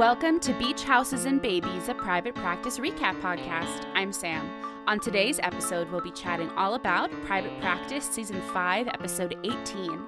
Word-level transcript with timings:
Welcome 0.00 0.40
to 0.40 0.54
Beach 0.54 0.84
Houses 0.84 1.26
and 1.26 1.42
Babies, 1.42 1.90
a 1.90 1.94
private 1.94 2.34
practice 2.34 2.78
recap 2.78 3.20
podcast. 3.20 3.84
I'm 3.92 4.14
Sam. 4.14 4.48
On 4.86 4.98
today's 4.98 5.38
episode, 5.40 5.90
we'll 5.90 6.00
be 6.00 6.10
chatting 6.10 6.48
all 6.52 6.72
about 6.72 7.10
Private 7.26 7.60
Practice 7.60 8.06
Season 8.06 8.40
5, 8.54 8.88
Episode 8.88 9.36
18. 9.44 10.00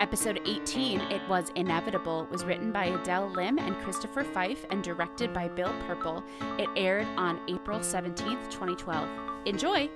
Episode 0.00 0.40
18, 0.44 1.00
It 1.00 1.22
Was 1.28 1.52
Inevitable, 1.54 2.26
was 2.28 2.44
written 2.44 2.72
by 2.72 2.86
Adele 2.86 3.28
Lim 3.28 3.60
and 3.60 3.76
Christopher 3.84 4.24
Fife 4.24 4.66
and 4.70 4.82
directed 4.82 5.32
by 5.32 5.46
Bill 5.46 5.72
Purple. 5.86 6.24
It 6.58 6.68
aired 6.74 7.06
on 7.16 7.40
April 7.46 7.78
17th, 7.78 8.50
2012. 8.50 9.08
Enjoy! 9.46 9.88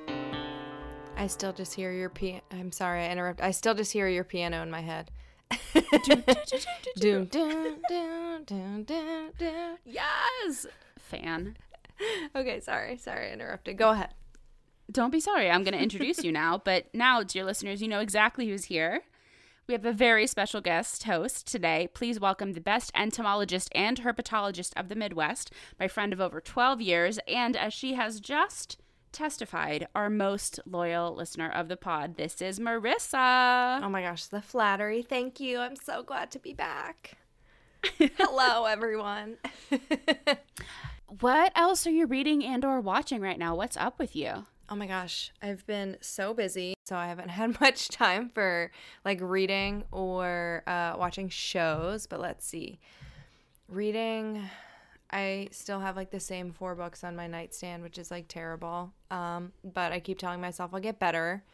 I 1.17 1.27
still 1.27 1.53
just 1.53 1.75
hear 1.75 1.91
your 1.91 2.09
piano. 2.09 2.41
I'm 2.53 2.71
sorry, 2.71 3.03
I 3.03 3.11
interrupt. 3.11 3.43
I 3.43 3.51
still 3.51 3.75
just 3.75 3.93
hear 3.93 4.07
your 4.07 4.23
piano 4.23 4.63
in 4.63 4.71
my 4.71 4.83
head. 4.83 5.11
Yes! 9.85 10.67
Fan. 10.99 11.57
Okay, 12.35 12.61
sorry, 12.61 12.97
sorry, 12.97 13.33
interrupted. 13.33 13.77
Go 13.77 13.91
ahead. 13.91 14.15
Don't 14.91 15.11
be 15.11 15.21
sorry. 15.21 15.51
I'm 15.51 15.63
going 15.63 15.75
to 15.75 15.83
introduce 15.83 16.25
you 16.25 16.33
now. 16.33 16.61
But 16.65 16.87
now, 16.95 17.23
dear 17.23 17.45
listeners, 17.45 17.83
you 17.83 17.89
know 17.89 18.01
exactly 18.01 18.49
who's 18.49 18.65
here. 18.65 19.03
We 19.67 19.75
have 19.75 19.85
a 19.85 19.93
very 19.93 20.27
special 20.27 20.61
guest 20.61 21.05
host 21.05 21.47
today. 21.47 21.89
Please 21.95 22.19
welcome 22.19 22.55
the 22.55 22.61
best 22.61 22.91
entomologist 22.95 23.69
and 23.73 24.01
herpetologist 24.01 24.73
of 24.77 24.89
the 24.89 24.97
Midwest, 24.97 25.53
my 25.79 25.87
friend 25.87 26.13
of 26.13 26.21
over 26.21 26.41
12 26.41 26.81
years, 26.81 27.21
and 27.29 27.57
as 27.57 27.73
she 27.73 27.95
has 27.95 28.19
just 28.19 28.79
testified, 29.13 29.87
our 29.95 30.11
most 30.11 30.61
loyal 30.67 31.15
listener 31.15 31.51
of 31.51 31.69
the 31.69 31.77
pod. 31.77 32.17
This 32.17 32.41
is 32.41 32.59
Marissa. 32.59 33.81
Oh 33.83 33.89
my 33.89 34.03
gosh, 34.03 34.27
the 34.27 34.43
flattery. 34.43 35.03
Thank 35.03 35.41
you. 35.41 35.59
I'm 35.59 35.77
so 35.77 36.03
glad 36.03 36.31
to 36.33 36.39
be 36.39 36.53
back. 36.53 37.17
Hello, 37.99 38.67
everyone. 38.67 39.37
What 41.19 41.51
else 41.57 41.89
are 41.89 41.91
you 41.91 42.07
reading 42.07 42.45
and 42.45 42.65
or 42.65 42.81
watching 42.81 43.21
right 43.21 43.39
now? 43.39 43.57
What's 43.57 43.77
up 43.77 43.99
with 43.99 44.15
you? 44.15 44.47
Oh 44.69 44.77
my 44.77 44.87
gosh, 44.87 45.33
I've 45.43 45.67
been 45.67 45.97
so 46.01 46.33
busy, 46.33 46.75
so 46.87 46.95
I 46.95 47.09
haven't 47.09 47.29
had 47.31 47.61
much 47.61 47.89
time 47.89 48.29
for 48.29 48.71
like 49.05 49.19
reading 49.21 49.83
or 49.91 50.63
uh, 50.69 50.95
watching 50.97 51.29
shows. 51.29 52.07
But 52.07 52.21
let's 52.21 52.47
see. 52.47 52.79
Reading, 53.69 54.49
I 55.13 55.49
still 55.51 55.81
have 55.81 55.97
like 55.97 56.11
the 56.11 56.21
same 56.21 56.53
four 56.53 56.75
books 56.75 57.03
on 57.05 57.17
my 57.17 57.27
nightstand, 57.27 57.83
which 57.83 57.99
is 57.99 58.11
like 58.11 58.27
terrible. 58.29 58.93
Um, 59.11 59.53
but 59.65 59.93
I 59.93 60.01
keep 60.01 60.19
telling 60.19 60.41
myself 60.41 60.73
I'll 60.73 60.81
get 60.81 60.99
better 60.99 61.45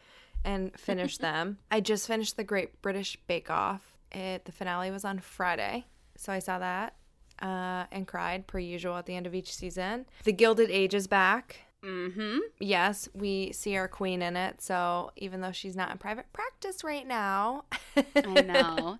and 0.43 0.77
finish 0.79 1.17
them. 1.19 1.57
I 1.71 1.81
just 1.81 2.07
finished 2.07 2.37
the 2.37 2.43
Great 2.43 2.81
British 2.81 3.17
Bake 3.27 3.49
Off. 3.49 3.97
It 4.11 4.45
the 4.45 4.51
finale 4.51 4.91
was 4.91 5.03
on 5.03 5.19
Friday, 5.19 5.85
so 6.15 6.31
I 6.31 6.39
saw 6.39 6.59
that 6.59 6.93
uh, 7.41 7.85
and 7.91 8.07
cried 8.07 8.47
per 8.47 8.59
usual 8.59 8.95
at 8.95 9.05
the 9.05 9.15
end 9.15 9.27
of 9.27 9.35
each 9.35 9.53
season. 9.53 10.05
The 10.23 10.31
Gilded 10.33 10.69
Age 10.69 10.93
is 10.93 11.07
back. 11.07 11.61
Mm-hmm. 11.83 12.39
Yes, 12.59 13.07
we 13.13 13.51
see 13.53 13.75
our 13.77 13.87
queen 13.87 14.21
in 14.21 14.35
it. 14.35 14.61
So 14.61 15.11
even 15.15 15.41
though 15.41 15.51
she's 15.51 15.75
not 15.75 15.91
in 15.91 15.97
private 15.97 16.31
practice 16.33 16.83
right 16.83 17.05
now, 17.05 17.65
I 18.15 18.41
know. 18.41 18.97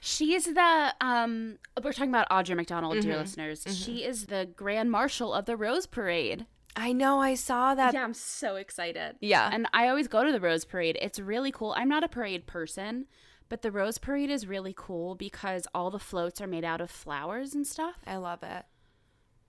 She 0.00 0.34
is 0.34 0.44
the 0.44 0.94
um 1.00 1.58
we're 1.82 1.92
talking 1.92 2.10
about 2.10 2.28
Audra 2.30 2.56
McDonald, 2.56 3.00
dear 3.00 3.16
listeners. 3.16 3.64
She 3.70 4.04
is 4.04 4.26
the 4.26 4.48
Grand 4.56 4.90
Marshal 4.90 5.34
of 5.34 5.46
the 5.46 5.56
Rose 5.56 5.86
Parade. 5.86 6.46
I 6.76 6.92
know 6.92 7.18
I 7.20 7.34
saw 7.34 7.74
that. 7.74 7.92
yeah, 7.94 8.04
I'm 8.04 8.14
so 8.14 8.54
excited. 8.56 9.16
Yeah. 9.20 9.50
And 9.52 9.66
I 9.72 9.88
always 9.88 10.06
go 10.06 10.22
to 10.24 10.30
the 10.30 10.40
Rose 10.40 10.64
Parade. 10.64 10.96
It's 11.02 11.18
really 11.18 11.50
cool. 11.50 11.74
I'm 11.76 11.88
not 11.88 12.04
a 12.04 12.08
parade 12.08 12.46
person, 12.46 13.06
but 13.48 13.62
the 13.62 13.72
Rose 13.72 13.98
Parade 13.98 14.30
is 14.30 14.46
really 14.46 14.74
cool 14.76 15.16
because 15.16 15.66
all 15.74 15.90
the 15.90 15.98
floats 15.98 16.40
are 16.40 16.46
made 16.46 16.64
out 16.64 16.80
of 16.80 16.90
flowers 16.90 17.52
and 17.54 17.66
stuff. 17.66 17.96
I 18.06 18.16
love 18.16 18.44
it. 18.44 18.64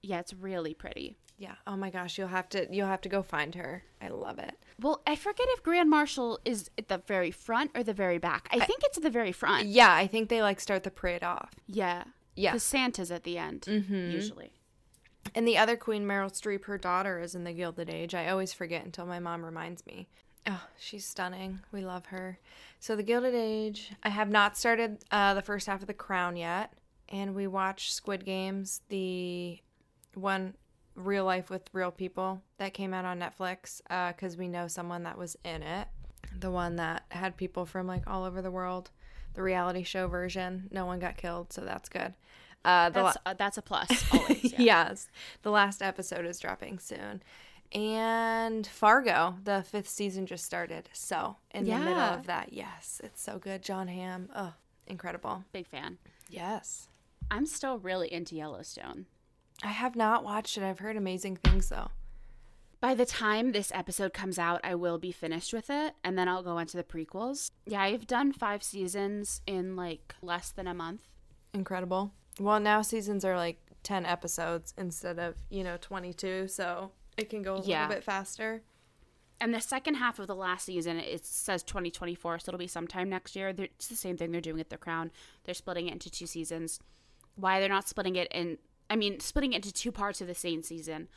Yeah, 0.02 0.20
it's 0.20 0.34
really 0.34 0.74
pretty. 0.74 1.18
Yeah. 1.38 1.56
Oh 1.66 1.78
my 1.78 1.90
gosh, 1.90 2.18
you'll 2.18 2.28
have 2.28 2.50
to 2.50 2.68
you'll 2.70 2.88
have 2.88 3.02
to 3.02 3.10
go 3.10 3.24
find 3.24 3.56
her. 3.56 3.84
I 4.02 4.10
love 4.10 4.40
it. 4.40 4.54
Well, 4.82 5.02
I 5.08 5.16
forget 5.16 5.48
if 5.50 5.64
Grand 5.64 5.90
Marshal 5.90 6.40
is 6.46 6.70
at 6.78 6.90
the 6.90 7.02
very 7.08 7.32
front 7.32 7.72
or 7.76 7.84
the 7.84 7.94
very 7.94 8.18
back. 8.18 8.50
I 8.52 8.60
think 8.60 8.82
it's 8.84 8.98
at 8.98 9.04
the 9.04 9.10
very 9.10 9.32
front. 9.32 9.68
Yeah, 9.68 9.94
I 9.94 10.08
think 10.08 10.30
they 10.30 10.42
like 10.42 10.60
start 10.60 10.84
the 10.84 10.92
parade 10.92 11.24
off. 11.24 11.54
Yeah. 11.68 12.04
Yeah. 12.36 12.54
The 12.54 12.60
Santa's 12.60 13.12
at 13.12 13.24
the 13.24 13.38
end, 13.38 13.66
usually. 13.68 14.52
And 15.36 15.48
the 15.48 15.58
other 15.58 15.76
queen, 15.76 16.06
Meryl 16.06 16.32
Streep, 16.32 16.66
her 16.66 16.78
daughter 16.78 17.20
is 17.20 17.36
in 17.36 17.44
the 17.44 17.52
Gilded 17.52 17.90
Age. 17.90 18.16
I 18.16 18.30
always 18.30 18.54
forget 18.54 18.86
until 18.86 19.06
my 19.06 19.20
mom 19.20 19.44
reminds 19.44 19.86
me. 19.86 20.08
Oh, 20.48 20.64
she's 20.78 21.06
stunning. 21.06 21.60
We 21.72 21.82
love 21.84 22.08
her. 22.08 22.40
So 22.80 22.96
the 22.96 23.04
Gilded 23.04 23.36
Age. 23.36 23.92
I 24.04 24.10
have 24.10 24.30
not 24.30 24.58
started 24.58 25.00
uh, 25.12 25.34
the 25.34 25.42
first 25.42 25.68
half 25.68 25.82
of 25.82 25.88
The 25.88 25.94
Crown 25.94 26.38
yet, 26.38 26.74
and 27.10 27.36
we 27.36 27.46
watched 27.46 27.94
Squid 27.94 28.24
Games, 28.26 28.82
the 28.88 29.60
one 30.16 30.56
real 30.96 31.24
life 31.26 31.50
with 31.50 31.64
real 31.74 31.92
people 31.92 32.42
that 32.58 32.74
came 32.74 32.94
out 32.94 33.06
on 33.06 33.20
Netflix 33.20 33.82
because 34.16 34.36
we 34.38 34.48
know 34.48 34.68
someone 34.68 35.04
that 35.04 35.18
was 35.18 35.38
in 35.46 35.64
it. 35.64 35.88
The 36.38 36.52
one 36.52 36.76
that 36.78 37.04
had 37.10 37.38
people 37.38 37.66
from 37.66 37.88
like 37.88 38.04
all 38.08 38.24
over 38.26 38.42
the 38.42 38.52
world. 38.52 38.92
The 39.36 39.44
reality 39.44 39.84
show 39.84 40.08
version. 40.08 40.68
No 40.72 40.86
one 40.86 41.00
got 41.00 41.16
killed, 41.16 41.54
so 41.54 41.62
that's 41.62 41.88
good. 41.88 42.14
Uh, 42.66 42.90
the 42.90 43.00
la- 43.02 43.06
That's, 43.06 43.18
uh, 43.26 43.34
that's 43.36 43.58
a 43.58 43.62
plus, 43.62 44.04
always. 44.14 44.44
Yeah. 44.52 44.60
yes. 44.60 45.08
The 45.44 45.52
last 45.52 45.82
episode 45.82 46.26
is 46.26 46.40
dropping 46.40 46.80
soon. 46.80 47.24
And 47.72 48.66
Fargo, 48.66 49.36
the 49.44 49.64
fifth 49.64 49.88
season 49.88 50.26
just 50.26 50.44
started. 50.44 50.90
So, 50.92 51.38
in 51.52 51.66
the 51.66 51.78
middle 51.78 51.94
of 52.00 52.26
that, 52.26 52.52
yes, 52.52 53.00
it's 53.04 53.22
so 53.22 53.38
good. 53.38 53.62
Jon 53.62 53.88
Hamm. 53.88 54.30
Oh, 54.36 54.54
incredible. 54.88 55.44
Big 55.54 55.68
fan. 55.68 56.00
Yes. 56.30 56.90
I'm 57.32 57.46
still 57.46 57.78
really 57.78 58.12
into 58.12 58.36
Yellowstone. 58.36 59.06
I 59.64 59.68
have 59.70 59.96
not 59.96 60.24
watched 60.24 60.58
it. 60.58 60.64
I've 60.64 60.80
heard 60.80 60.96
amazing 60.98 61.38
things, 61.38 61.70
though. 61.70 61.90
By 62.82 62.96
the 62.96 63.06
time 63.06 63.52
this 63.52 63.72
episode 63.76 64.14
comes 64.14 64.40
out, 64.40 64.62
I 64.64 64.74
will 64.76 64.98
be 64.98 65.12
finished 65.12 65.52
with 65.52 65.70
it, 65.70 65.96
and 66.04 66.18
then 66.18 66.30
I'll 66.30 66.44
go 66.44 66.58
into 66.60 66.78
the 66.78 66.84
prequels. 66.84 67.52
Yeah, 67.66 67.82
I've 67.82 68.08
done 68.08 68.32
five 68.32 68.64
seasons 68.64 69.42
in 69.46 69.76
like 69.76 70.16
less 70.22 70.52
than 70.52 70.66
a 70.66 70.74
month. 70.74 71.02
Incredible. 71.54 72.14
Well, 72.40 72.62
now 72.62 72.82
seasons 72.82 73.26
are 73.26 73.36
like 73.36 73.60
10 73.84 74.06
episodes 74.06 74.74
instead 74.78 75.20
of, 75.20 75.36
you 75.50 75.64
know, 75.64 75.76
22. 75.82 76.48
So, 76.48 76.92
it 77.18 77.30
can 77.30 77.42
go 77.42 77.56
a 77.58 77.62
Yeah. 77.64 77.82
little 77.82 77.96
bit 77.98 78.04
faster. 78.06 78.64
And 79.42 79.54
the 79.54 79.60
second 79.62 79.96
half 79.96 80.20
of 80.20 80.28
the 80.28 80.36
last 80.36 80.66
season, 80.66 81.00
it 81.00 81.26
says 81.26 81.64
2024, 81.64 82.40
so 82.40 82.50
it'll 82.50 82.58
be 82.60 82.68
sometime 82.68 83.10
next 83.10 83.36
year. 83.36 83.50
It's 83.50 83.88
the 83.88 83.96
same 83.96 84.16
thing 84.16 84.32
they're 84.32 84.40
doing 84.42 84.60
at 84.62 84.70
The 84.70 84.78
Crown. 84.78 85.12
They're 85.44 85.54
splitting 85.54 85.88
it 85.88 85.94
into 85.94 86.10
two 86.10 86.28
seasons. 86.28 86.80
Why 87.36 87.60
they're 87.60 87.70
not 87.70 87.88
splitting 87.90 88.16
it 88.18 88.30
in, 88.32 88.58
I 88.90 88.96
mean, 88.96 89.20
splitting 89.20 89.54
it 89.54 89.58
into 89.58 89.74
two 89.74 89.92
parts 89.92 90.22
of 90.22 90.28
the 90.28 90.36
same 90.36 90.64
season, 90.64 91.08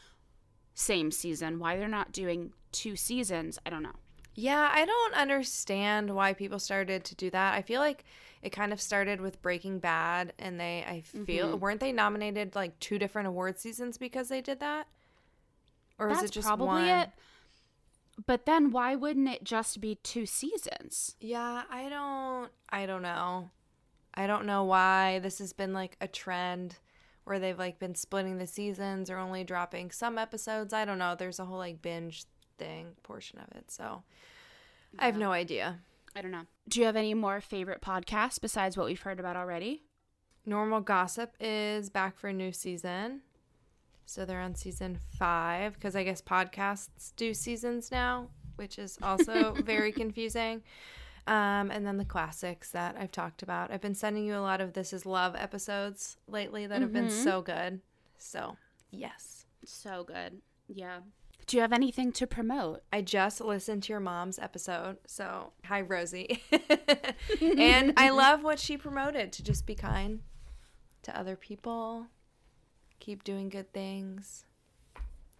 same 0.75 1.11
season. 1.11 1.59
Why 1.59 1.77
they're 1.77 1.89
not 1.89 2.13
doing 2.13 2.53
two 2.71 2.97
seasons, 2.97 3.59
I 3.65 3.71
don't 3.71 3.83
know. 3.83 3.97
Yeah, 4.35 4.71
I 4.73 4.87
don't 4.87 5.15
understand 5.15 6.15
why 6.15 6.33
people 6.33 6.59
started 6.59 7.05
to 7.05 7.15
do 7.15 7.29
that. 7.31 7.55
I 7.55 7.61
feel 7.63 7.81
like 7.81 8.05
it 8.41 8.51
kind 8.51 8.73
of 8.73 8.81
started 8.81 9.21
with 9.21 9.43
Breaking 9.43 9.79
Bad 9.79 10.33
and 10.39 10.59
they 10.59 10.85
I 10.89 11.03
feel 11.03 11.49
Mm-hmm. 11.49 11.59
weren't 11.61 11.81
they 11.81 11.93
nominated 11.93 12.55
like 12.55 12.79
two 12.81 12.99
different 12.99 13.29
award 13.29 13.59
seasons 13.59 13.99
because 13.99 14.29
they 14.29 14.41
did 14.41 14.61
that? 14.61 14.87
Or 15.99 16.11
is 16.11 16.23
it 16.23 16.31
just 16.31 16.47
probably 16.47 16.67
one? 16.67 16.89
it. 16.89 17.11
But 18.27 18.47
then 18.47 18.71
why 18.71 18.95
wouldn't 18.95 19.29
it 19.29 19.45
just 19.45 19.81
be 19.81 19.97
two 19.97 20.27
seasons? 20.27 21.17
Yeah, 21.21 21.63
I 21.71 21.89
don't 21.89 22.51
I 22.71 22.87
don't 22.87 23.03
know. 23.03 23.51
I 24.15 24.27
don't 24.27 24.47
know 24.47 24.65
why 24.65 25.19
this 25.21 25.39
has 25.39 25.53
been 25.53 25.73
like 25.75 25.97
a 26.01 26.09
trend 26.09 26.77
where 27.25 27.39
they've 27.39 27.59
like 27.59 27.79
been 27.79 27.95
splitting 27.95 28.39
the 28.39 28.47
seasons 28.47 29.11
or 29.11 29.19
only 29.19 29.45
dropping 29.45 29.91
some 29.91 30.19
episodes. 30.19 30.73
I 30.73 30.85
don't 30.85 30.99
know. 30.99 31.15
There's 31.15 31.39
a 31.39 31.45
whole 31.45 31.59
like 31.59 31.83
binge 31.83 32.25
thing 32.59 32.89
portion 33.03 33.39
of 33.39 33.57
it. 33.57 33.71
So 33.71 34.03
I 34.99 35.07
have 35.07 35.17
no 35.17 35.33
idea. 35.33 35.79
I 36.15 36.23
don't 36.23 36.31
know. 36.31 36.47
Do 36.69 36.81
you 36.81 36.87
have 36.87 36.97
any 36.97 37.15
more 37.15 37.41
favorite 37.41 37.81
podcasts 37.81 38.41
besides 38.41 38.77
what 38.77 38.87
we've 38.87 39.01
heard 39.01 39.21
about 39.21 39.37
already? 39.37 39.85
Normal 40.45 40.81
Gossip 40.81 41.35
is 41.41 41.89
back 41.89 42.19
for 42.19 42.29
a 42.29 42.33
new 42.33 42.53
season. 42.53 43.23
So 44.05 44.25
they're 44.25 44.41
on 44.41 44.55
season 44.55 44.99
five 45.19 45.75
because 45.75 45.97
I 45.97 46.05
guess 46.05 46.21
podcasts 46.21 47.13
do 47.17 47.33
seasons 47.33 47.91
now, 47.91 48.29
which 48.57 48.79
is 48.79 48.99
also 49.03 49.53
very 49.65 49.93
confusing. 49.93 50.63
Um, 51.27 51.71
and 51.71 51.87
then 51.87 51.99
the 51.99 52.05
classics 52.05 52.71
that 52.71 52.97
I've 52.99 53.13
talked 53.13 53.43
about. 53.43 53.71
I've 53.71 53.81
been 53.81 53.95
sending 53.95 54.25
you 54.25 54.37
a 54.37 54.41
lot 54.41 54.61
of 54.61 54.73
This 54.73 54.93
Is 54.93 55.07
Love 55.07 55.37
episodes 55.37 56.17
lately 56.27 56.67
that 56.67 56.81
have 56.81 56.93
been 56.93 57.11
so 57.11 57.43
good. 57.43 57.81
So, 58.19 58.57
yes. 58.91 59.47
So 59.65 60.03
good. 60.03 60.41
Yeah. 60.67 60.99
Do 61.47 61.57
you 61.57 61.61
have 61.61 61.73
anything 61.73 62.13
to 62.13 62.27
promote? 62.27 62.83
I 62.93 63.03
just 63.03 63.41
listened 63.41 63.83
to 63.85 63.93
your 63.93 64.01
mom's 64.01 64.39
episode. 64.39 64.97
So, 65.07 65.53
hi, 65.65 65.81
Rosie. 65.81 66.43
and 67.41 67.93
I 67.97 68.11
love 68.11 68.43
what 68.43 68.59
she 68.59 68.77
promoted 68.77 69.33
to 69.33 69.43
just 69.43 69.67
be 69.67 69.75
kind 69.75 70.21
to 71.03 71.19
other 71.19 71.37
people, 71.37 72.07
keep 73.01 73.25
doing 73.25 73.49
good 73.49 73.73
things, 73.73 74.45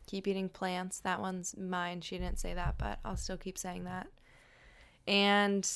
keep 0.07 0.27
eating 0.27 0.49
plants. 0.49 1.01
That 1.01 1.21
one's 1.21 1.57
mine. 1.57 2.01
She 2.01 2.19
didn't 2.19 2.41
say 2.41 2.55
that, 2.55 2.77
but 2.79 2.99
I'll 3.05 3.17
still 3.17 3.37
keep 3.37 3.57
saying 3.57 3.85
that. 3.85 4.09
And 5.07 5.69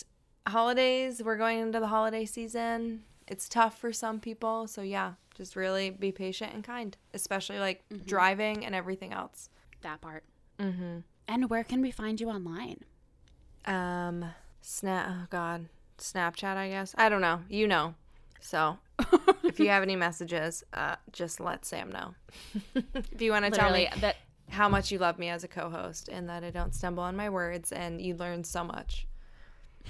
holidays, 0.46 1.23
we're 1.23 1.37
going 1.37 1.58
into 1.61 1.81
the 1.81 1.88
holiday 1.88 2.25
season. 2.25 3.02
it's 3.28 3.49
tough 3.49 3.78
for 3.78 3.93
some 3.93 4.20
people. 4.20 4.67
So 4.69 4.82
yeah, 4.82 5.14
just 5.34 5.56
really 5.56 5.90
be 5.90 6.12
patient 6.12 6.55
and 6.55 6.62
kind, 6.62 6.96
especially 7.14 7.58
like 7.58 7.82
Mm-hmm. 7.93 8.06
driving 8.06 8.64
and 8.64 8.75
everything 8.75 9.12
else. 9.12 9.49
That 9.82 10.00
part. 10.00 10.25
Mm-hmm. 10.58 10.99
And 11.28 11.50
where 11.50 11.64
can 11.64 11.82
we 11.82 11.90
find 11.90 12.20
you 12.20 12.31
online? 12.31 12.84
Um, 13.64 14.25
snap. 14.62 15.08
Oh 15.11 15.26
God, 15.31 15.67
Snapchat. 15.99 16.56
I 16.56 16.69
guess 16.69 16.94
I 16.96 17.08
don't 17.08 17.20
know. 17.20 17.40
You 17.49 17.67
know. 17.67 17.94
So 18.40 18.78
if 19.43 19.58
you 19.58 19.69
have 19.70 19.82
any 19.82 19.96
messages, 19.96 20.62
uh, 20.73 20.96
just 21.12 21.40
let 21.40 21.64
Sam 21.64 21.90
know. 21.90 22.14
if 23.11 23.20
you 23.20 23.32
want 23.32 23.44
to 23.44 23.50
tell 23.50 23.73
me 23.73 23.88
that 24.00 24.17
how 24.50 24.69
much 24.69 24.93
you 24.93 24.99
love 24.99 25.19
me 25.19 25.28
as 25.28 25.43
a 25.43 25.49
co-host 25.49 26.08
and 26.08 26.28
that 26.28 26.44
I 26.44 26.50
don't 26.50 26.73
stumble 26.73 27.02
on 27.02 27.17
my 27.17 27.28
words 27.28 27.73
and 27.73 28.00
you 28.00 28.14
learn 28.14 28.44
so 28.44 28.62
much. 28.62 29.08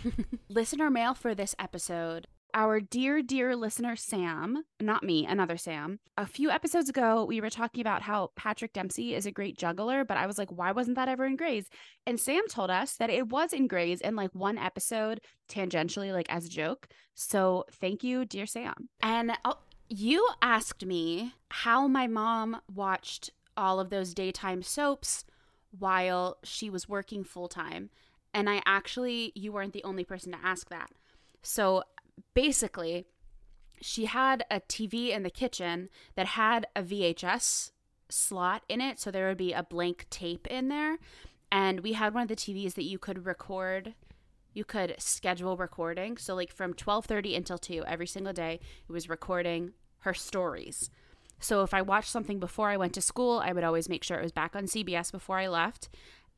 listener 0.49 0.91
mail 0.91 1.15
for 1.15 1.35
this 1.35 1.55
episode. 1.59 2.27
Our 2.55 2.81
dear, 2.81 3.21
dear 3.21 3.55
listener, 3.55 3.97
Sam, 3.97 4.65
not 4.81 5.03
me, 5.03 5.27
another 5.27 5.59
Sam. 5.59 5.99
A 6.17 6.27
few 6.27 6.49
episodes 6.49 6.89
ago, 6.89 7.25
we 7.25 7.41
were 7.41 7.51
talking 7.51 7.83
about 7.83 8.01
how 8.01 8.31
Patrick 8.35 8.73
Dempsey 8.73 9.15
is 9.15 9.27
a 9.27 9.31
great 9.31 9.59
juggler, 9.59 10.05
but 10.05 10.17
I 10.17 10.27
was 10.27 10.39
like, 10.39 10.51
why 10.51 10.73
wasn't 10.73 10.97
that 10.97 11.09
ever 11.09 11.27
in 11.27 11.37
Grey's? 11.37 11.69
And 12.07 12.19
Sam 12.19 12.45
told 12.49 12.71
us 12.71 12.95
that 12.95 13.11
it 13.11 13.29
was 13.29 13.53
in 13.53 13.67
Grey's 13.67 14.01
in 14.01 14.17
like 14.17 14.35
one 14.35 14.57
episode, 14.57 15.21
tangentially, 15.51 16.13
like 16.13 16.33
as 16.33 16.47
a 16.47 16.51
joke. 16.51 16.89
So 17.15 17.65
thank 17.71 18.03
you, 18.03 18.25
dear 18.25 18.47
Sam. 18.47 18.89
And 19.03 19.33
uh, 19.45 19.55
you 19.89 20.27
asked 20.41 20.87
me 20.87 21.35
how 21.51 21.87
my 21.87 22.07
mom 22.07 22.63
watched 22.75 23.31
all 23.57 23.81
of 23.81 23.91
those 23.91 24.15
daytime 24.15 24.63
soaps 24.63 25.25
while 25.79 26.39
she 26.43 26.71
was 26.71 26.89
working 26.89 27.23
full 27.23 27.49
time. 27.49 27.91
And 28.37 28.51
I 28.51 28.61
actually, 28.67 29.33
you 29.35 29.51
weren't 29.51 29.73
the 29.73 29.83
only 29.83 30.05
person 30.05 30.31
to 30.33 30.39
ask 30.45 30.69
that. 30.69 30.91
So 31.43 31.85
basically, 32.35 33.07
she 33.81 34.05
had 34.05 34.45
a 34.51 34.61
TV 34.61 35.09
in 35.09 35.23
the 35.23 35.31
kitchen 35.31 35.89
that 36.17 36.27
had 36.27 36.67
a 36.77 36.83
VHS 36.83 37.71
slot 38.11 38.63
in 38.69 38.83
it. 38.83 39.01
So 39.01 39.11
there 39.11 39.27
would 39.29 39.39
be 39.39 39.55
a 39.55 39.63
blank 39.63 40.05
tape 40.11 40.47
in 40.49 40.69
there. 40.69 40.99
And 41.51 41.81
we 41.81 41.95
had 41.95 42.13
one 42.13 42.25
of 42.25 42.29
the 42.29 42.37
TVs 42.37 42.75
that 42.75 42.85
you 42.85 42.99
could 42.99 43.25
record. 43.25 43.95
You 44.53 44.67
could 44.67 44.97
schedule 44.99 45.57
recording. 45.57 46.19
So 46.19 46.35
like 46.35 46.53
from 46.53 46.75
12:30 46.75 47.35
until 47.39 47.57
2 47.57 47.85
every 47.87 48.07
single 48.07 48.35
day, 48.35 48.61
it 48.87 48.93
was 48.93 49.09
recording 49.09 49.73
her 50.01 50.13
stories. 50.13 50.91
So 51.41 51.63
if 51.63 51.73
I 51.73 51.81
watched 51.81 52.11
something 52.11 52.39
before 52.39 52.69
I 52.69 52.77
went 52.77 52.93
to 52.95 53.01
school, 53.01 53.39
I 53.39 53.55
would 53.55 53.65
always 53.65 53.89
make 53.89 54.05
sure 54.05 54.19
it 54.19 54.23
was 54.23 54.33
back 54.33 54.55
on 54.55 54.67
CBS 54.67 55.11
before 55.11 55.39
I 55.39 55.49
left. 55.49 55.89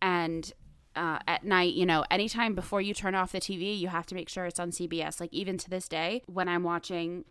And 0.01 0.53
uh, 0.97 1.19
at 1.27 1.45
night, 1.45 1.75
you 1.75 1.87
know, 1.87 2.05
anytime 2.11 2.55
before 2.55 2.81
you 2.81 2.93
turn 2.95 3.15
off 3.15 3.33
the 3.33 3.41
TV, 3.41 3.79
you 3.79 3.89
have 3.89 4.07
to 4.07 4.15
make 4.15 4.29
sure 4.29 4.47
it's 4.47 4.59
on 4.61 4.71
CBS. 4.71 5.21
Like 5.21 5.33
even 5.33 5.57
to 5.59 5.71
this 5.71 5.89
day, 5.89 6.23
when 6.27 6.49
I'm 6.49 6.63
watching 6.65 7.25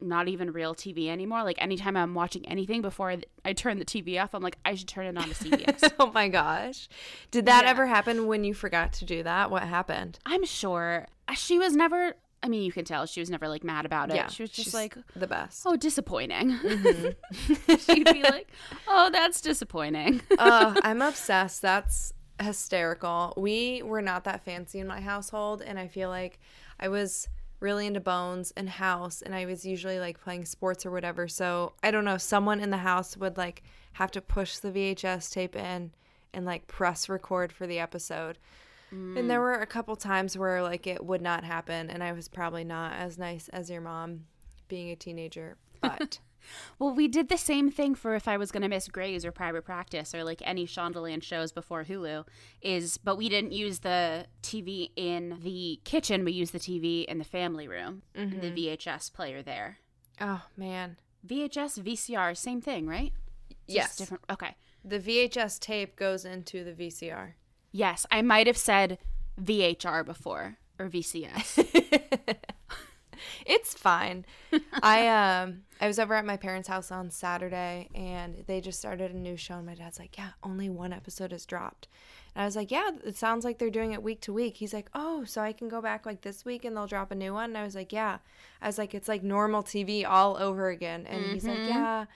not 0.00 0.28
even 0.28 0.52
real 0.52 0.74
TV 0.74 1.08
anymore, 1.08 1.42
like 1.44 1.56
anytime 1.62 1.96
I'm 1.96 2.14
watching 2.14 2.46
anything 2.46 2.82
before 2.82 3.10
I, 3.10 3.22
I 3.44 3.52
turn 3.54 3.78
the 3.78 3.84
TV 3.84 4.22
off, 4.22 4.34
I'm 4.34 4.42
like, 4.42 4.58
I 4.64 4.74
should 4.74 4.88
turn 4.88 5.06
it 5.06 5.16
on 5.16 5.28
to 5.28 5.34
CBS. 5.34 5.92
oh 5.98 6.10
my 6.12 6.28
gosh. 6.28 6.88
Did 7.30 7.46
that 7.46 7.64
Yeah. 7.64 7.70
ever 7.70 7.86
happen 7.86 8.26
when 8.26 8.44
you 8.44 8.52
forgot 8.52 8.92
to 8.94 9.04
do 9.06 9.22
that? 9.22 9.50
What 9.50 9.62
happened? 9.62 10.18
I'm 10.26 10.44
sure 10.44 11.06
uh, 11.28 11.34
she 11.34 11.58
was 11.58 11.74
never. 11.74 12.14
I 12.42 12.48
mean, 12.48 12.62
you 12.62 12.72
can 12.72 12.84
tell 12.84 13.06
she 13.06 13.20
was 13.20 13.30
never 13.30 13.48
like 13.48 13.64
mad 13.64 13.86
about 13.86 14.10
it. 14.10 14.16
Yeah, 14.16 14.28
she 14.28 14.42
was 14.42 14.50
just 14.50 14.74
like, 14.74 14.94
the 15.16 15.26
best. 15.26 15.62
"Oh, 15.64 15.76
disappointing." 15.76 16.58
She'd 17.78 18.04
be 18.12 18.22
like, 18.22 18.48
"Oh, 18.86 19.08
that's 19.10 19.40
disappointing." 19.40 20.20
uh, 20.38 20.74
I'm 20.82 21.00
obsessed. 21.00 21.62
That's 21.62 22.12
hysterical. 22.40 23.34
We 23.36 23.82
were 23.82 24.02
not 24.02 24.24
that 24.24 24.44
fancy 24.44 24.80
in 24.80 24.86
my 24.86 25.00
household, 25.00 25.62
and 25.62 25.78
I 25.78 25.88
feel 25.88 26.08
like 26.08 26.38
I 26.78 26.88
was 26.88 27.28
really 27.60 27.86
into 27.86 28.00
Bones 28.00 28.52
and 28.56 28.68
House, 28.68 29.22
and 29.22 29.34
I 29.34 29.46
was 29.46 29.64
usually 29.64 29.98
like 29.98 30.20
playing 30.20 30.44
sports 30.44 30.84
or 30.84 30.90
whatever. 30.90 31.28
So 31.28 31.72
I 31.82 31.90
don't 31.90 32.04
know. 32.04 32.18
Someone 32.18 32.60
in 32.60 32.70
the 32.70 32.78
house 32.78 33.16
would 33.16 33.36
like 33.36 33.62
have 33.94 34.10
to 34.12 34.20
push 34.20 34.58
the 34.58 34.70
VHS 34.70 35.32
tape 35.32 35.56
in 35.56 35.92
and 36.32 36.44
like 36.44 36.66
press 36.66 37.08
record 37.08 37.52
for 37.52 37.66
the 37.66 37.78
episode. 37.78 38.38
And 38.90 39.28
there 39.28 39.40
mm. 39.40 39.42
were 39.42 39.54
a 39.54 39.66
couple 39.66 39.96
times 39.96 40.38
where 40.38 40.62
like 40.62 40.86
it 40.86 41.04
would 41.04 41.20
not 41.20 41.42
happen, 41.42 41.90
and 41.90 42.00
I 42.00 42.12
was 42.12 42.28
probably 42.28 42.62
not 42.62 42.92
as 42.92 43.18
nice 43.18 43.48
as 43.48 43.68
your 43.68 43.80
mom, 43.80 44.26
being 44.68 44.90
a 44.90 44.96
teenager. 44.96 45.56
But 45.80 46.20
Well, 46.78 46.94
we 46.94 47.08
did 47.08 47.28
the 47.28 47.38
same 47.38 47.70
thing 47.70 47.94
for 47.94 48.14
if 48.14 48.28
I 48.28 48.36
was 48.36 48.50
going 48.50 48.62
to 48.62 48.68
miss 48.68 48.88
Grey's 48.88 49.24
or 49.24 49.32
Private 49.32 49.64
Practice 49.64 50.14
or 50.14 50.24
like 50.24 50.42
any 50.44 50.66
Shondaland 50.66 51.22
shows 51.22 51.52
before 51.52 51.84
Hulu 51.84 52.26
is 52.62 52.98
but 52.98 53.16
we 53.16 53.28
didn't 53.28 53.52
use 53.52 53.80
the 53.80 54.26
TV 54.42 54.90
in 54.96 55.38
the 55.42 55.80
kitchen, 55.84 56.24
we 56.24 56.32
used 56.32 56.52
the 56.52 56.58
TV 56.58 57.04
in 57.04 57.18
the 57.18 57.24
family 57.24 57.68
room 57.68 58.02
and 58.14 58.40
the 58.40 58.48
mm-hmm. 58.48 58.56
VHS 58.56 59.12
player 59.12 59.42
there. 59.42 59.78
oh 60.20 60.42
man, 60.56 60.96
VHS, 61.26 61.80
VCR, 61.80 62.36
same 62.36 62.60
thing, 62.60 62.86
right? 62.86 63.12
Just 63.66 63.76
yes, 63.76 63.96
different. 63.96 64.24
Okay. 64.30 64.54
the 64.84 64.98
VHS 64.98 65.58
tape 65.58 65.96
goes 65.96 66.24
into 66.24 66.64
the 66.64 66.72
VCR. 66.72 67.32
Yes, 67.72 68.06
I 68.10 68.22
might 68.22 68.46
have 68.46 68.58
said 68.58 68.98
VHR 69.40 70.04
before 70.04 70.58
or 70.78 70.88
VCS. 70.88 72.36
It's 73.46 73.74
fine. 73.74 74.24
I 74.82 75.08
um 75.42 75.62
I 75.80 75.86
was 75.86 75.98
over 75.98 76.14
at 76.14 76.24
my 76.24 76.36
parents' 76.36 76.68
house 76.68 76.90
on 76.90 77.10
Saturday 77.10 77.88
and 77.94 78.44
they 78.46 78.60
just 78.60 78.78
started 78.78 79.10
a 79.12 79.16
new 79.16 79.36
show 79.36 79.54
and 79.54 79.66
my 79.66 79.74
dad's 79.74 79.98
like, 79.98 80.16
"Yeah, 80.16 80.30
only 80.42 80.68
one 80.68 80.92
episode 80.92 81.32
has 81.32 81.44
dropped." 81.46 81.88
And 82.34 82.42
I 82.42 82.46
was 82.46 82.56
like, 82.56 82.70
"Yeah, 82.70 82.90
it 83.04 83.16
sounds 83.16 83.44
like 83.44 83.58
they're 83.58 83.70
doing 83.70 83.92
it 83.92 84.02
week 84.02 84.20
to 84.22 84.32
week." 84.32 84.56
He's 84.56 84.72
like, 84.72 84.88
"Oh, 84.94 85.24
so 85.24 85.42
I 85.42 85.52
can 85.52 85.68
go 85.68 85.80
back 85.80 86.06
like 86.06 86.22
this 86.22 86.44
week 86.44 86.64
and 86.64 86.76
they'll 86.76 86.86
drop 86.86 87.10
a 87.10 87.14
new 87.14 87.34
one?" 87.34 87.50
And 87.50 87.58
I 87.58 87.64
was 87.64 87.74
like, 87.74 87.92
"Yeah." 87.92 88.18
I 88.62 88.66
was 88.66 88.78
like, 88.78 88.94
"It's 88.94 89.08
like 89.08 89.22
normal 89.22 89.62
TV 89.62 90.04
all 90.08 90.36
over 90.38 90.68
again." 90.68 91.06
And 91.06 91.24
he's 91.26 91.46
like, 91.46 91.58
"Yeah." 91.58 92.06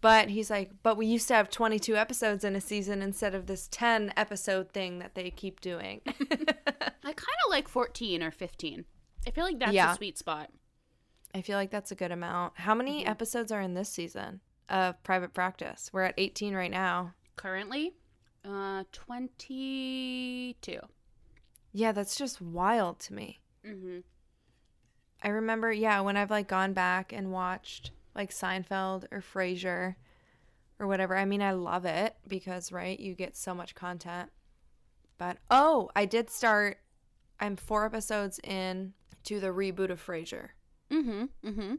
But 0.00 0.28
he's 0.28 0.50
like, 0.50 0.70
"But 0.82 0.96
we 0.96 1.06
used 1.06 1.28
to 1.28 1.34
have 1.34 1.50
22 1.50 1.96
episodes 1.96 2.44
in 2.44 2.54
a 2.54 2.60
season 2.60 3.02
instead 3.02 3.34
of 3.34 3.46
this 3.46 3.68
10 3.70 4.12
episode 4.16 4.70
thing 4.72 4.98
that 5.00 5.14
they 5.14 5.30
keep 5.30 5.60
doing." 5.60 6.00
I 6.06 7.12
kind 7.12 7.38
of 7.44 7.50
like 7.50 7.68
14 7.68 8.22
or 8.22 8.30
15. 8.30 8.84
I 9.26 9.30
feel 9.30 9.44
like 9.44 9.58
that's 9.58 9.72
Yeah. 9.72 9.92
a 9.92 9.96
sweet 9.96 10.16
spot. 10.18 10.50
I 11.34 11.42
feel 11.42 11.56
like 11.58 11.70
that's 11.70 11.90
a 11.90 11.96
good 11.96 12.12
amount. 12.12 12.58
How 12.58 12.74
many 12.74 13.04
episodes 13.04 13.52
are 13.52 13.60
in 13.60 13.74
this 13.74 13.88
season 13.88 14.40
of 14.68 15.02
Private 15.02 15.34
Practice? 15.34 15.90
We're 15.92 16.04
at 16.04 16.14
18 16.16 16.54
right 16.54 16.70
now. 16.70 17.14
Currently, 17.36 17.94
uh 18.44 18.84
22. 18.92 20.78
Yeah, 21.72 21.92
that's 21.92 22.16
just 22.16 22.40
wild 22.40 23.00
to 23.00 23.12
me. 23.14 23.40
Mhm. 23.64 24.04
I 25.22 25.28
remember, 25.28 25.72
yeah, 25.72 26.00
when 26.00 26.16
I've 26.16 26.30
like 26.30 26.48
gone 26.48 26.72
back 26.72 27.12
and 27.12 27.32
watched 27.32 27.90
like 28.14 28.30
Seinfeld 28.30 29.04
or 29.10 29.20
Frasier 29.20 29.96
or 30.78 30.86
whatever. 30.86 31.16
I 31.16 31.24
mean, 31.24 31.42
I 31.42 31.52
love 31.52 31.84
it 31.84 32.16
because, 32.28 32.70
right, 32.72 32.98
you 32.98 33.14
get 33.14 33.36
so 33.36 33.54
much 33.54 33.74
content. 33.74 34.30
But 35.18 35.38
oh, 35.50 35.90
I 35.96 36.04
did 36.06 36.30
start, 36.30 36.78
I'm 37.40 37.56
four 37.56 37.84
episodes 37.84 38.38
in 38.44 38.94
to 39.26 39.38
the 39.40 39.48
reboot 39.48 39.90
of 39.90 40.04
Frasier. 40.04 40.48
Mhm. 40.90 41.28
Mm-hmm. 41.44 41.74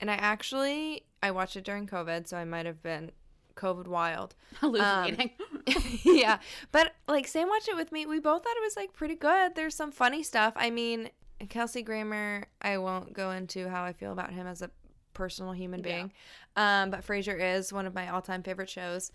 And 0.00 0.10
I 0.10 0.14
actually, 0.14 1.06
I 1.22 1.30
watched 1.30 1.56
it 1.56 1.64
during 1.64 1.86
COVID, 1.86 2.26
so 2.28 2.36
I 2.36 2.44
might 2.44 2.66
have 2.66 2.82
been 2.82 3.12
COVID 3.54 3.86
wild. 3.88 4.34
Hallucinating. 4.60 5.30
yeah. 6.04 6.38
But 6.72 6.94
like 7.08 7.26
Sam 7.26 7.48
watched 7.48 7.68
it 7.68 7.76
with 7.76 7.92
me. 7.92 8.04
We 8.06 8.20
both 8.20 8.44
thought 8.44 8.56
it 8.56 8.62
was 8.62 8.76
like 8.76 8.92
pretty 8.92 9.14
good. 9.14 9.54
There's 9.54 9.74
some 9.74 9.90
funny 9.90 10.22
stuff. 10.22 10.52
I 10.56 10.70
mean, 10.70 11.08
Kelsey 11.48 11.82
Grammer, 11.82 12.44
I 12.60 12.76
won't 12.78 13.12
go 13.14 13.30
into 13.30 13.68
how 13.68 13.82
I 13.84 13.92
feel 13.94 14.12
about 14.12 14.32
him 14.32 14.46
as 14.46 14.60
a 14.62 14.70
personal 15.14 15.52
human 15.52 15.80
Yeah. 15.80 15.84
being. 15.96 16.12
Um, 16.56 16.90
but 16.90 17.06
Frasier 17.06 17.38
is 17.56 17.72
one 17.72 17.86
of 17.86 17.94
my 17.94 18.08
all 18.10 18.20
time 18.22 18.42
favorite 18.42 18.68
shows. 18.68 19.10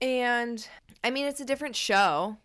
And 0.00 0.66
I 1.02 1.10
mean, 1.10 1.26
it's 1.26 1.40
a 1.40 1.44
different 1.44 1.74
show, 1.76 2.36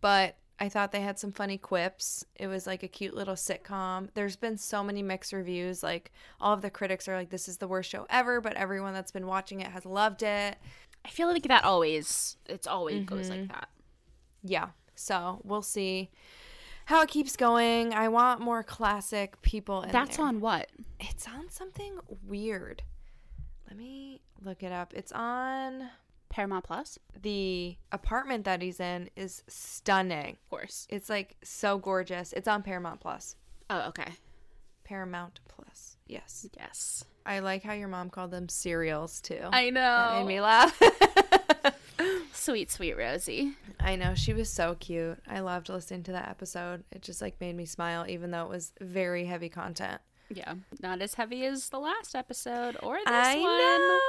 but 0.00 0.36
I 0.58 0.68
thought 0.70 0.90
they 0.92 1.02
had 1.02 1.18
some 1.18 1.32
funny 1.32 1.58
quips. 1.58 2.24
It 2.34 2.46
was 2.46 2.66
like 2.66 2.82
a 2.82 2.88
cute 2.88 3.14
little 3.14 3.34
sitcom. 3.34 4.08
There's 4.14 4.36
been 4.36 4.56
so 4.56 4.82
many 4.82 5.02
mixed 5.02 5.32
reviews. 5.34 5.82
Like, 5.82 6.12
all 6.40 6.54
of 6.54 6.62
the 6.62 6.70
critics 6.70 7.06
are 7.08 7.16
like, 7.16 7.28
this 7.30 7.46
is 7.48 7.58
the 7.58 7.68
worst 7.68 7.90
show 7.90 8.06
ever, 8.08 8.40
but 8.40 8.54
everyone 8.54 8.94
that's 8.94 9.12
been 9.12 9.26
watching 9.26 9.60
it 9.60 9.68
has 9.68 9.84
loved 9.84 10.22
it. 10.22 10.56
I 11.04 11.08
feel 11.10 11.28
like 11.28 11.42
that 11.44 11.62
always 11.64 12.36
it's 12.46 12.66
always 12.66 13.04
goes 13.04 13.28
Mm-hmm. 13.30 13.40
like 13.42 13.48
that. 13.52 13.68
yeah 14.42 14.68
so 14.96 15.40
we'll 15.44 15.62
see 15.62 16.10
how 16.86 17.00
it 17.02 17.08
keeps 17.08 17.36
going 17.36 17.92
i 17.94 18.08
want 18.08 18.40
more 18.40 18.64
classic 18.64 19.40
people 19.42 19.82
in 19.82 19.92
That's 19.92 20.16
there. 20.16 20.26
on 20.26 20.40
what? 20.40 20.68
it's 20.98 21.28
on 21.28 21.48
something 21.50 21.98
weird 22.26 22.82
let 23.68 23.76
me 23.78 24.20
look 24.42 24.62
it 24.64 24.72
up 24.72 24.94
it's 24.96 25.12
on 25.12 25.90
Paramount 26.36 26.64
Plus? 26.64 26.98
the 27.22 27.76
apartment 27.92 28.44
that 28.44 28.60
he's 28.60 28.78
in 28.78 29.08
is 29.16 29.42
stunning 29.48 30.36
Of 30.44 30.50
course. 30.50 30.86
it's 30.90 31.08
like 31.08 31.34
so 31.42 31.78
gorgeous 31.78 32.34
it's 32.34 32.46
on 32.46 32.62
paramount 32.62 33.00
plus 33.00 33.36
Oh, 33.70 33.88
okay. 33.88 34.12
paramount 34.84 35.40
plus 35.48 35.96
yes 36.06 36.46
Yes. 36.58 37.04
i 37.24 37.38
like 37.38 37.62
how 37.62 37.72
your 37.72 37.88
mom 37.88 38.10
called 38.10 38.30
them 38.32 38.50
cereals 38.50 39.22
too 39.22 39.40
I 39.50 39.70
know. 39.70 39.80
that 39.80 40.18
made 40.18 40.26
me 40.34 40.40
laugh 40.42 40.78
Sweet, 42.34 42.70
sweet 42.70 42.96
Rosie. 42.96 43.54
I 43.80 43.96
know 43.96 44.14
she 44.14 44.32
was 44.34 44.48
so 44.50 44.76
cute. 44.78 45.18
I 45.26 45.40
loved 45.40 45.68
listening 45.70 46.02
to 46.04 46.12
that 46.12 46.28
episode. 46.28 46.84
It 46.92 47.02
just 47.02 47.20
like 47.22 47.40
made 47.40 47.56
me 47.56 47.64
smile, 47.64 48.04
even 48.08 48.30
though 48.30 48.44
it 48.44 48.50
was 48.50 48.72
very 48.80 49.24
heavy 49.24 49.48
content. 49.48 50.00
Yeah, 50.28 50.54
not 50.80 51.00
as 51.02 51.14
heavy 51.14 51.44
as 51.46 51.70
the 51.70 51.78
last 51.80 52.14
episode 52.14 52.76
or 52.82 52.98
this 52.98 53.04
I 53.08 53.36
one. 53.36 53.44
know. 53.58 54.00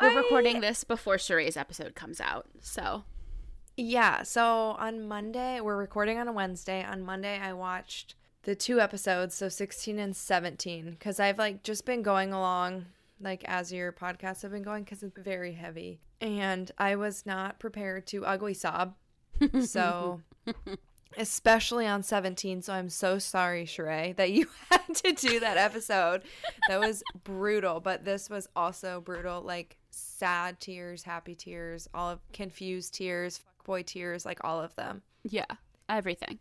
We're 0.00 0.10
I- 0.10 0.14
recording 0.14 0.60
this 0.60 0.84
before 0.84 1.16
Sheree's 1.16 1.56
episode 1.56 1.94
comes 1.94 2.20
out, 2.20 2.46
so 2.60 3.04
Yeah. 3.76 4.22
So 4.22 4.44
on 4.78 5.06
Monday, 5.08 5.60
we're 5.60 5.76
recording 5.76 6.18
on 6.18 6.28
a 6.28 6.32
Wednesday. 6.32 6.84
On 6.84 7.02
Monday, 7.02 7.38
I 7.40 7.52
watched 7.52 8.14
the 8.44 8.54
two 8.54 8.80
episodes, 8.80 9.34
so 9.34 9.48
16 9.48 9.98
and 9.98 10.14
17, 10.14 10.90
because 10.92 11.18
I've 11.18 11.38
like 11.38 11.62
just 11.62 11.84
been 11.84 12.02
going 12.02 12.32
along 12.32 12.86
like 13.20 13.42
as 13.46 13.72
your 13.72 13.90
podcasts 13.92 14.42
have 14.42 14.50
been 14.52 14.62
going 14.62 14.84
because 14.84 15.02
it's 15.02 15.16
very 15.18 15.52
heavy. 15.54 16.00
And 16.20 16.70
I 16.78 16.96
was 16.96 17.24
not 17.26 17.58
prepared 17.58 18.06
to 18.08 18.24
ugly 18.26 18.54
sob. 18.54 18.94
So 19.64 20.20
especially 21.16 21.86
on 21.86 22.02
17. 22.02 22.62
So 22.62 22.72
I'm 22.72 22.88
so 22.88 23.18
sorry, 23.18 23.64
Sheree, 23.66 24.14
that 24.16 24.30
you 24.32 24.48
had 24.70 24.94
to 24.96 25.12
do 25.12 25.40
that 25.40 25.56
episode. 25.56 26.22
that 26.68 26.80
was 26.80 27.02
brutal. 27.24 27.80
But 27.80 28.04
this 28.04 28.28
was 28.30 28.48
also 28.56 29.00
brutal. 29.00 29.40
Like 29.42 29.76
sad 29.94 30.60
tears, 30.60 31.02
happy 31.02 31.34
tears, 31.34 31.88
all 31.94 32.10
of 32.10 32.20
confused 32.32 32.94
tears, 32.94 33.40
fuckboy 33.66 33.86
tears, 33.86 34.24
like 34.24 34.38
all 34.44 34.60
of 34.60 34.74
them. 34.76 35.02
yeah, 35.22 35.46
everything. 35.88 36.38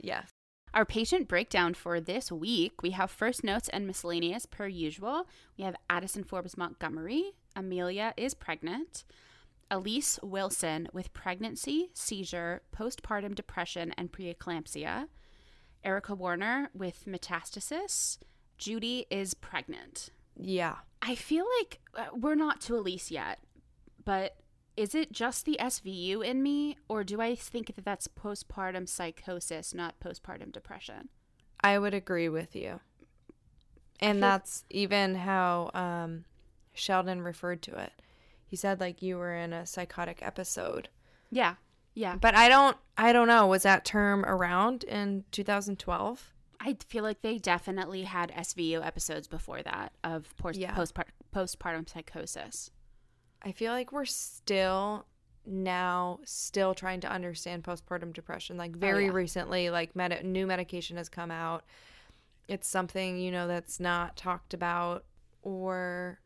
Yes. 0.00 0.28
Our 0.74 0.84
patient 0.84 1.26
breakdown 1.26 1.72
for 1.74 2.00
this 2.00 2.30
week 2.30 2.82
we 2.82 2.90
have 2.90 3.10
first 3.10 3.42
notes 3.42 3.68
and 3.70 3.86
miscellaneous 3.86 4.44
per 4.46 4.66
usual. 4.66 5.26
We 5.56 5.64
have 5.64 5.76
Addison 5.88 6.24
Forbes 6.24 6.56
Montgomery. 6.56 7.32
Amelia 7.54 8.12
is 8.16 8.34
pregnant. 8.34 9.04
Elise 9.70 10.18
Wilson 10.22 10.88
with 10.92 11.12
pregnancy, 11.14 11.90
seizure, 11.94 12.62
postpartum 12.76 13.34
depression, 13.34 13.92
and 13.96 14.12
preeclampsia. 14.12 15.06
Erica 15.82 16.14
Warner 16.14 16.70
with 16.74 17.04
metastasis. 17.06 18.18
Judy 18.58 19.06
is 19.10 19.34
pregnant. 19.34 20.10
Yeah. 20.38 20.76
I 21.02 21.14
feel 21.14 21.44
like 21.60 21.80
uh, 21.94 22.06
we're 22.14 22.34
not 22.34 22.60
to 22.62 22.76
Elise 22.76 23.10
yet, 23.10 23.38
but 24.04 24.36
is 24.76 24.94
it 24.94 25.12
just 25.12 25.44
the 25.44 25.56
SVU 25.60 26.24
in 26.24 26.42
me, 26.42 26.76
or 26.88 27.02
do 27.04 27.20
I 27.20 27.34
think 27.34 27.74
that 27.76 27.84
that's 27.84 28.08
postpartum 28.08 28.88
psychosis, 28.88 29.72
not 29.72 30.00
postpartum 30.00 30.52
depression? 30.52 31.08
I 31.60 31.78
would 31.78 31.94
agree 31.94 32.28
with 32.28 32.54
you. 32.54 32.80
And 34.00 34.22
that's 34.22 34.64
even 34.68 35.14
how 35.14 35.70
um, 35.72 36.24
Sheldon 36.74 37.22
referred 37.22 37.62
to 37.62 37.78
it. 37.78 37.92
He 38.46 38.56
said 38.56 38.78
like 38.78 39.02
you 39.02 39.16
were 39.16 39.34
in 39.34 39.52
a 39.52 39.66
psychotic 39.66 40.18
episode. 40.22 40.88
Yeah, 41.30 41.54
yeah. 41.94 42.16
But 42.16 42.36
I 42.36 42.48
don't 42.48 42.76
I 42.96 43.12
don't 43.12 43.28
know, 43.28 43.46
was 43.46 43.62
that 43.62 43.84
term 43.84 44.24
around 44.24 44.84
in 44.84 45.24
2012? 45.32 46.32
I 46.66 46.76
feel 46.88 47.04
like 47.04 47.22
they 47.22 47.38
definitely 47.38 48.02
had 48.02 48.32
SVU 48.32 48.84
episodes 48.84 49.28
before 49.28 49.62
that 49.62 49.92
of 50.02 50.36
post- 50.36 50.58
Yeah. 50.58 50.74
postpart- 50.74 51.12
postpartum 51.32 51.88
psychosis. 51.88 52.70
I 53.42 53.52
feel 53.52 53.72
like 53.72 53.92
we're 53.92 54.04
still 54.04 55.06
now 55.48 56.18
still 56.24 56.74
trying 56.74 56.98
to 57.00 57.08
understand 57.08 57.62
postpartum 57.62 58.12
depression. 58.12 58.56
Like 58.56 58.72
oh, 58.74 58.78
very 58.78 59.04
yeah. 59.06 59.12
recently, 59.12 59.70
like 59.70 59.94
med- 59.94 60.24
new 60.24 60.46
medication 60.46 60.96
has 60.96 61.08
come 61.08 61.30
out. 61.30 61.64
It's 62.48 62.66
something 62.66 63.18
you 63.18 63.30
know 63.30 63.46
that's 63.46 63.78
not 63.78 64.16
talked 64.16 64.52
about 64.54 65.04
or 65.42 66.18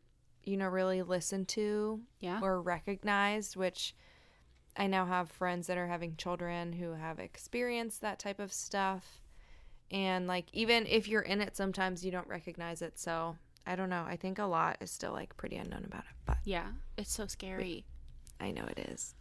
you 0.43 0.57
know 0.57 0.67
really 0.67 1.03
listened 1.03 1.47
to 1.49 2.01
Yeah. 2.19 2.39
or 2.41 2.59
recognized. 2.61 3.55
Which 3.55 3.95
I 4.75 4.87
now 4.87 5.05
have 5.05 5.29
friends 5.29 5.67
that 5.67 5.77
are 5.77 5.87
having 5.87 6.15
children 6.15 6.73
who 6.73 6.93
have 6.93 7.19
experienced 7.19 8.01
that 8.01 8.17
type 8.17 8.39
of 8.39 8.51
stuff. 8.51 9.21
And 9.91 10.27
like 10.27 10.47
even 10.53 10.87
if 10.87 11.07
you're 11.07 11.21
in 11.21 11.41
it, 11.41 11.55
sometimes 11.55 12.03
you 12.05 12.11
don't 12.11 12.27
recognize 12.27 12.81
it. 12.81 12.97
So 12.97 13.35
I 13.65 13.75
don't 13.75 13.89
know. 13.89 14.05
I 14.07 14.15
think 14.15 14.39
a 14.39 14.45
lot 14.45 14.77
is 14.81 14.91
still 14.91 15.11
like 15.11 15.35
pretty 15.37 15.57
unknown 15.57 15.83
about 15.85 16.01
it, 16.01 16.15
but. 16.25 16.37
Yeah, 16.45 16.67
it's 16.97 17.13
so 17.13 17.27
scary. 17.27 17.85
I 18.39 18.51
know 18.51 18.65
it 18.65 18.79
is. 18.91 19.13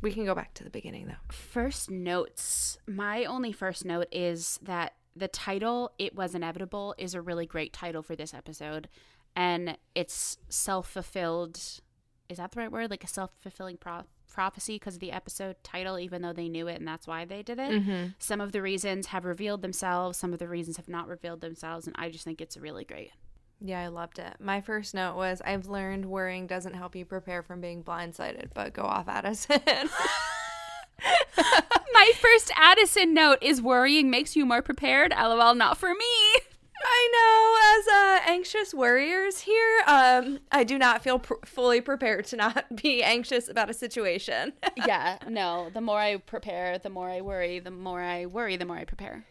We 0.00 0.12
can 0.12 0.24
go 0.24 0.34
back 0.34 0.54
to 0.54 0.64
the 0.64 0.70
beginning 0.70 1.06
though. 1.06 1.32
First 1.32 1.90
notes. 1.90 2.78
My 2.86 3.24
only 3.24 3.52
first 3.52 3.84
note 3.84 4.08
is 4.10 4.58
that 4.62 4.94
the 5.14 5.28
title, 5.28 5.92
It 5.98 6.14
Was 6.14 6.34
Inevitable, 6.34 6.94
is 6.98 7.14
a 7.14 7.20
really 7.20 7.46
great 7.46 7.72
title 7.72 8.02
for 8.02 8.16
this 8.16 8.32
episode. 8.34 8.88
And 9.36 9.76
it's 9.94 10.38
self 10.48 10.88
fulfilled. 10.90 11.56
Is 12.28 12.38
that 12.38 12.52
the 12.52 12.60
right 12.60 12.72
word? 12.72 12.90
Like 12.90 13.04
a 13.04 13.08
self 13.08 13.30
fulfilling 13.38 13.76
pro- 13.76 14.04
prophecy 14.38 14.76
because 14.76 14.94
of 14.94 15.00
the 15.00 15.10
episode 15.10 15.56
title, 15.64 15.98
even 15.98 16.22
though 16.22 16.32
they 16.32 16.48
knew 16.48 16.68
it 16.68 16.76
and 16.76 16.86
that's 16.86 17.08
why 17.08 17.24
they 17.24 17.42
did 17.42 17.58
it. 17.58 17.72
Mm-hmm. 17.72 18.10
Some 18.20 18.40
of 18.40 18.52
the 18.52 18.62
reasons 18.62 19.06
have 19.06 19.24
revealed 19.24 19.62
themselves, 19.62 20.16
some 20.16 20.32
of 20.32 20.38
the 20.38 20.46
reasons 20.46 20.76
have 20.76 20.88
not 20.88 21.08
revealed 21.08 21.40
themselves. 21.40 21.88
And 21.88 21.96
I 21.98 22.08
just 22.08 22.22
think 22.22 22.40
it's 22.40 22.56
really 22.56 22.84
great. 22.84 23.10
Yeah, 23.60 23.80
I 23.80 23.88
loved 23.88 24.20
it. 24.20 24.34
My 24.38 24.60
first 24.60 24.94
note 24.94 25.16
was 25.16 25.42
I've 25.44 25.66
learned 25.66 26.06
worrying 26.06 26.46
doesn't 26.46 26.74
help 26.74 26.94
you 26.94 27.04
prepare 27.04 27.42
from 27.42 27.60
being 27.60 27.82
blindsided, 27.82 28.50
but 28.54 28.74
go 28.74 28.82
off 28.82 29.08
Addison. 29.08 29.60
My 31.92 32.12
first 32.14 32.52
Addison 32.54 33.14
note 33.14 33.38
is 33.42 33.60
worrying 33.60 34.08
makes 34.08 34.36
you 34.36 34.46
more 34.46 34.62
prepared. 34.62 35.12
LOL, 35.18 35.56
not 35.56 35.78
for 35.78 35.90
me. 35.90 36.40
I 36.84 37.08
know, 37.12 37.78
as 37.80 37.88
uh, 38.28 38.30
anxious 38.32 38.72
worriers 38.74 39.40
here, 39.40 39.82
um, 39.86 40.40
I 40.52 40.64
do 40.64 40.78
not 40.78 41.02
feel 41.02 41.18
pr- 41.18 41.34
fully 41.44 41.80
prepared 41.80 42.24
to 42.26 42.36
not 42.36 42.76
be 42.82 43.02
anxious 43.02 43.48
about 43.48 43.70
a 43.70 43.74
situation. 43.74 44.52
yeah, 44.86 45.18
no. 45.28 45.70
The 45.72 45.80
more 45.80 45.98
I 45.98 46.16
prepare, 46.18 46.78
the 46.78 46.90
more 46.90 47.08
I 47.10 47.20
worry. 47.20 47.58
The 47.58 47.70
more 47.70 48.00
I 48.02 48.26
worry, 48.26 48.56
the 48.56 48.64
more 48.64 48.76
I 48.76 48.84
prepare. 48.84 49.24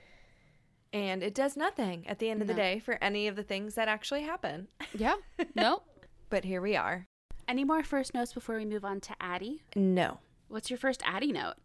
and 0.93 1.21
it 1.23 1.33
does 1.35 1.57
nothing 1.57 2.07
at 2.07 2.19
the 2.19 2.29
end 2.29 2.41
of 2.41 2.47
the 2.47 2.53
day 2.53 2.79
for 2.79 2.97
any 3.03 3.27
of 3.27 3.35
the 3.35 3.43
things 3.43 3.75
that 3.75 3.87
actually 3.87 4.21
happen. 4.23 4.67
Yeah. 4.93 5.15
No. 5.55 5.83
But 6.29 6.43
here 6.45 6.61
we 6.61 6.75
are. 6.75 7.05
Any 7.47 7.63
more 7.63 7.83
first 7.83 8.13
notes 8.13 8.33
before 8.33 8.55
we 8.57 8.65
move 8.65 8.83
on 8.83 8.99
to 9.01 9.13
Addie? 9.21 9.63
No. 9.75 10.19
What's 10.47 10.69
your 10.69 10.79
first 10.79 11.01
Addie 11.05 11.31
note? 11.33 11.55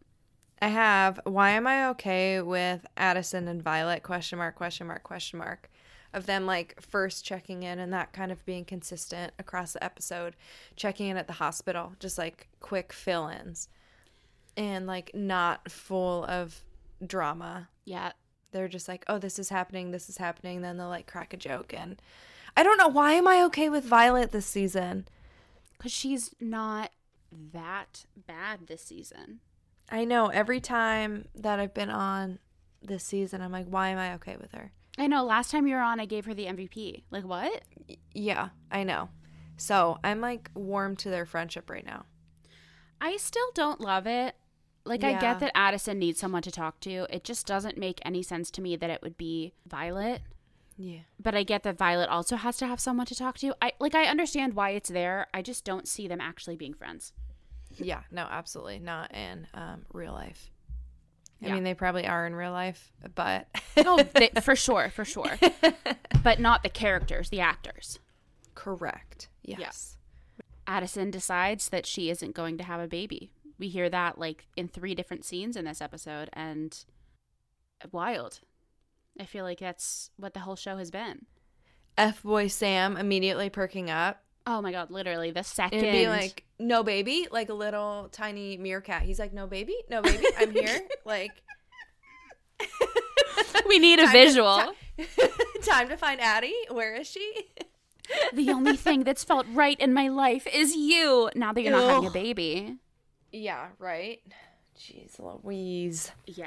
I 0.61 0.69
have 0.69 1.19
why 1.25 1.51
am 1.51 1.67
I 1.67 1.89
okay 1.89 2.41
with 2.41 2.87
Addison 2.97 3.49
and 3.49 3.61
Violet 3.62 4.03
question 4.05 4.39
mark 4.39 4.55
question 4.55 4.87
mark 4.87 5.03
question 5.03 5.39
mark 5.41 5.69
of 6.14 6.26
them 6.26 6.47
like 6.47 6.81
first 6.81 7.25
checking 7.25 7.62
in 7.62 7.78
and 7.78 7.92
that 7.92 8.12
kind 8.12 8.31
of 8.31 8.45
being 8.45 8.64
consistent 8.64 9.33
across 9.38 9.73
the 9.73 9.83
episode 9.83 10.37
checking 10.76 11.09
in 11.09 11.16
at 11.16 11.26
the 11.26 11.35
hospital 11.35 11.92
just 11.99 12.19
like 12.19 12.49
quick 12.61 12.92
fill-ins. 12.92 13.69
And 14.57 14.87
like 14.87 15.11
not 15.14 15.71
full 15.71 16.25
of 16.26 16.62
drama. 17.04 17.69
Yeah. 17.85 18.12
they're 18.50 18.69
just 18.69 18.88
like 18.88 19.04
oh 19.09 19.19
this 19.19 19.38
is 19.38 19.49
happening 19.49 19.90
this 19.90 20.09
is 20.11 20.19
happening 20.19 20.61
then 20.61 20.76
they'll 20.76 20.88
like 20.88 21.07
crack 21.07 21.33
a 21.33 21.38
joke. 21.38 21.73
And 21.76 22.00
I 22.57 22.62
don't 22.62 22.76
know 22.76 22.88
why 22.88 23.12
am 23.14 23.26
I 23.26 23.42
okay 23.45 23.69
with 23.71 23.85
Violet 23.85 24.31
this 24.31 24.47
season? 24.47 25.09
Because 25.76 25.92
she's 25.92 26.35
not 26.38 26.90
that 27.52 28.04
bad 28.26 28.66
this 28.66 28.85
season. 28.85 29.40
I 29.90 30.04
know 30.04 30.28
every 30.28 30.61
time 30.61 31.28
that 31.35 31.59
I've 31.59 31.75
been 31.75 31.90
on 31.90 32.38
this 32.83 33.04
season 33.04 33.40
I'm 33.40 33.52
like 33.52 33.66
why 33.66 33.88
am 33.88 33.99
I 33.99 34.14
okay 34.14 34.37
with 34.37 34.52
her 34.52 34.73
I 34.99 35.06
know. 35.06 35.25
Last 35.25 35.50
time 35.50 35.66
you 35.66 35.75
were 35.75 35.80
on, 35.80 36.00
I 36.00 36.06
gave 36.06 36.26
her 36.26 36.34
the 36.34 36.46
MVP. 36.46 37.04
Like, 37.11 37.25
what? 37.25 37.62
Yeah, 38.14 38.50
I 38.70 38.84
know. 38.84 39.08
So 39.56 39.99
I'm 40.02 40.20
like 40.20 40.50
warm 40.54 40.96
to 40.96 41.11
their 41.11 41.26
friendship 41.26 41.70
right 41.70 41.84
now. 41.84 42.04
I 43.00 43.16
still 43.16 43.50
don't 43.54 43.80
love 43.80 44.06
it. 44.06 44.34
Like, 44.84 45.04
I 45.04 45.12
get 45.12 45.38
that 45.38 45.52
Addison 45.54 46.00
needs 46.00 46.18
someone 46.18 46.42
to 46.42 46.50
talk 46.50 46.80
to. 46.80 47.06
It 47.08 47.22
just 47.22 47.46
doesn't 47.46 47.78
make 47.78 48.00
any 48.04 48.22
sense 48.22 48.50
to 48.52 48.61
me 48.61 48.75
that 48.75 48.90
it 48.90 49.00
would 49.00 49.16
be 49.16 49.54
Violet. 49.64 50.22
Yeah. 50.76 51.00
But 51.20 51.37
I 51.37 51.44
get 51.44 51.62
that 51.62 51.78
Violet 51.78 52.08
also 52.08 52.34
has 52.37 52.56
to 52.56 52.66
have 52.66 52.80
someone 52.80 53.06
to 53.06 53.14
talk 53.14 53.38
to. 53.38 53.54
I 53.62 53.72
like 53.78 53.94
I 53.94 54.06
understand 54.06 54.54
why 54.54 54.70
it's 54.70 54.88
there. 54.88 55.28
I 55.32 55.42
just 55.42 55.64
don't 55.64 55.87
see 55.87 56.08
them 56.08 56.20
actually 56.20 56.56
being 56.56 56.75
friends. 56.75 57.12
Yeah, 57.76 58.00
no, 58.11 58.22
absolutely 58.22 58.80
not 58.80 59.14
in 59.14 59.46
um, 59.54 59.87
real 59.92 60.12
life. 60.12 60.50
I 61.42 61.49
Yeah. 61.49 61.54
mean, 61.54 61.64
they 61.64 61.75
probably 61.75 62.06
are 62.06 62.26
in 62.26 62.34
real 62.34 62.52
life, 62.52 62.92
but 63.14 63.49
Oh, 63.78 64.02
they, 64.14 64.28
for 64.42 64.54
sure, 64.56 64.90
for 64.90 65.04
sure. 65.04 65.38
But 66.22 66.38
not 66.38 66.62
the 66.62 66.68
characters, 66.68 67.30
the 67.30 67.40
actors. 67.40 67.99
correct. 68.54 69.28
Yes. 69.42 69.96
Addison 70.68 71.11
decides 71.11 71.68
that 71.70 71.84
she 71.84 72.11
isn't 72.11 72.34
going 72.37 72.56
to 72.58 72.64
have 72.64 72.80
a 72.80 72.87
baby. 72.87 73.32
We 73.58 73.68
hear 73.68 73.90
that 73.90 74.18
like 74.18 74.46
in 74.56 74.68
three 74.68 74.94
different 74.94 75.25
scenes 75.25 75.56
in 75.56 75.64
this 75.64 75.80
episode 75.82 76.30
and 76.32 76.84
wild. 77.90 78.38
I 79.18 79.25
feel 79.25 79.44
like 79.44 79.58
that's 79.58 80.11
what 80.16 80.32
the 80.34 80.40
whole 80.40 80.54
show 80.56 80.76
has 80.76 80.90
been. 80.92 81.26
F 81.99 82.22
boy 82.22 82.46
Sam 82.46 82.96
immediately 82.96 83.50
perking 83.50 83.90
up 83.90 84.22
Oh 84.46 84.61
my 84.61 84.72
god, 84.72 84.90
literally 84.90 85.30
the 85.30 85.44
second 85.44 85.80
and 85.84 85.92
being 85.92 86.08
like, 86.08 86.44
"No 86.58 86.82
baby," 86.82 87.28
like 87.30 87.49
a 87.49 87.54
little 87.54 88.08
tiny 88.11 88.56
meerkat. 88.56 89.02
He's 89.02 89.18
like, 89.18 89.32
"No 89.32 89.46
baby, 89.46 89.76
no 89.88 90.02
baby, 90.02 90.25
I'm 90.38 90.50
here." 90.52 90.80
like, 91.04 91.30
we 93.68 93.78
need 93.78 93.99
a 93.99 94.04
Time 94.04 94.12
to- 94.12 94.18
visual. 94.18 94.72
time 95.62 95.88
to 95.88 95.96
find 95.96 96.20
Addie. 96.20 96.54
Where 96.70 96.94
is 96.94 97.06
she? 97.08 97.32
the 98.34 98.50
only 98.50 98.76
thing 98.76 99.04
that's 99.04 99.25
felt 99.25 99.46
right 99.52 99.78
in 99.80 99.92
my 99.94 100.08
life 100.08 100.46
is 100.52 100.75
you. 100.75 101.30
Now 101.34 101.52
that 101.52 101.62
you're 101.62 101.70
not 101.72 101.88
having 101.88 102.08
a 102.08 102.11
baby. 102.12 102.76
Yeah, 103.30 103.68
right. 103.78 104.20
Jeez 104.78 105.18
Louise. 105.18 106.11
Yeah. 106.26 106.46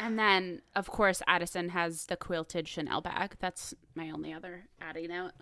And 0.00 0.18
then, 0.18 0.62
of 0.74 0.90
course, 0.90 1.22
Addison 1.26 1.70
has 1.70 2.06
the 2.06 2.16
quilted 2.16 2.66
Chanel 2.68 3.00
bag. 3.00 3.36
That's 3.38 3.72
my 3.94 4.10
only 4.10 4.32
other 4.32 4.64
Addie 4.80 5.06
note. 5.06 5.32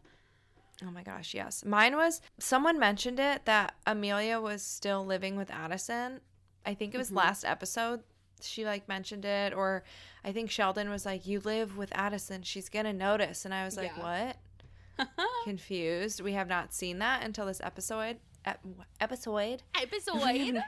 Oh 0.82 0.90
my 0.90 1.02
gosh, 1.02 1.34
yes. 1.34 1.64
Mine 1.64 1.96
was 1.96 2.20
someone 2.38 2.78
mentioned 2.78 3.20
it 3.20 3.44
that 3.44 3.74
Amelia 3.86 4.40
was 4.40 4.62
still 4.62 5.04
living 5.04 5.36
with 5.36 5.50
Addison. 5.50 6.20
I 6.66 6.74
think 6.74 6.94
it 6.94 6.98
was 6.98 7.08
mm-hmm. 7.08 7.18
last 7.18 7.44
episode 7.44 8.02
she 8.40 8.64
like 8.64 8.88
mentioned 8.88 9.24
it 9.24 9.52
or 9.54 9.84
I 10.24 10.32
think 10.32 10.50
Sheldon 10.50 10.90
was 10.90 11.06
like 11.06 11.26
you 11.26 11.40
live 11.40 11.76
with 11.76 11.90
Addison, 11.92 12.42
she's 12.42 12.68
going 12.68 12.84
to 12.84 12.92
notice 12.92 13.44
and 13.44 13.54
I 13.54 13.64
was 13.64 13.76
like, 13.76 13.92
Yeah. 13.96 14.34
"What?" 14.98 15.08
Confused. 15.44 16.20
We 16.20 16.32
have 16.32 16.48
not 16.48 16.72
seen 16.72 16.98
that 17.00 17.22
until 17.22 17.46
this 17.46 17.60
episode. 17.62 18.18
Ep- 18.46 18.60
episode. 19.00 19.62
Episode. 19.80 20.22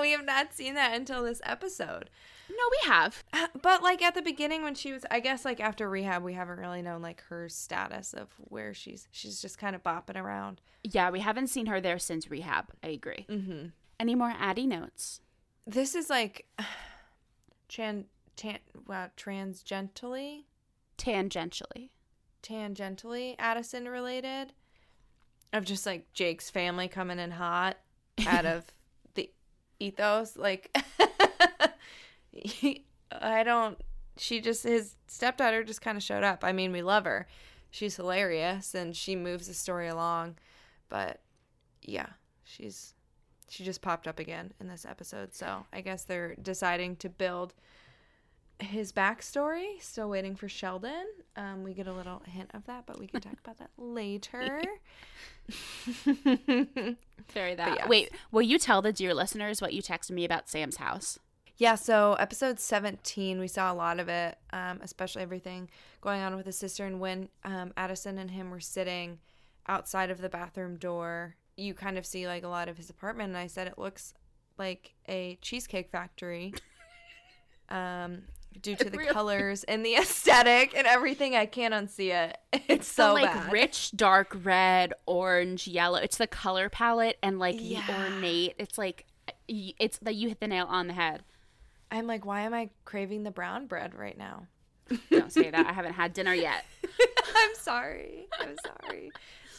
we 0.00 0.10
have 0.12 0.24
not 0.24 0.52
seen 0.52 0.74
that 0.74 0.94
until 0.94 1.22
this 1.24 1.40
episode. 1.44 2.10
no, 2.50 2.56
we 2.70 2.88
have. 2.90 3.24
Uh, 3.32 3.46
But 3.62 3.82
like 3.82 4.02
at 4.02 4.14
the 4.14 4.22
beginning 4.22 4.62
when 4.62 4.74
she 4.74 4.92
was 4.92 5.04
I 5.10 5.20
guess 5.20 5.44
like 5.44 5.60
after 5.60 5.88
rehab 5.88 6.22
we 6.22 6.34
haven't 6.34 6.58
really 6.58 6.82
known 6.82 7.00
like 7.02 7.22
her 7.28 7.48
status 7.48 8.12
of 8.12 8.28
where 8.38 8.74
she's 8.74 9.08
she's 9.10 9.40
just 9.40 9.56
kind 9.58 9.74
of 9.74 9.82
bopping 9.82 10.20
around. 10.20 10.60
Yeah, 10.84 11.10
we 11.10 11.20
haven't 11.20 11.46
seen 11.48 11.66
her 11.66 11.80
there 11.80 11.98
since 11.98 12.30
rehab. 12.30 12.66
I 12.82 12.88
agree. 12.88 13.26
Mhm. 13.30 13.72
Any 13.98 14.14
more 14.14 14.34
Addie 14.38 14.66
notes? 14.66 15.20
This 15.66 15.94
is 15.94 16.10
like 16.10 16.46
tran 17.68 18.04
tan 18.36 18.58
wow, 18.86 19.10
transgently 19.16 20.44
Tangentially. 20.98 21.90
tangentially 22.42 23.36
Addison 23.38 23.88
related 23.88 24.52
of 25.52 25.64
just 25.64 25.86
like 25.86 26.12
Jake's 26.12 26.50
family 26.50 26.88
coming 26.88 27.18
in 27.18 27.30
hot 27.32 27.78
out 28.26 28.46
of 28.46 28.64
the 29.14 29.30
ethos 29.78 30.36
like 30.36 30.76
he- 32.32 32.84
I 33.12 33.42
don't 33.42 33.78
she 34.16 34.40
just 34.40 34.64
his 34.64 34.96
stepdaughter 35.06 35.64
just 35.64 35.80
kind 35.80 35.96
of 35.96 36.02
showed 36.02 36.22
up. 36.24 36.44
I 36.44 36.52
mean, 36.52 36.72
we 36.72 36.82
love 36.82 37.04
her. 37.04 37.26
She's 37.70 37.96
hilarious 37.96 38.74
and 38.74 38.94
she 38.94 39.16
moves 39.16 39.46
the 39.48 39.54
story 39.54 39.88
along, 39.88 40.36
but 40.88 41.20
yeah, 41.82 42.06
she's 42.44 42.94
she 43.48 43.64
just 43.64 43.80
popped 43.82 44.06
up 44.06 44.18
again 44.18 44.52
in 44.60 44.68
this 44.68 44.84
episode. 44.84 45.34
So, 45.34 45.64
I 45.72 45.80
guess 45.80 46.04
they're 46.04 46.36
deciding 46.36 46.96
to 46.96 47.08
build 47.08 47.54
his 48.60 48.92
backstory. 48.92 49.80
Still 49.80 50.08
waiting 50.08 50.36
for 50.36 50.48
Sheldon. 50.48 51.06
Um, 51.36 51.64
we 51.64 51.74
get 51.74 51.86
a 51.88 51.92
little 51.92 52.22
hint 52.26 52.50
of 52.54 52.64
that, 52.66 52.86
but 52.86 52.98
we 53.00 53.06
can 53.06 53.20
talk 53.20 53.38
about 53.42 53.58
that 53.58 53.70
later. 53.78 54.62
Very 57.32 57.54
that. 57.54 57.78
yes. 57.78 57.88
Wait, 57.88 58.10
will 58.32 58.42
you 58.42 58.58
tell 58.58 58.82
the 58.82 58.92
dear 58.92 59.14
listeners 59.14 59.60
what 59.60 59.72
you 59.72 59.82
texted 59.82 60.12
me 60.12 60.24
about 60.24 60.48
Sam's 60.48 60.76
house? 60.76 61.18
yeah, 61.60 61.74
so 61.74 62.14
episode 62.14 62.58
17, 62.58 63.38
we 63.38 63.46
saw 63.46 63.70
a 63.70 63.74
lot 63.74 64.00
of 64.00 64.08
it, 64.08 64.38
um, 64.50 64.80
especially 64.82 65.20
everything 65.20 65.68
going 66.00 66.22
on 66.22 66.34
with 66.34 66.46
his 66.46 66.56
sister. 66.56 66.86
And 66.86 67.00
when 67.00 67.28
um, 67.44 67.74
Addison 67.76 68.16
and 68.16 68.30
him 68.30 68.50
were 68.50 68.60
sitting 68.60 69.18
outside 69.68 70.10
of 70.10 70.22
the 70.22 70.30
bathroom 70.30 70.76
door, 70.76 71.36
you 71.58 71.74
kind 71.74 71.98
of 71.98 72.06
see 72.06 72.26
like 72.26 72.44
a 72.44 72.48
lot 72.48 72.70
of 72.70 72.78
his 72.78 72.88
apartment. 72.88 73.28
And 73.28 73.36
I 73.36 73.46
said 73.46 73.66
it 73.66 73.78
looks 73.78 74.14
like 74.56 74.94
a 75.06 75.38
cheesecake 75.42 75.90
factory. 75.90 76.54
Um, 77.72 78.22
due 78.60 78.76
to 78.76 78.90
the 78.90 78.98
really- 78.98 79.12
colors 79.12 79.64
and 79.64 79.84
the 79.84 79.94
aesthetic 79.96 80.74
and 80.76 80.86
everything, 80.86 81.34
I 81.36 81.46
can't 81.46 81.74
unsee 81.74 82.12
it. 82.14 82.36
It's, 82.68 82.86
so 82.88 83.08
the, 83.08 83.12
like 83.22 83.32
bad. 83.32 83.52
rich 83.52 83.90
dark 83.96 84.36
red, 84.42 84.92
orange, 85.06 85.66
yellow. 85.66 85.98
It's 85.98 86.16
the 86.18 86.26
color 86.26 86.68
palette 86.68 87.18
and 87.22 87.38
like 87.38 87.56
Yeah. 87.58 87.84
the 87.86 88.14
ornate. 88.14 88.54
It's 88.58 88.78
like 88.78 89.06
it's 89.48 89.98
that 89.98 90.14
you 90.14 90.28
hit 90.28 90.40
the 90.40 90.46
nail 90.48 90.66
on 90.68 90.86
the 90.86 90.92
head. 90.92 91.22
I'm 91.90 92.06
like, 92.06 92.24
why 92.24 92.42
am 92.42 92.54
I 92.54 92.70
craving 92.84 93.24
the 93.24 93.30
brown 93.32 93.66
bread 93.66 93.94
right 93.94 94.16
now? 94.16 94.46
Don't 95.10 95.32
say 95.32 95.50
that. 95.50 95.66
I 95.66 95.72
haven't 95.72 95.94
had 95.94 96.12
dinner 96.12 96.34
yet. 96.34 96.64
I'm 97.34 97.54
sorry. 97.54 98.28
I'm 98.38 98.56
sorry. 98.64 99.10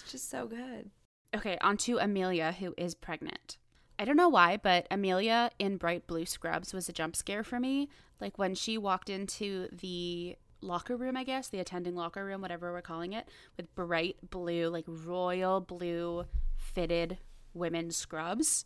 It's 0.01 0.11
just 0.11 0.29
so 0.29 0.47
good. 0.47 0.89
Okay, 1.35 1.57
on 1.61 1.77
to 1.77 1.97
Amelia, 1.97 2.53
who 2.57 2.73
is 2.77 2.95
pregnant. 2.95 3.57
I 3.99 4.05
don't 4.05 4.17
know 4.17 4.29
why, 4.29 4.57
but 4.57 4.87
Amelia 4.91 5.51
in 5.59 5.77
bright 5.77 6.07
blue 6.07 6.25
scrubs 6.25 6.73
was 6.73 6.89
a 6.89 6.93
jump 6.93 7.15
scare 7.15 7.43
for 7.43 7.59
me. 7.59 7.87
Like 8.21 8.37
when 8.37 8.55
she 8.55 8.77
walked 8.77 9.09
into 9.09 9.67
the 9.71 10.37
locker 10.61 10.95
room, 10.95 11.17
I 11.17 11.23
guess, 11.23 11.49
the 11.49 11.59
attending 11.59 11.95
locker 11.95 12.23
room, 12.23 12.41
whatever 12.41 12.71
we're 12.71 12.81
calling 12.81 13.13
it, 13.13 13.27
with 13.57 13.73
bright 13.75 14.17
blue, 14.29 14.69
like 14.69 14.85
royal 14.87 15.59
blue 15.59 16.25
fitted 16.55 17.17
women's 17.53 17.97
scrubs. 17.97 18.65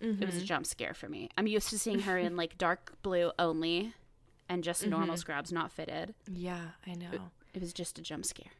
It 0.00 0.20
was 0.20 0.34
a 0.34 0.38
mm-hmm. 0.38 0.46
jump 0.46 0.66
scare 0.66 0.92
for 0.92 1.08
me. 1.08 1.30
I'm 1.38 1.46
used 1.46 1.70
to 1.70 1.78
seeing 1.78 2.00
her 2.00 2.18
in 2.18 2.36
like 2.38 2.58
dark 2.58 2.92
blue 3.02 3.32
only 3.38 3.94
and 4.48 4.62
just 4.62 4.86
normal 4.86 5.08
mm-hmm. 5.08 5.16
scrubs, 5.16 5.50
not 5.50 5.72
fitted. 5.72 6.14
Yeah, 6.30 6.60
I 6.86 6.94
know. 6.94 7.30
It 7.54 7.60
was 7.60 7.72
just 7.72 7.98
a 7.98 8.02
jump 8.02 8.26
scare. 8.26 8.50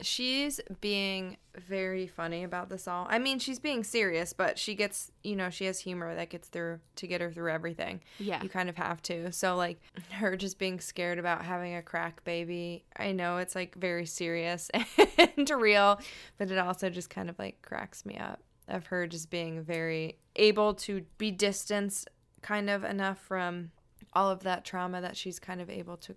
She's 0.00 0.60
being 0.80 1.38
very 1.56 2.06
funny 2.06 2.44
about 2.44 2.68
this 2.68 2.86
all. 2.86 3.06
I 3.10 3.18
mean, 3.18 3.38
she's 3.38 3.58
being 3.58 3.82
serious, 3.82 4.32
but 4.32 4.58
she 4.58 4.74
gets, 4.74 5.10
you 5.24 5.34
know, 5.34 5.50
she 5.50 5.64
has 5.64 5.80
humor 5.80 6.14
that 6.14 6.30
gets 6.30 6.48
through 6.48 6.78
to 6.96 7.06
get 7.06 7.20
her 7.20 7.32
through 7.32 7.50
everything. 7.50 8.00
Yeah. 8.18 8.40
You 8.42 8.48
kind 8.48 8.68
of 8.68 8.76
have 8.76 9.02
to. 9.02 9.32
So, 9.32 9.56
like, 9.56 9.80
her 10.12 10.36
just 10.36 10.58
being 10.58 10.78
scared 10.78 11.18
about 11.18 11.44
having 11.44 11.74
a 11.74 11.82
crack 11.82 12.22
baby, 12.22 12.84
I 12.96 13.10
know 13.12 13.38
it's 13.38 13.56
like 13.56 13.74
very 13.74 14.06
serious 14.06 14.70
and 15.18 15.50
real, 15.50 16.00
but 16.36 16.50
it 16.50 16.58
also 16.58 16.90
just 16.90 17.10
kind 17.10 17.28
of 17.28 17.38
like 17.38 17.60
cracks 17.62 18.06
me 18.06 18.16
up 18.16 18.40
of 18.68 18.86
her 18.86 19.06
just 19.06 19.30
being 19.30 19.62
very 19.62 20.18
able 20.36 20.74
to 20.74 21.02
be 21.16 21.30
distanced 21.30 22.08
kind 22.42 22.70
of 22.70 22.84
enough 22.84 23.18
from 23.18 23.70
all 24.12 24.30
of 24.30 24.42
that 24.44 24.64
trauma 24.64 25.00
that 25.00 25.16
she's 25.16 25.38
kind 25.38 25.60
of 25.60 25.68
able 25.68 25.96
to 25.96 26.14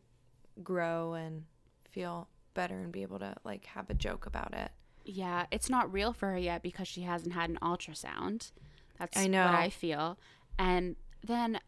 grow 0.64 1.14
and 1.14 1.44
feel 1.90 2.28
better 2.54 2.78
and 2.80 2.92
be 2.92 3.02
able 3.02 3.20
to 3.20 3.36
like 3.44 3.66
have 3.66 3.90
a 3.90 3.94
joke 3.94 4.26
about 4.26 4.54
it. 4.54 4.72
Yeah, 5.04 5.46
it's 5.52 5.70
not 5.70 5.92
real 5.92 6.14
for 6.14 6.30
her 6.32 6.38
yet 6.38 6.62
because 6.62 6.88
she 6.88 7.02
hasn't 7.02 7.34
had 7.34 7.50
an 7.50 7.58
ultrasound. 7.62 8.52
That's 9.00 9.18
I 9.18 9.28
know. 9.28 9.46
what 9.46 9.56
I 9.56 9.70
feel. 9.70 10.18
And 10.60 10.96
then 11.26 11.60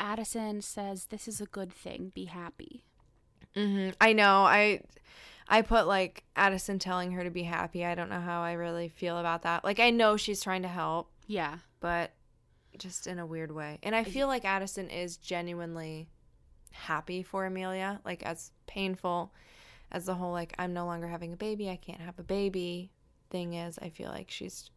Addison 0.00 0.60
says, 0.62 1.06
This 1.06 1.28
is 1.28 1.40
a 1.40 1.46
good 1.46 1.72
thing. 1.72 2.10
Be 2.14 2.24
happy. 2.26 2.84
hmm 3.54 3.90
I 4.00 4.12
know. 4.12 4.42
I 4.44 4.80
I 5.48 5.62
put 5.62 5.86
like 5.86 6.24
Addison 6.34 6.78
telling 6.78 7.12
her 7.12 7.22
to 7.24 7.30
be 7.30 7.42
happy. 7.44 7.84
I 7.84 7.94
don't 7.94 8.10
know 8.10 8.20
how 8.20 8.42
I 8.42 8.52
really 8.52 8.88
feel 8.88 9.18
about 9.18 9.42
that. 9.42 9.64
Like 9.64 9.78
I 9.80 9.90
know 9.90 10.16
she's 10.16 10.40
trying 10.42 10.62
to 10.62 10.68
help, 10.68 11.10
Yeah. 11.26 11.58
but 11.80 12.12
just 12.78 13.06
in 13.06 13.18
a 13.18 13.26
weird 13.26 13.52
way. 13.52 13.78
And 13.82 13.94
I 13.94 14.02
feel 14.02 14.26
like 14.28 14.44
Addison 14.44 14.88
is 14.88 15.18
genuinely 15.18 16.08
happy 16.72 17.22
for 17.22 17.44
Amelia, 17.44 18.00
like 18.04 18.22
as 18.22 18.50
painful 18.66 19.32
as 19.92 20.06
the 20.06 20.14
whole 20.14 20.32
like 20.32 20.54
I'm 20.58 20.72
no 20.72 20.86
longer 20.86 21.06
having 21.06 21.32
a 21.32 21.36
baby, 21.36 21.70
I 21.70 21.76
can't 21.76 22.00
have 22.00 22.18
a 22.18 22.24
baby 22.24 22.90
thing 23.30 23.54
is. 23.54 23.78
I 23.80 23.90
feel 23.90 24.08
like 24.08 24.30
she's 24.30 24.70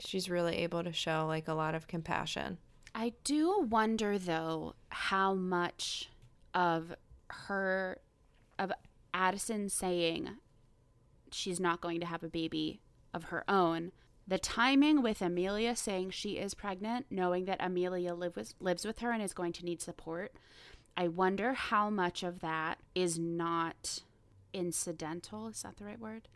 she's 0.00 0.28
really 0.28 0.56
able 0.56 0.84
to 0.84 0.92
show 0.92 1.26
like 1.26 1.48
a 1.48 1.54
lot 1.54 1.74
of 1.74 1.86
compassion. 1.86 2.58
I 2.94 3.12
do 3.24 3.60
wonder, 3.60 4.18
though, 4.18 4.74
how 4.88 5.34
much 5.34 6.10
of 6.54 6.94
her, 7.28 7.98
of 8.58 8.72
Addison 9.12 9.68
saying 9.68 10.30
she's 11.30 11.60
not 11.60 11.80
going 11.80 12.00
to 12.00 12.06
have 12.06 12.22
a 12.22 12.28
baby 12.28 12.80
of 13.14 13.24
her 13.24 13.44
own, 13.48 13.92
the 14.26 14.38
timing 14.38 15.02
with 15.02 15.22
Amelia 15.22 15.76
saying 15.76 16.10
she 16.10 16.38
is 16.38 16.54
pregnant, 16.54 17.06
knowing 17.10 17.44
that 17.44 17.58
Amelia 17.60 18.14
live 18.14 18.36
with, 18.36 18.54
lives 18.60 18.84
with 18.84 18.98
her 18.98 19.12
and 19.12 19.22
is 19.22 19.32
going 19.32 19.52
to 19.52 19.64
need 19.64 19.80
support, 19.80 20.34
I 20.96 21.08
wonder 21.08 21.52
how 21.52 21.90
much 21.90 22.22
of 22.22 22.40
that 22.40 22.78
is 22.94 23.18
not 23.18 24.00
incidental. 24.52 25.48
Is 25.48 25.62
that 25.62 25.76
the 25.76 25.84
right 25.84 26.00
word? 26.00 26.28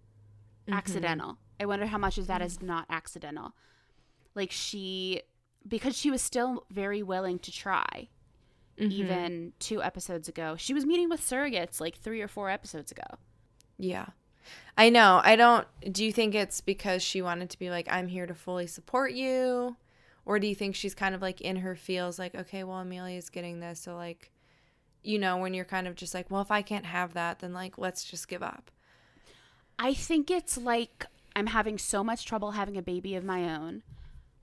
Mm-hmm. 0.67 0.79
Accidental. 0.79 1.39
I 1.61 1.67
wonder 1.67 1.87
how 1.87 1.99
much 1.99 2.19
of 2.19 2.27
that 2.27 2.43
is 2.43 2.59
mm-hmm. 2.59 2.67
not 2.67 2.87
accidental. 2.89 3.53
Like 4.35 4.51
she, 4.51 5.23
because 5.67 5.97
she 5.97 6.11
was 6.11 6.23
still 6.23 6.67
very 6.71 7.03
willing 7.03 7.39
to 7.41 7.53
try, 7.53 8.09
mm-hmm. 8.79 8.91
even 8.91 9.53
two 9.59 9.83
episodes 9.83 10.29
ago. 10.29 10.57
She 10.57 10.75
was 10.75 10.87
meeting 10.87 11.09
with 11.09 11.21
surrogates 11.21 11.81
like 11.81 11.97
three 11.97 12.21
or 12.21 12.29
four 12.29 12.51
episodes 12.51 12.91
ago. 12.93 13.19
Yeah. 13.79 14.07
I 14.77 14.89
know. 14.89 15.21
I 15.23 15.37
don't 15.37 15.67
do 15.93 16.05
you 16.05 16.13
think 16.13 16.35
it's 16.35 16.61
because 16.61 17.03
she 17.03 17.23
wanted 17.23 17.51
to 17.51 17.59
be 17.59 17.71
like 17.71 17.87
I'm 17.91 18.09
here 18.09 18.27
to 18.27 18.35
fully 18.35 18.67
support 18.67 19.13
you 19.13 19.77
or 20.25 20.39
do 20.39 20.47
you 20.47 20.55
think 20.55 20.75
she's 20.75 20.95
kind 20.95 21.15
of 21.15 21.23
like 21.23 21.41
in 21.41 21.57
her 21.57 21.77
feels 21.77 22.19
like 22.19 22.35
okay, 22.35 22.65
well 22.65 22.79
Amelia's 22.79 23.29
getting 23.29 23.61
this 23.61 23.81
so 23.81 23.97
like 23.97 24.31
you 25.03 25.19
know 25.19 25.37
when 25.37 25.53
you're 25.55 25.65
kind 25.65 25.87
of 25.89 25.95
just 25.97 26.15
like 26.15 26.31
well 26.31 26.43
if 26.43 26.51
I 26.51 26.63
can't 26.63 26.87
have 26.87 27.15
that 27.15 27.41
then 27.41 27.53
like 27.53 27.79
let's 27.79 28.05
just 28.05 28.29
give 28.29 28.43
up. 28.43 28.71
I 29.79 29.95
think 29.95 30.31
it's 30.31 30.57
like 30.57 31.07
I'm 31.35 31.47
having 31.49 31.79
so 31.79 32.05
much 32.05 32.25
trouble 32.27 32.53
having 32.53 32.77
a 32.77 32.83
baby 32.83 33.15
of 33.15 33.25
my 33.25 33.45
own. 33.55 33.83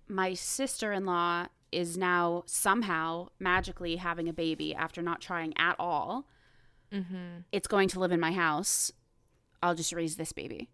My 0.07 0.33
sister 0.33 0.91
in 0.91 1.05
law 1.05 1.47
is 1.71 1.97
now 1.97 2.43
somehow 2.47 3.27
magically 3.39 3.97
having 3.97 4.27
a 4.27 4.33
baby 4.33 4.73
after 4.73 5.01
not 5.03 5.21
trying 5.21 5.53
at 5.57 5.75
all. 5.77 6.25
Mhm. 6.91 7.43
It's 7.51 7.67
going 7.67 7.87
to 7.89 7.99
live 7.99 8.11
in 8.11 8.19
my 8.19 8.31
house. 8.31 8.91
I'll 9.61 9.75
just 9.75 9.93
raise 9.93 10.15
this 10.15 10.31
baby. 10.33 10.69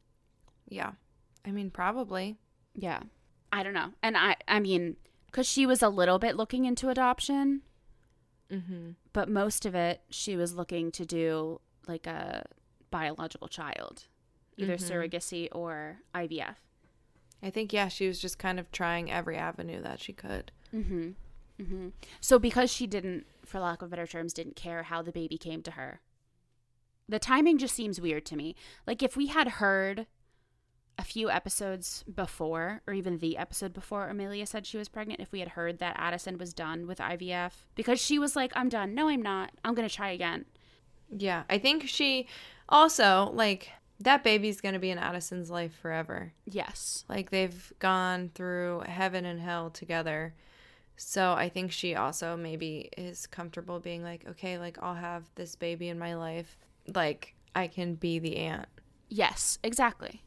Yeah. 0.70 0.94
I 1.46 1.52
mean 1.52 1.70
probably. 1.70 2.38
Yeah. 2.74 3.02
I 3.52 3.62
don't 3.64 3.74
know. 3.74 3.92
And 4.02 4.18
I 4.18 4.38
I 4.48 4.60
mean, 4.60 4.96
Because 5.28 5.48
she 5.48 5.66
was 5.66 5.82
a 5.84 5.90
little 5.90 6.18
bit 6.18 6.38
looking 6.38 6.64
into 6.64 6.88
adoption, 6.88 7.62
Mm-hmm. 8.52 8.92
but 9.12 9.28
most 9.30 9.66
of 9.66 9.74
it 9.74 10.02
she 10.10 10.36
was 10.36 10.54
looking 10.54 10.92
to 10.92 11.06
do 11.06 11.60
like 11.88 12.06
a 12.06 12.46
biological 12.92 13.48
child, 13.48 14.04
either 14.58 14.78
Mhm. 14.78 14.90
surrogacy 14.92 15.48
or 15.52 16.00
IVF. 16.14 16.56
I 17.42 17.50
think 17.50 17.74
yeah, 17.74 17.88
she 17.88 18.08
was 18.08 18.20
just 18.20 18.38
kind 18.40 18.60
of 18.60 18.72
trying 18.72 19.12
every 19.12 19.36
avenue 19.38 19.82
that 19.82 20.00
she 20.00 20.14
could. 20.14 20.52
Mm-hmm. 20.74 21.10
Mm-hmm. 21.62 21.88
So 22.22 22.38
because 22.40 22.72
she 22.72 22.86
didn't, 22.88 23.26
for 23.46 23.60
lack 23.60 23.82
of 23.82 23.90
better 23.90 24.08
terms, 24.08 24.34
didn't 24.34 24.56
care 24.56 24.84
how 24.84 25.02
the 25.02 25.12
baby 25.12 25.38
came 25.38 25.62
to 25.64 25.72
her, 25.72 26.02
the 27.08 27.20
timing 27.20 27.58
just 27.58 27.76
seems 27.76 28.02
weird 28.02 28.26
to 28.28 28.36
me. 28.36 28.56
Like 28.88 29.02
if 29.04 29.16
we 29.18 29.28
had 29.28 29.48
heard 29.48 30.06
a 30.98 31.04
few 31.04 31.30
episodes 31.30 32.04
before, 32.14 32.82
or 32.88 32.94
even 32.94 33.18
the 33.18 33.38
episode 33.38 33.74
before 33.74 34.08
Amelia 34.08 34.46
said 34.46 34.66
she 34.66 34.78
was 34.78 34.88
pregnant, 34.88 35.20
if 35.20 35.32
we 35.32 35.40
had 35.40 35.50
heard 35.50 35.80
that 35.80 35.96
Addison 35.98 36.38
was 36.38 36.54
done 36.54 36.88
with 36.88 37.00
IVF, 37.00 37.52
because 37.76 38.00
she 38.00 38.18
was 38.18 38.36
like, 38.36 38.52
I'm 38.56 38.70
done. 38.70 38.96
No, 38.96 39.10
I'm 39.10 39.22
not. 39.22 39.52
I'm 39.64 39.76
going 39.76 39.88
to 39.88 39.94
try 39.94 40.12
again. 40.12 40.46
Yeah, 41.10 41.44
I 41.50 41.58
think 41.58 41.88
she 41.88 42.28
also 42.68 43.32
like 43.34 43.70
that 44.00 44.24
baby's 44.24 44.60
gonna 44.60 44.80
be 44.80 44.90
in 44.90 44.98
Addison's 44.98 45.50
life 45.50 45.74
forever. 45.82 46.34
Yes. 46.46 47.06
Like 47.08 47.30
they've 47.30 47.74
gone 47.80 48.32
through 48.34 48.84
heaven 48.86 49.26
and 49.26 49.40
hell 49.40 49.70
together. 49.70 50.34
So 50.98 51.34
I 51.34 51.50
think 51.50 51.72
she 51.72 51.96
also 51.96 52.36
maybe 52.38 52.90
is 52.98 53.28
comfortable 53.28 53.80
being 53.80 54.04
like, 54.04 54.26
okay, 54.30 54.58
like 54.58 54.78
I'll 54.82 54.96
have 54.96 55.30
this 55.36 55.56
baby 55.56 55.90
in 55.90 56.00
my 56.00 56.16
life. 56.16 56.58
Like 56.94 57.36
I 57.56 57.68
can 57.68 57.96
be 57.96 58.20
the 58.20 58.38
aunt. 58.38 58.68
Yes, 59.08 59.60
exactly. 59.64 60.22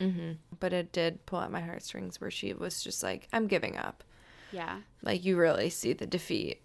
Mm-hmm. 0.00 0.32
But 0.60 0.72
it 0.72 0.92
did 0.92 1.24
pull 1.26 1.40
at 1.40 1.50
my 1.50 1.60
heartstrings 1.60 2.20
where 2.20 2.30
she 2.30 2.52
was 2.52 2.82
just 2.82 3.02
like, 3.02 3.28
I'm 3.32 3.46
giving 3.46 3.76
up. 3.76 4.04
Yeah. 4.52 4.80
Like 5.02 5.24
you 5.24 5.36
really 5.36 5.70
see 5.70 5.92
the 5.92 6.06
defeat. 6.06 6.60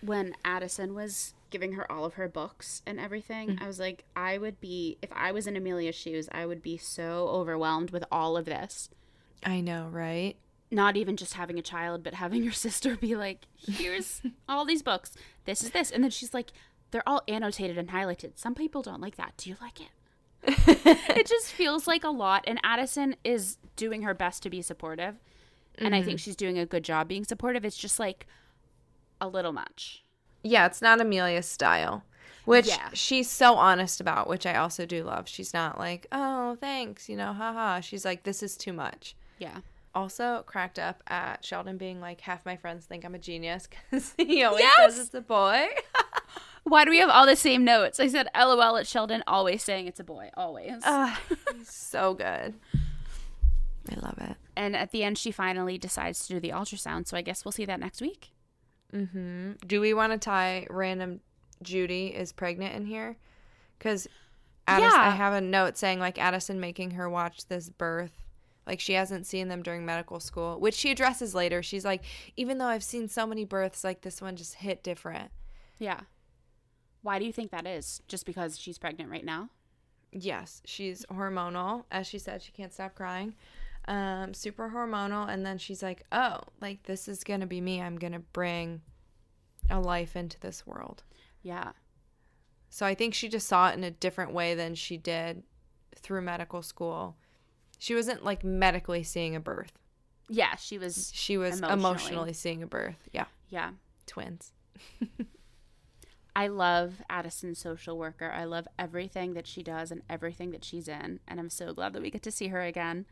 when 0.00 0.34
Addison 0.44 0.94
was 0.94 1.34
giving 1.50 1.72
her 1.72 1.90
all 1.90 2.04
of 2.04 2.14
her 2.14 2.28
books 2.28 2.82
and 2.86 2.98
everything, 2.98 3.58
I 3.60 3.66
was 3.66 3.78
like, 3.78 4.04
I 4.16 4.38
would 4.38 4.60
be, 4.60 4.98
if 5.02 5.10
I 5.12 5.32
was 5.32 5.46
in 5.46 5.56
Amelia's 5.56 5.94
shoes, 5.94 6.28
I 6.32 6.46
would 6.46 6.62
be 6.62 6.76
so 6.76 7.28
overwhelmed 7.28 7.90
with 7.90 8.04
all 8.10 8.36
of 8.36 8.46
this. 8.46 8.88
I 9.44 9.60
know, 9.60 9.88
right? 9.90 10.36
Not 10.70 10.96
even 10.96 11.16
just 11.16 11.34
having 11.34 11.58
a 11.58 11.62
child, 11.62 12.02
but 12.02 12.14
having 12.14 12.42
your 12.44 12.52
sister 12.52 12.96
be 12.96 13.14
like, 13.14 13.46
here's 13.56 14.22
all 14.48 14.64
these 14.64 14.82
books. 14.82 15.12
This 15.44 15.62
is 15.62 15.70
this. 15.70 15.90
And 15.90 16.02
then 16.02 16.10
she's 16.10 16.32
like, 16.34 16.52
they're 16.90 17.06
all 17.08 17.22
annotated 17.28 17.78
and 17.78 17.90
highlighted. 17.90 18.32
Some 18.38 18.54
people 18.54 18.82
don't 18.82 19.00
like 19.00 19.16
that. 19.16 19.34
Do 19.36 19.48
you 19.50 19.56
like 19.60 19.80
it? 19.80 19.88
it 20.44 21.26
just 21.26 21.52
feels 21.52 21.86
like 21.86 22.04
a 22.04 22.10
lot. 22.10 22.44
And 22.46 22.58
Addison 22.62 23.16
is 23.24 23.58
doing 23.76 24.02
her 24.02 24.14
best 24.14 24.42
to 24.42 24.50
be 24.50 24.62
supportive. 24.62 25.16
And 25.78 25.94
I 25.94 25.98
think 26.02 26.18
mm-hmm. 26.18 26.24
she's 26.24 26.36
doing 26.36 26.58
a 26.58 26.66
good 26.66 26.84
job 26.84 27.08
being 27.08 27.24
supportive. 27.24 27.64
It's 27.64 27.76
just 27.76 27.98
like 27.98 28.26
a 29.20 29.28
little 29.28 29.52
much. 29.52 30.04
Yeah, 30.42 30.66
it's 30.66 30.82
not 30.82 31.00
Amelia's 31.00 31.46
style, 31.46 32.04
which 32.44 32.66
Yeah. 32.66 32.90
she's 32.92 33.30
so 33.30 33.54
honest 33.54 34.00
about, 34.00 34.28
which 34.28 34.44
I 34.44 34.56
also 34.56 34.84
do 34.84 35.04
love. 35.04 35.28
She's 35.28 35.54
not 35.54 35.78
like, 35.78 36.06
oh, 36.12 36.56
thanks, 36.56 37.08
you 37.08 37.16
know, 37.16 37.32
haha. 37.32 37.80
She's 37.80 38.04
like, 38.04 38.24
this 38.24 38.42
is 38.42 38.56
too 38.56 38.72
much. 38.72 39.14
Yeah. 39.38 39.58
Also, 39.94 40.42
cracked 40.46 40.78
up 40.78 41.02
at 41.06 41.44
Sheldon 41.44 41.76
being 41.76 42.00
like, 42.00 42.20
half 42.22 42.44
my 42.46 42.56
friends 42.56 42.86
think 42.86 43.04
I'm 43.04 43.14
a 43.14 43.18
genius 43.18 43.68
because 43.68 44.14
he 44.18 44.42
always 44.42 44.62
Yes! 44.62 44.94
says 44.94 45.06
it's 45.06 45.14
a 45.14 45.20
boy. 45.20 45.68
Why 46.64 46.84
do 46.84 46.90
we 46.90 46.98
have 46.98 47.10
all 47.10 47.26
the 47.26 47.36
same 47.36 47.64
notes? 47.64 47.98
I 47.98 48.06
said 48.06 48.28
LOL 48.36 48.76
at 48.76 48.86
Sheldon, 48.86 49.22
always 49.26 49.62
saying 49.62 49.86
it's 49.88 50.00
a 50.00 50.04
boy, 50.04 50.30
always. 50.36 50.82
He's 51.56 51.68
so 51.70 52.14
good. 52.14 52.54
I 53.90 53.94
love 54.00 54.18
it. 54.18 54.36
and 54.56 54.76
at 54.76 54.92
the 54.92 55.02
end, 55.02 55.18
she 55.18 55.32
finally 55.32 55.76
decides 55.76 56.26
to 56.26 56.34
do 56.34 56.40
the 56.40 56.50
ultrasound. 56.50 57.08
So 57.08 57.16
I 57.16 57.22
guess 57.22 57.44
we'll 57.44 57.52
see 57.52 57.64
that 57.64 57.80
next 57.80 58.00
week. 58.00 58.30
Mm-hmm. 58.94 59.52
Do 59.66 59.80
we 59.80 59.92
want 59.92 60.12
to 60.12 60.18
tie 60.18 60.66
random 60.70 61.20
Judy 61.62 62.08
is 62.08 62.32
pregnant 62.32 62.74
in 62.76 62.86
here? 62.86 63.16
Because 63.78 64.06
Addison, 64.68 65.00
I 65.00 65.10
have 65.10 65.32
a 65.32 65.40
note 65.40 65.76
saying 65.76 65.98
like 65.98 66.18
Addison 66.18 66.60
making 66.60 66.92
her 66.92 67.10
watch 67.10 67.46
this 67.46 67.68
birth. 67.70 68.12
Like 68.66 68.78
she 68.78 68.92
hasn't 68.92 69.26
seen 69.26 69.48
them 69.48 69.62
during 69.62 69.84
medical 69.84 70.20
school, 70.20 70.60
which 70.60 70.74
she 70.74 70.92
addresses 70.92 71.34
later. 71.34 71.62
She's 71.64 71.84
like, 71.84 72.04
even 72.36 72.58
though 72.58 72.66
I've 72.66 72.84
seen 72.84 73.08
so 73.08 73.26
many 73.26 73.44
births, 73.44 73.82
like 73.82 74.02
this 74.02 74.22
one 74.22 74.36
just 74.36 74.54
hit 74.54 74.84
different. 74.84 75.32
Yeah. 75.78 76.00
Why 77.02 77.18
do 77.18 77.24
you 77.24 77.32
think 77.32 77.50
that 77.50 77.66
is? 77.66 78.00
Just 78.08 78.26
because 78.26 78.58
she's 78.58 78.78
pregnant 78.78 79.10
right 79.10 79.24
now? 79.24 79.48
Yes, 80.12 80.62
she's 80.64 81.04
hormonal. 81.06 81.84
As 81.90 82.06
she 82.06 82.18
said, 82.18 82.42
she 82.42 82.52
can't 82.52 82.72
stop 82.72 82.94
crying. 82.94 83.34
Um, 83.88 84.34
super 84.34 84.70
hormonal. 84.74 85.28
And 85.28 85.44
then 85.44 85.58
she's 85.58 85.82
like, 85.82 86.04
oh, 86.12 86.38
like 86.60 86.84
this 86.84 87.08
is 87.08 87.24
going 87.24 87.40
to 87.40 87.46
be 87.46 87.60
me. 87.60 87.80
I'm 87.82 87.96
going 87.98 88.12
to 88.12 88.18
bring 88.20 88.82
a 89.70 89.80
life 89.80 90.14
into 90.16 90.38
this 90.40 90.66
world. 90.66 91.02
Yeah. 91.42 91.72
So 92.70 92.86
I 92.86 92.94
think 92.94 93.14
she 93.14 93.28
just 93.28 93.48
saw 93.48 93.70
it 93.70 93.74
in 93.76 93.84
a 93.84 93.90
different 93.90 94.32
way 94.32 94.54
than 94.54 94.74
she 94.74 94.96
did 94.96 95.42
through 95.96 96.22
medical 96.22 96.62
school. 96.62 97.16
She 97.78 97.94
wasn't 97.94 98.24
like 98.24 98.44
medically 98.44 99.02
seeing 99.02 99.34
a 99.34 99.40
birth. 99.40 99.72
Yeah, 100.28 100.54
she 100.56 100.78
was. 100.78 101.10
She 101.14 101.36
was 101.36 101.58
Emotionally. 101.58 101.80
emotionally, 101.80 102.32
seeing 102.32 102.62
a 102.62 102.66
birth. 102.66 103.08
Yeah, 103.12 103.26
Yeah. 103.48 103.70
twins. 104.06 104.52
I 106.34 106.46
love 106.48 107.02
Addison's 107.10 107.58
social 107.58 107.98
worker. 107.98 108.30
I 108.30 108.44
love 108.44 108.66
everything 108.78 109.34
that 109.34 109.46
she 109.46 109.62
does 109.62 109.90
and 109.90 110.02
everything 110.08 110.50
that 110.52 110.64
she's 110.64 110.88
in. 110.88 111.20
And 111.28 111.38
I'm 111.38 111.50
so 111.50 111.72
glad 111.74 111.92
that 111.92 112.02
we 112.02 112.10
get 112.10 112.22
to 112.22 112.30
see 112.30 112.48
her 112.48 112.62
again. 112.62 113.06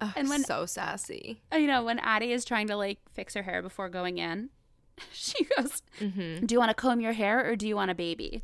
Oh, 0.00 0.12
And 0.16 0.28
when- 0.28 0.44
so 0.44 0.64
sassy. 0.66 1.42
Uh, 1.52 1.56
You 1.56 1.66
know, 1.66 1.84
when 1.84 1.98
Addie 1.98 2.32
is 2.32 2.44
trying 2.44 2.66
to 2.68 2.76
like 2.76 2.98
fix 3.12 3.34
her 3.34 3.42
hair 3.42 3.60
before 3.62 3.88
going 3.88 4.18
in, 4.18 4.50
she 5.12 5.44
goes, 5.56 5.82
Mm-hmm. 6.00 6.46
Do 6.46 6.54
you 6.54 6.58
want 6.58 6.70
to 6.70 6.74
comb 6.74 7.00
your 7.00 7.12
hair 7.12 7.44
or 7.48 7.54
do 7.54 7.68
you 7.68 7.76
want 7.76 7.90
a 7.90 7.94
baby? 7.94 8.42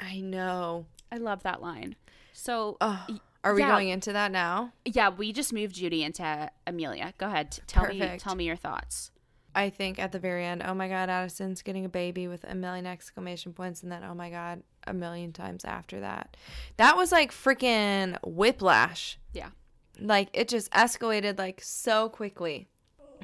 I 0.00 0.20
know. 0.20 0.86
I 1.12 1.16
love 1.18 1.42
that 1.44 1.62
line. 1.62 1.96
So, 2.32 2.76
Oh, 2.80 3.06
are 3.44 3.54
we 3.54 3.60
yeah. 3.62 3.68
going 3.70 3.88
into 3.90 4.12
that 4.12 4.30
now? 4.32 4.72
yeah, 4.84 5.08
we 5.08 5.32
just 5.32 5.52
moved 5.52 5.74
Judy 5.76 6.02
into 6.02 6.50
Amelia. 6.66 7.14
Go 7.18 7.26
ahead. 7.26 7.52
T- 7.52 7.62
Tell 7.66 7.86
me 7.86 8.16
tell 8.18 8.34
me 8.34 8.44
your 8.44 8.56
thoughts. 8.56 9.10
I 9.54 9.70
think 9.70 9.98
at 9.98 10.12
the 10.12 10.18
very 10.18 10.44
end, 10.44 10.62
oh 10.64 10.74
my 10.74 10.88
God, 10.88 11.08
Addison's 11.08 11.62
getting 11.62 11.84
a 11.84 11.88
baby 11.88 12.28
with 12.28 12.44
a 12.48 12.54
million 12.54 12.86
exclamation 12.86 13.52
points, 13.52 13.82
and 13.82 13.90
then 13.90 14.04
oh 14.04 14.14
my 14.14 14.30
God, 14.30 14.62
a 14.86 14.94
million 14.94 15.32
times 15.32 15.64
after 15.64 16.00
that. 16.00 16.36
That 16.76 16.96
was 16.96 17.12
like 17.12 17.32
freaking 17.32 18.16
whiplash. 18.24 19.18
Yeah. 19.32 19.50
Like 19.98 20.28
it 20.32 20.48
just 20.48 20.70
escalated 20.72 21.38
like 21.38 21.60
so 21.62 22.08
quickly. 22.08 22.68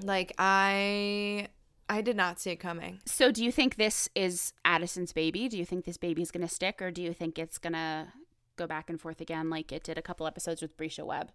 Like 0.03 0.33
I 0.39 1.49
I 1.89 2.01
did 2.01 2.17
not 2.17 2.41
see 2.41 2.51
it 2.51 2.57
coming. 2.57 3.01
So, 3.07 3.31
do 3.31 3.45
you 3.45 3.53
think 3.53 3.77
this 3.77 4.09
is 4.15 4.53
Addison's 4.65 5.13
baby? 5.13 5.49
Do 5.49 5.57
you 5.57 5.65
think 5.65 5.85
this 5.85 5.97
baby 5.97 6.23
is 6.23 6.31
going 6.31 6.47
to 6.47 6.53
stick 6.53 6.83
or 6.83 6.91
do 6.91 7.03
you 7.03 7.13
think 7.13 7.39
it's 7.39 7.59
going 7.59 7.75
to 7.75 8.09
go 8.57 8.67
back 8.67 8.91
and 8.91 9.01
forth 9.01 9.21
again 9.21 9.51
like 9.51 9.71
it 9.71 9.85
did 9.85 9.99
a 9.99 10.03
couple 10.03 10.27
episodes 10.27 10.63
with 10.63 10.77
Brisha 10.77 11.05
Webb? 11.05 11.31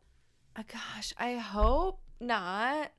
Oh, 0.58 0.64
gosh, 0.68 1.14
I 1.18 1.36
hope 1.36 2.02
not. 2.20 2.92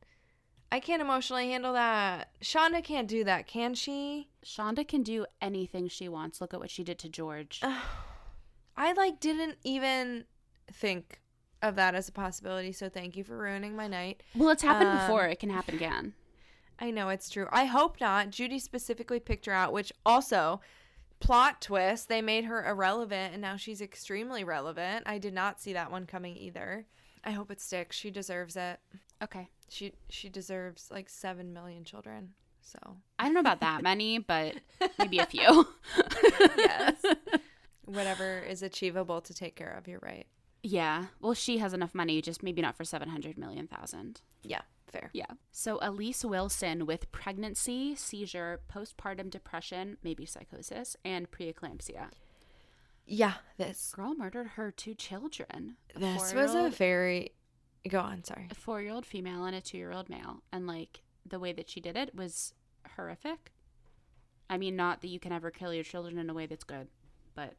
I 0.72 0.80
can't 0.80 1.02
emotionally 1.02 1.50
handle 1.50 1.74
that. 1.74 2.30
Shonda 2.42 2.82
can't 2.82 3.06
do 3.06 3.24
that, 3.24 3.46
can 3.46 3.74
she? 3.74 4.30
Shonda 4.44 4.88
can 4.88 5.02
do 5.02 5.26
anything 5.42 5.86
she 5.86 6.08
wants. 6.08 6.40
Look 6.40 6.54
at 6.54 6.60
what 6.60 6.70
she 6.70 6.82
did 6.82 6.98
to 7.00 7.10
George. 7.10 7.60
I 8.76 8.92
like 8.94 9.20
didn't 9.20 9.58
even 9.64 10.24
think 10.72 11.20
of 11.60 11.76
that 11.76 11.94
as 11.94 12.08
a 12.08 12.12
possibility, 12.12 12.72
so 12.72 12.88
thank 12.88 13.16
you 13.18 13.22
for 13.22 13.36
ruining 13.36 13.76
my 13.76 13.86
night. 13.86 14.22
Well, 14.34 14.48
it's 14.48 14.62
happened 14.62 14.88
Um, 14.88 14.96
before. 14.96 15.26
It 15.26 15.38
can 15.38 15.50
happen 15.50 15.74
again. 15.74 16.14
I 16.78 16.90
know 16.90 17.10
it's 17.10 17.28
true. 17.28 17.48
I 17.52 17.66
hope 17.66 18.00
not. 18.00 18.30
Judy 18.30 18.58
specifically 18.58 19.20
picked 19.20 19.44
her 19.44 19.52
out, 19.52 19.74
which 19.74 19.92
also 20.06 20.62
plot 21.20 21.60
twist, 21.60 22.08
they 22.08 22.22
made 22.22 22.46
her 22.46 22.64
irrelevant 22.66 23.32
and 23.34 23.42
now 23.42 23.56
she's 23.56 23.80
extremely 23.82 24.42
relevant. 24.42 25.04
I 25.06 25.18
did 25.18 25.34
not 25.34 25.60
see 25.60 25.74
that 25.74 25.92
one 25.92 26.06
coming 26.06 26.34
either. 26.36 26.86
I 27.22 27.32
hope 27.32 27.50
it 27.50 27.60
sticks. 27.60 27.94
She 27.94 28.10
deserves 28.10 28.56
it. 28.56 28.80
Okay. 29.22 29.48
She 29.72 29.92
she 30.10 30.28
deserves 30.28 30.88
like 30.90 31.08
7 31.08 31.52
million 31.52 31.84
children. 31.84 32.34
So, 32.60 32.78
I 33.18 33.24
don't 33.24 33.34
know 33.34 33.40
about 33.40 33.60
that 33.60 33.82
many, 33.82 34.18
but 34.18 34.54
maybe 34.98 35.18
a 35.18 35.26
few. 35.26 35.66
yes. 36.56 37.02
Whatever 37.84 38.38
is 38.38 38.62
achievable 38.62 39.20
to 39.20 39.34
take 39.34 39.56
care 39.56 39.72
of, 39.76 39.88
you're 39.88 39.98
right. 40.00 40.26
yeah. 40.62 41.06
Well, 41.20 41.34
she 41.34 41.58
has 41.58 41.72
enough 41.72 41.94
money, 41.94 42.22
just 42.22 42.42
maybe 42.42 42.62
not 42.62 42.76
for 42.76 42.84
700 42.84 43.36
million 43.36 43.66
thousand. 43.66 44.20
Yeah, 44.44 44.60
fair. 44.92 45.10
Yeah. 45.12 45.26
So 45.50 45.78
Elise 45.82 46.24
Wilson 46.24 46.86
with 46.86 47.10
pregnancy, 47.10 47.96
seizure, 47.96 48.60
postpartum 48.72 49.28
depression, 49.30 49.96
maybe 50.04 50.24
psychosis, 50.24 50.96
and 51.04 51.30
preeclampsia. 51.32 52.10
Yeah, 53.04 53.34
this 53.58 53.92
Girl 53.96 54.14
murdered 54.14 54.50
her 54.54 54.70
two 54.70 54.94
children. 54.94 55.76
this 55.96 56.32
was 56.32 56.54
a 56.54 56.70
very 56.70 57.32
Go 57.88 58.00
on, 58.00 58.22
sorry. 58.24 58.48
a 58.50 58.54
four 58.54 58.80
year 58.80 58.92
old 58.92 59.04
female 59.06 59.44
and 59.44 59.56
a 59.56 59.60
two 59.60 59.76
year 59.78 59.92
old 59.92 60.08
male. 60.08 60.42
And 60.52 60.66
like 60.66 61.02
the 61.26 61.38
way 61.38 61.52
that 61.52 61.68
she 61.68 61.80
did 61.80 61.96
it 61.96 62.14
was 62.14 62.54
horrific. 62.96 63.52
I 64.48 64.58
mean, 64.58 64.76
not 64.76 65.00
that 65.00 65.08
you 65.08 65.18
can 65.18 65.32
ever 65.32 65.50
kill 65.50 65.72
your 65.72 65.84
children 65.84 66.18
in 66.18 66.28
a 66.28 66.34
way 66.34 66.46
that's 66.46 66.64
good, 66.64 66.88
but 67.34 67.54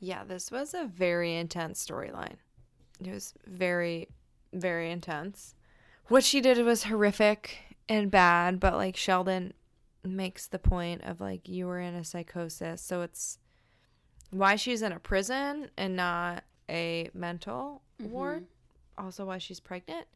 Yeah, 0.00 0.24
this 0.24 0.50
was 0.50 0.74
a 0.74 0.84
very 0.86 1.34
intense 1.36 1.84
storyline. 1.84 2.36
It 3.04 3.10
was 3.10 3.34
very, 3.46 4.08
very 4.52 4.90
intense. 4.90 5.54
what 6.08 6.24
she 6.24 6.40
did 6.40 6.58
was 6.64 6.84
horrific 6.84 7.58
and 7.88 8.10
bad, 8.10 8.60
but 8.60 8.74
like 8.74 8.96
Sheldon 8.96 9.54
makes 10.04 10.46
the 10.46 10.58
point 10.58 11.02
of 11.04 11.20
like 11.20 11.48
you 11.48 11.66
were 11.66 11.80
in 11.80 11.94
a 11.94 12.04
psychosis. 12.04 12.82
So 12.82 13.00
it's 13.02 13.38
why 14.30 14.56
she's 14.56 14.82
in 14.82 14.92
a 14.92 14.98
prison 14.98 15.70
and 15.78 15.96
not 15.96 16.44
a 16.68 17.08
mental 17.14 17.82
mm-hmm. 18.00 18.12
ward. 18.12 18.46
Also 18.98 19.24
why 19.26 19.38
she's 19.38 19.60
pregnant 19.60 20.06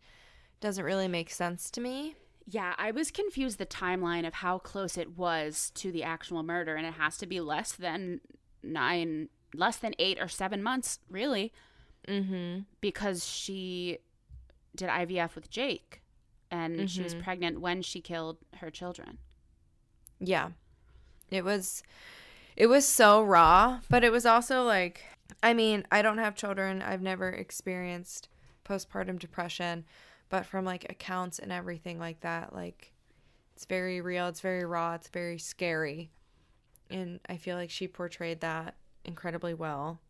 doesn't 0.60 0.84
really 0.84 1.08
make 1.08 1.30
sense 1.30 1.70
to 1.72 1.80
me. 1.80 2.14
Yeah, 2.46 2.74
I 2.78 2.90
was 2.92 3.10
confused 3.10 3.58
the 3.58 3.66
timeline 3.66 4.26
of 4.26 4.34
how 4.34 4.58
close 4.58 4.96
it 4.96 5.16
was 5.18 5.70
to 5.76 5.92
the 5.92 6.02
actual 6.02 6.42
murder, 6.42 6.76
and 6.76 6.86
it 6.86 6.94
has 6.94 7.18
to 7.18 7.26
be 7.26 7.40
less 7.40 7.72
than 7.72 8.20
nine, 8.62 9.28
less 9.54 9.76
than 9.76 9.94
eight 9.98 10.18
or 10.20 10.28
seven 10.28 10.62
months, 10.62 10.98
really, 11.10 11.52
Mm-hmm. 12.06 12.60
because 12.80 13.26
she 13.26 13.98
did 14.74 14.88
IVF 14.88 15.34
with 15.34 15.50
Jake, 15.50 16.00
and 16.50 16.90
she 16.90 17.02
was 17.02 17.14
Mhm. 17.14 17.22
pregnant 17.22 17.60
when 17.60 17.82
she 17.82 18.00
killed 18.00 18.38
her 18.60 18.70
children. 18.70 19.18
Yeah. 20.18 20.50
It 21.30 21.44
was 21.44 21.82
it 22.56 22.66
was 22.66 22.86
so 22.88 23.22
raw, 23.22 23.80
but 23.90 24.02
it 24.04 24.10
was 24.10 24.24
also 24.26 24.62
like 24.64 25.04
I 25.42 25.52
mean, 25.52 25.86
I 25.92 26.00
don't 26.00 26.18
have 26.18 26.34
children. 26.34 26.80
I've 26.80 27.02
never 27.02 27.28
experienced 27.28 28.28
postpartum 28.68 29.18
depression, 29.18 29.84
but 30.28 30.44
from 30.46 30.64
like 30.64 30.84
accounts 30.90 31.38
and 31.38 31.50
everything 31.52 31.98
like 31.98 32.20
that, 32.20 32.54
like 32.54 32.92
it's 33.54 33.64
very 33.64 34.00
real, 34.00 34.28
it's 34.28 34.40
very 34.40 34.64
raw, 34.64 34.94
it's 34.94 35.08
very 35.08 35.38
scary. 35.38 36.10
And 36.90 37.20
I 37.28 37.36
feel 37.36 37.56
like 37.56 37.70
she 37.70 37.88
portrayed 37.88 38.40
that 38.40 38.74
incredibly 39.04 39.54
well 39.54 40.00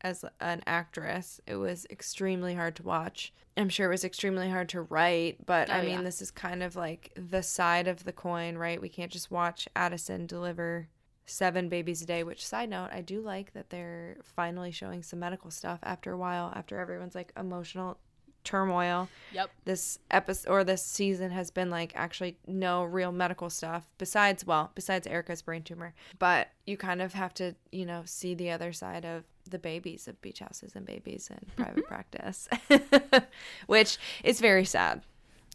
as 0.00 0.24
an 0.40 0.62
actress. 0.66 1.40
It 1.46 1.56
was 1.56 1.86
extremely 1.90 2.54
hard 2.54 2.76
to 2.76 2.82
watch. 2.82 3.32
I'm 3.56 3.68
sure 3.68 3.86
it 3.86 3.90
was 3.90 4.04
extremely 4.04 4.48
hard 4.50 4.68
to 4.70 4.82
write, 4.82 5.44
but 5.46 5.70
Oh, 5.70 5.74
I 5.74 5.82
mean, 5.82 5.90
yeah. 5.90 6.02
this 6.02 6.22
is 6.22 6.30
kind 6.30 6.62
of 6.62 6.74
like 6.76 7.12
the 7.16 7.42
side 7.42 7.86
of 7.86 8.04
the 8.04 8.12
coin, 8.12 8.56
right? 8.56 8.80
We 8.80 8.88
can't 8.88 9.12
just 9.12 9.30
watch 9.30 9.68
Addison 9.76 10.26
deliver 10.26 10.88
seven 11.26 11.68
babies 11.68 12.02
a 12.02 12.06
day, 12.06 12.22
which 12.22 12.46
side 12.46 12.70
note, 12.70 12.90
I 12.92 13.00
do 13.00 13.20
like 13.20 13.52
that 13.52 13.70
they're 13.70 14.16
finally 14.22 14.70
showing 14.70 15.02
some 15.02 15.18
medical 15.20 15.50
stuff 15.50 15.78
after 15.82 16.12
a 16.12 16.16
while, 16.16 16.52
after 16.54 16.78
everyone's 16.78 17.14
like 17.14 17.32
emotional 17.36 17.98
turmoil. 18.44 19.08
Yep. 19.32 19.50
this 19.64 19.98
episode 20.10 20.50
or 20.50 20.64
this 20.64 20.84
season 20.84 21.30
has 21.30 21.50
been 21.50 21.70
like 21.70 21.92
actually 21.94 22.36
no 22.46 22.84
real 22.84 23.12
medical 23.12 23.48
stuff 23.48 23.88
besides 23.98 24.46
well 24.46 24.72
besides 24.74 25.06
erica's 25.06 25.42
brain 25.42 25.62
tumor. 25.62 25.94
But 26.18 26.48
you 26.66 26.76
kind 26.76 27.00
of 27.00 27.14
have 27.14 27.34
to 27.34 27.54
you 27.70 27.86
know 27.86 28.02
see 28.04 28.34
the 28.34 28.50
other 28.50 28.72
side 28.72 29.04
of 29.04 29.24
the 29.48 29.58
babies 29.58 30.08
of 30.08 30.20
beach 30.20 30.40
houses 30.40 30.72
and 30.74 30.86
babies 30.86 31.30
and 31.30 31.46
private 31.56 31.86
practice 31.86 32.48
which 33.66 33.98
is 34.22 34.40
very 34.40 34.64
sad 34.64 35.02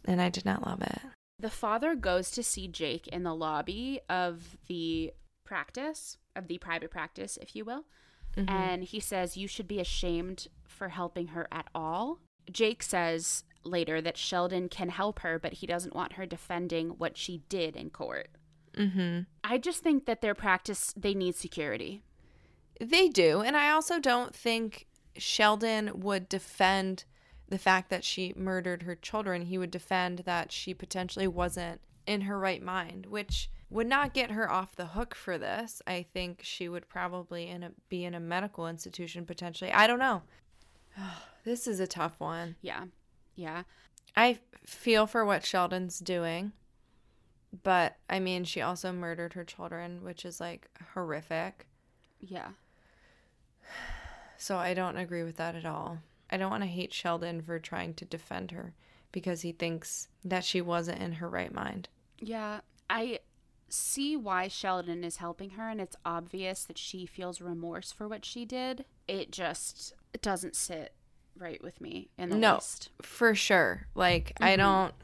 and 0.04 0.20
i 0.20 0.28
did 0.28 0.44
not 0.44 0.66
love 0.66 0.82
it. 0.82 0.98
The 1.40 1.50
father 1.50 1.94
goes 1.94 2.32
to 2.32 2.42
see 2.42 2.66
Jake 2.66 3.06
in 3.06 3.22
the 3.22 3.34
lobby 3.34 4.00
of 4.08 4.56
the 4.66 5.12
practice, 5.48 6.18
of 6.36 6.46
the 6.46 6.58
private 6.58 6.90
practice, 6.90 7.38
if 7.40 7.56
you 7.56 7.64
will. 7.64 7.86
Mm-hmm. 8.36 8.54
And 8.54 8.84
he 8.84 9.00
says, 9.00 9.36
You 9.36 9.48
should 9.48 9.66
be 9.66 9.80
ashamed 9.80 10.48
for 10.68 10.90
helping 10.90 11.28
her 11.28 11.48
at 11.50 11.68
all. 11.74 12.18
Jake 12.52 12.82
says 12.82 13.44
later 13.64 14.00
that 14.02 14.18
Sheldon 14.18 14.68
can 14.68 14.90
help 14.90 15.20
her, 15.20 15.38
but 15.38 15.54
he 15.54 15.66
doesn't 15.66 15.94
want 15.94 16.12
her 16.14 16.26
defending 16.26 16.90
what 16.90 17.16
she 17.16 17.42
did 17.48 17.76
in 17.76 17.90
court. 17.90 18.28
mm-hmm 18.76 19.20
I 19.42 19.56
just 19.56 19.82
think 19.82 20.04
that 20.04 20.20
their 20.20 20.34
practice, 20.34 20.92
they 20.94 21.14
need 21.14 21.34
security. 21.34 22.02
They 22.78 23.08
do. 23.08 23.40
And 23.40 23.56
I 23.56 23.70
also 23.70 23.98
don't 23.98 24.34
think 24.34 24.86
Sheldon 25.16 26.00
would 26.00 26.28
defend 26.28 27.04
the 27.48 27.58
fact 27.58 27.88
that 27.88 28.04
she 28.04 28.34
murdered 28.36 28.82
her 28.82 28.94
children. 28.94 29.42
He 29.42 29.56
would 29.56 29.70
defend 29.70 30.20
that 30.20 30.52
she 30.52 30.74
potentially 30.74 31.26
wasn't 31.26 31.80
in 32.06 32.22
her 32.22 32.38
right 32.38 32.62
mind, 32.62 33.06
which 33.06 33.50
would 33.70 33.86
not 33.86 34.14
get 34.14 34.30
her 34.30 34.50
off 34.50 34.76
the 34.76 34.86
hook 34.86 35.14
for 35.14 35.38
this. 35.38 35.82
I 35.86 36.06
think 36.12 36.40
she 36.42 36.68
would 36.68 36.88
probably 36.88 37.48
in 37.48 37.62
a, 37.62 37.72
be 37.88 38.04
in 38.04 38.14
a 38.14 38.20
medical 38.20 38.66
institution 38.66 39.26
potentially. 39.26 39.72
I 39.72 39.86
don't 39.86 39.98
know. 39.98 40.22
this 41.44 41.66
is 41.66 41.80
a 41.80 41.86
tough 41.86 42.14
one. 42.18 42.56
Yeah. 42.62 42.84
Yeah. 43.34 43.64
I 44.16 44.38
feel 44.64 45.06
for 45.06 45.24
what 45.24 45.44
Sheldon's 45.44 45.98
doing. 45.98 46.52
But 47.62 47.96
I 48.10 48.20
mean, 48.20 48.44
she 48.44 48.60
also 48.60 48.92
murdered 48.92 49.34
her 49.34 49.44
children, 49.44 50.02
which 50.02 50.24
is 50.24 50.40
like 50.40 50.68
horrific. 50.94 51.66
Yeah. 52.20 52.48
So 54.36 54.56
I 54.56 54.74
don't 54.74 54.96
agree 54.96 55.22
with 55.22 55.36
that 55.36 55.54
at 55.54 55.66
all. 55.66 55.98
I 56.30 56.36
don't 56.36 56.50
want 56.50 56.62
to 56.62 56.68
hate 56.68 56.92
Sheldon 56.92 57.42
for 57.42 57.58
trying 57.58 57.94
to 57.94 58.04
defend 58.04 58.50
her 58.50 58.74
because 59.12 59.40
he 59.40 59.52
thinks 59.52 60.08
that 60.24 60.44
she 60.44 60.60
wasn't 60.60 61.00
in 61.00 61.12
her 61.12 61.28
right 61.28 61.52
mind. 61.52 61.88
Yeah. 62.18 62.60
I 62.90 63.17
see 63.68 64.16
why 64.16 64.48
Sheldon 64.48 65.04
is 65.04 65.16
helping 65.16 65.50
her, 65.50 65.68
and 65.68 65.80
it's 65.80 65.96
obvious 66.04 66.64
that 66.64 66.78
she 66.78 67.06
feels 67.06 67.40
remorse 67.40 67.92
for 67.92 68.08
what 68.08 68.24
she 68.24 68.44
did. 68.44 68.84
It 69.06 69.30
just 69.32 69.92
it 70.14 70.22
doesn't 70.22 70.56
sit 70.56 70.94
right 71.36 71.62
with 71.62 71.80
me 71.80 72.08
in 72.18 72.30
the 72.30 72.36
No. 72.36 72.54
least. 72.54 72.90
For 73.02 73.34
sure. 73.34 73.86
Like, 73.94 74.32
I 74.40 74.54
Mhm. 74.54 74.56
don't. 74.58 74.94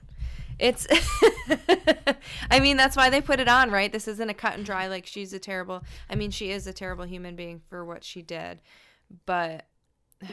It's. 0.59 0.87
I 2.50 2.61
mean, 2.61 2.77
that's 2.77 2.96
why 2.96 3.11
they 3.11 3.20
put 3.20 3.40
it 3.40 3.48
on, 3.48 3.70
right? 3.70 3.92
This 3.92 4.09
isn't 4.09 4.31
a 4.31 4.35
cut 4.35 4.55
and 4.55 4.64
dry, 4.64 4.87
like, 4.88 5.07
she's 5.07 5.33
a 5.33 5.38
terrible. 5.38 5.83
I 6.09 6.14
mean, 6.14 6.31
she 6.31 6.50
is 6.50 6.66
a 6.66 6.72
terrible 6.72 7.05
human 7.05 7.37
being 7.37 7.61
for 7.68 7.85
what 7.85 8.05
she 8.05 8.22
did. 8.22 8.61
But 9.27 9.66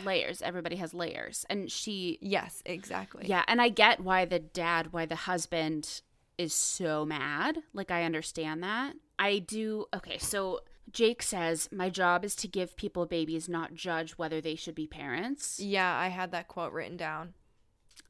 Layers. 0.05 0.41
Everybody 0.41 0.77
has 0.77 0.93
layers. 0.93 1.45
And 1.49 1.69
she 1.71 2.17
yes, 2.21 2.61
exactly. 2.65 3.25
Yeah, 3.27 3.43
and 3.47 3.61
I 3.61 3.67
get 3.69 3.99
why 3.99 4.23
the 4.25 4.39
dad, 4.39 4.93
why 4.93 5.05
the 5.05 5.15
husband 5.15 6.01
is 6.41 6.53
so 6.53 7.05
mad. 7.05 7.59
Like, 7.73 7.91
I 7.91 8.03
understand 8.03 8.63
that. 8.63 8.95
I 9.19 9.39
do. 9.39 9.85
Okay, 9.93 10.17
so 10.17 10.61
Jake 10.91 11.21
says, 11.21 11.69
My 11.71 11.89
job 11.89 12.25
is 12.25 12.35
to 12.37 12.47
give 12.47 12.75
people 12.75 13.05
babies, 13.05 13.47
not 13.47 13.73
judge 13.75 14.13
whether 14.13 14.41
they 14.41 14.55
should 14.55 14.75
be 14.75 14.87
parents. 14.87 15.59
Yeah, 15.59 15.95
I 15.95 16.07
had 16.07 16.31
that 16.31 16.47
quote 16.47 16.73
written 16.73 16.97
down. 16.97 17.33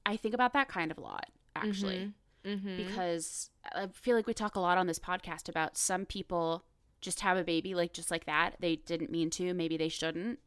I 0.05 0.15
think 0.17 0.33
about 0.33 0.53
that 0.53 0.67
kind 0.69 0.91
of 0.91 0.97
a 0.97 1.01
lot, 1.01 1.27
actually, 1.55 2.13
Mm-hmm. 2.45 2.77
because 2.77 3.51
I 3.71 3.85
feel 3.93 4.15
like 4.15 4.25
we 4.25 4.33
talk 4.33 4.55
a 4.55 4.59
lot 4.59 4.79
on 4.79 4.87
this 4.87 4.97
podcast 4.97 5.47
about 5.47 5.77
some 5.77 6.05
people 6.05 6.63
just 6.99 7.19
have 7.19 7.37
a 7.37 7.43
baby, 7.43 7.75
like, 7.75 7.93
just 7.93 8.09
like 8.09 8.25
that. 8.25 8.55
They 8.59 8.77
didn't 8.77 9.11
mean 9.11 9.29
to, 9.31 9.53
maybe 9.53 9.77
they 9.77 9.89
shouldn't. 9.89 10.39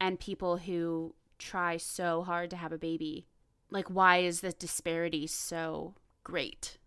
And 0.00 0.18
people 0.18 0.56
who 0.58 1.14
try 1.38 1.76
so 1.76 2.22
hard 2.22 2.48
to 2.50 2.56
have 2.56 2.72
a 2.72 2.78
baby. 2.78 3.26
Like, 3.70 3.88
why 3.88 4.18
is 4.18 4.40
the 4.40 4.52
disparity 4.52 5.26
so 5.26 5.94
great? 6.22 6.78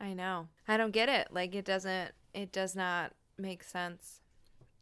I 0.00 0.12
know. 0.12 0.48
I 0.68 0.76
don't 0.76 0.90
get 0.90 1.08
it. 1.08 1.28
Like 1.30 1.54
it 1.54 1.64
doesn't 1.64 2.12
it 2.34 2.52
does 2.52 2.76
not 2.76 3.12
make 3.38 3.64
sense. 3.64 4.20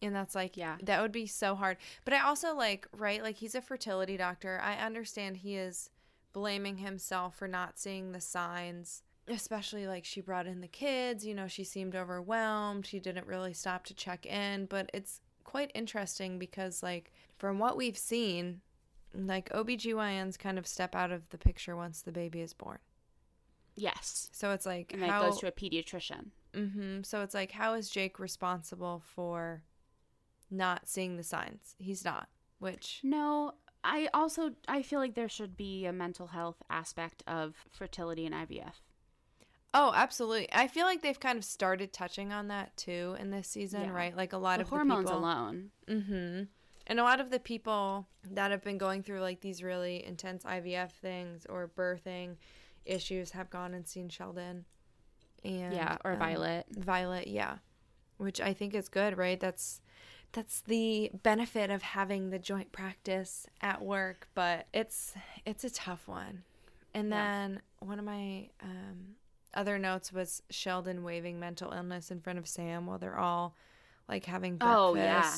And 0.03 0.15
that's 0.15 0.35
like 0.35 0.57
Yeah. 0.57 0.77
that 0.83 1.01
would 1.01 1.13
be 1.13 1.27
so 1.27 1.55
hard. 1.55 1.77
But 2.05 2.15
I 2.15 2.21
also 2.21 2.55
like, 2.55 2.87
right? 2.93 3.23
Like 3.23 3.37
he's 3.37 3.55
a 3.55 3.63
fertility 3.63 4.17
doctor. 4.17 4.61
I 4.63 4.75
understand 4.77 5.39
he 5.39 5.57
is 5.57 5.91
blaming 6.33 6.79
himself 6.79 7.37
for 7.37 7.49
not 7.49 7.79
seeing 7.79 8.13
the 8.13 8.21
signs. 8.21 9.03
Especially 9.27 9.87
like 9.87 10.05
she 10.05 10.21
brought 10.21 10.47
in 10.47 10.61
the 10.61 10.69
kids, 10.69 11.25
you 11.25 11.35
know, 11.35 11.49
she 11.49 11.65
seemed 11.65 11.95
overwhelmed. 11.97 12.85
She 12.85 13.01
didn't 13.01 13.27
really 13.27 13.55
stop 13.55 13.87
to 13.87 13.95
check 13.95 14.27
in, 14.27 14.67
but 14.67 14.91
it's 14.93 15.23
quite 15.45 15.71
interesting 15.75 16.39
because 16.39 16.83
like 16.83 17.11
from 17.39 17.59
what 17.59 17.77
we've 17.77 17.97
seen, 17.97 18.61
like 19.15 19.49
OBGYNs 19.51 20.39
kind 20.39 20.59
of 20.59 20.67
step 20.67 20.95
out 20.95 21.11
of 21.11 21.27
the 21.31 21.39
picture 21.39 21.75
once 21.75 22.03
the 22.03 22.13
baby 22.13 22.43
is 22.43 22.53
born. 22.53 22.79
Yes. 23.77 24.29
So 24.33 24.51
it's 24.53 24.67
like 24.67 24.93
And 24.93 25.03
how 25.03 25.23
it 25.23 25.31
goes 25.31 25.41
to 25.41 25.49
a 25.49 25.53
pediatrician. 25.53 26.27
Mm-hmm. 26.55 27.03
So 27.03 27.23
it's 27.23 27.35
like, 27.35 27.53
how 27.53 27.75
is 27.75 27.91
Jake 27.91 28.19
responsible 28.19 29.03
for 29.15 29.63
not 30.51 30.89
seeing 30.89 31.17
the 31.17 31.23
signs? 31.25 31.75
He's 31.79 32.05
not. 32.05 32.29
Which 32.61 33.01
No, 33.03 33.53
I 33.83 34.09
also 34.15 34.53
I 34.69 34.83
feel 34.83 35.01
like 35.01 35.15
there 35.15 35.29
should 35.29 35.57
be 35.57 35.85
a 35.87 35.93
mental 35.93 36.29
health 36.29 36.63
aspect 36.71 37.23
of 37.27 37.55
fertility 37.71 38.25
and 38.25 38.35
IVF. 38.35 38.75
oh, 39.75 39.93
absolutely. 39.95 40.49
I 40.53 40.69
feel 40.69 40.87
like 40.87 41.03
they've 41.03 41.19
kind 41.19 41.37
of 41.37 41.45
started 41.45 41.93
touching 41.93 42.33
on 42.33 42.49
that 42.49 42.77
too 42.77 43.17
in 43.19 43.31
this 43.33 43.49
season, 43.49 43.83
Yeah. 43.87 43.91
right? 43.91 44.17
Like 44.17 44.33
a 44.33 44.39
lot 44.39 44.59
The 44.59 44.63
of 44.63 44.69
hormones 44.71 45.07
people, 45.07 45.19
alone. 45.19 45.71
Mm-hmm. 45.89 46.43
And 46.87 47.01
a 47.01 47.03
lot 47.03 47.19
of 47.21 47.31
the 47.31 47.41
people 47.41 48.07
that 48.31 48.51
have 48.53 48.63
been 48.63 48.79
going 48.79 49.03
through 49.03 49.21
like 49.21 49.41
these 49.41 49.63
really 49.63 50.05
intense 50.05 50.45
IVF 50.45 50.93
things 50.93 51.45
or 51.49 51.69
birthing 51.77 52.37
issues 52.85 53.31
have 53.33 53.51
gone 53.51 53.75
and 53.75 53.87
seen 53.87 54.09
Sheldon. 54.09 54.65
And 55.45 55.75
yeah, 55.75 55.99
or 56.05 56.13
um, 56.13 56.19
Violet. 56.19 56.67
Violet, 56.71 57.27
yeah. 57.29 57.59
Which 58.17 58.41
I 58.41 58.55
think 58.55 58.75
is 58.75 58.89
good, 58.89 59.19
right? 59.19 59.39
That's 59.39 59.81
that's 60.33 60.63
the 60.63 61.11
benefit 61.23 61.71
of 61.71 61.83
having 61.83 62.31
the 62.31 62.39
joint 62.39 62.73
practice 62.73 63.47
at 63.61 63.83
work, 63.83 64.29
but 64.35 64.67
it's 64.73 65.15
it's 65.45 65.65
a 65.65 65.71
tough 65.71 66.09
one. 66.09 66.43
And 66.95 67.11
Yeah. 67.11 67.17
then 67.17 67.63
one 67.81 67.99
of 67.99 68.05
my 68.05 68.49
um, 68.63 69.17
other 69.53 69.79
notes 69.79 70.13
was 70.13 70.43
Sheldon 70.51 71.05
waving 71.05 71.39
mental 71.39 71.73
illness 71.73 72.11
in 72.11 72.21
front 72.21 72.39
of 72.39 72.49
Sam 72.49 72.87
while 72.87 72.99
they're 72.99 73.19
all 73.19 73.55
like 74.09 74.25
having 74.25 74.57
breakfast. 74.57 74.79
Oh, 74.79 74.95
yeah. 74.97 75.35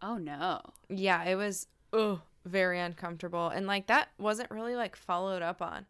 Oh 0.00 0.16
no. 0.18 0.60
Yeah, 0.88 1.24
it 1.24 1.34
was 1.34 1.66
ugh, 1.92 2.20
very 2.44 2.78
uncomfortable. 2.78 3.48
And 3.48 3.66
like 3.66 3.86
that 3.88 4.08
wasn't 4.18 4.50
really 4.50 4.76
like 4.76 4.94
followed 4.96 5.42
up 5.42 5.60
on. 5.60 5.86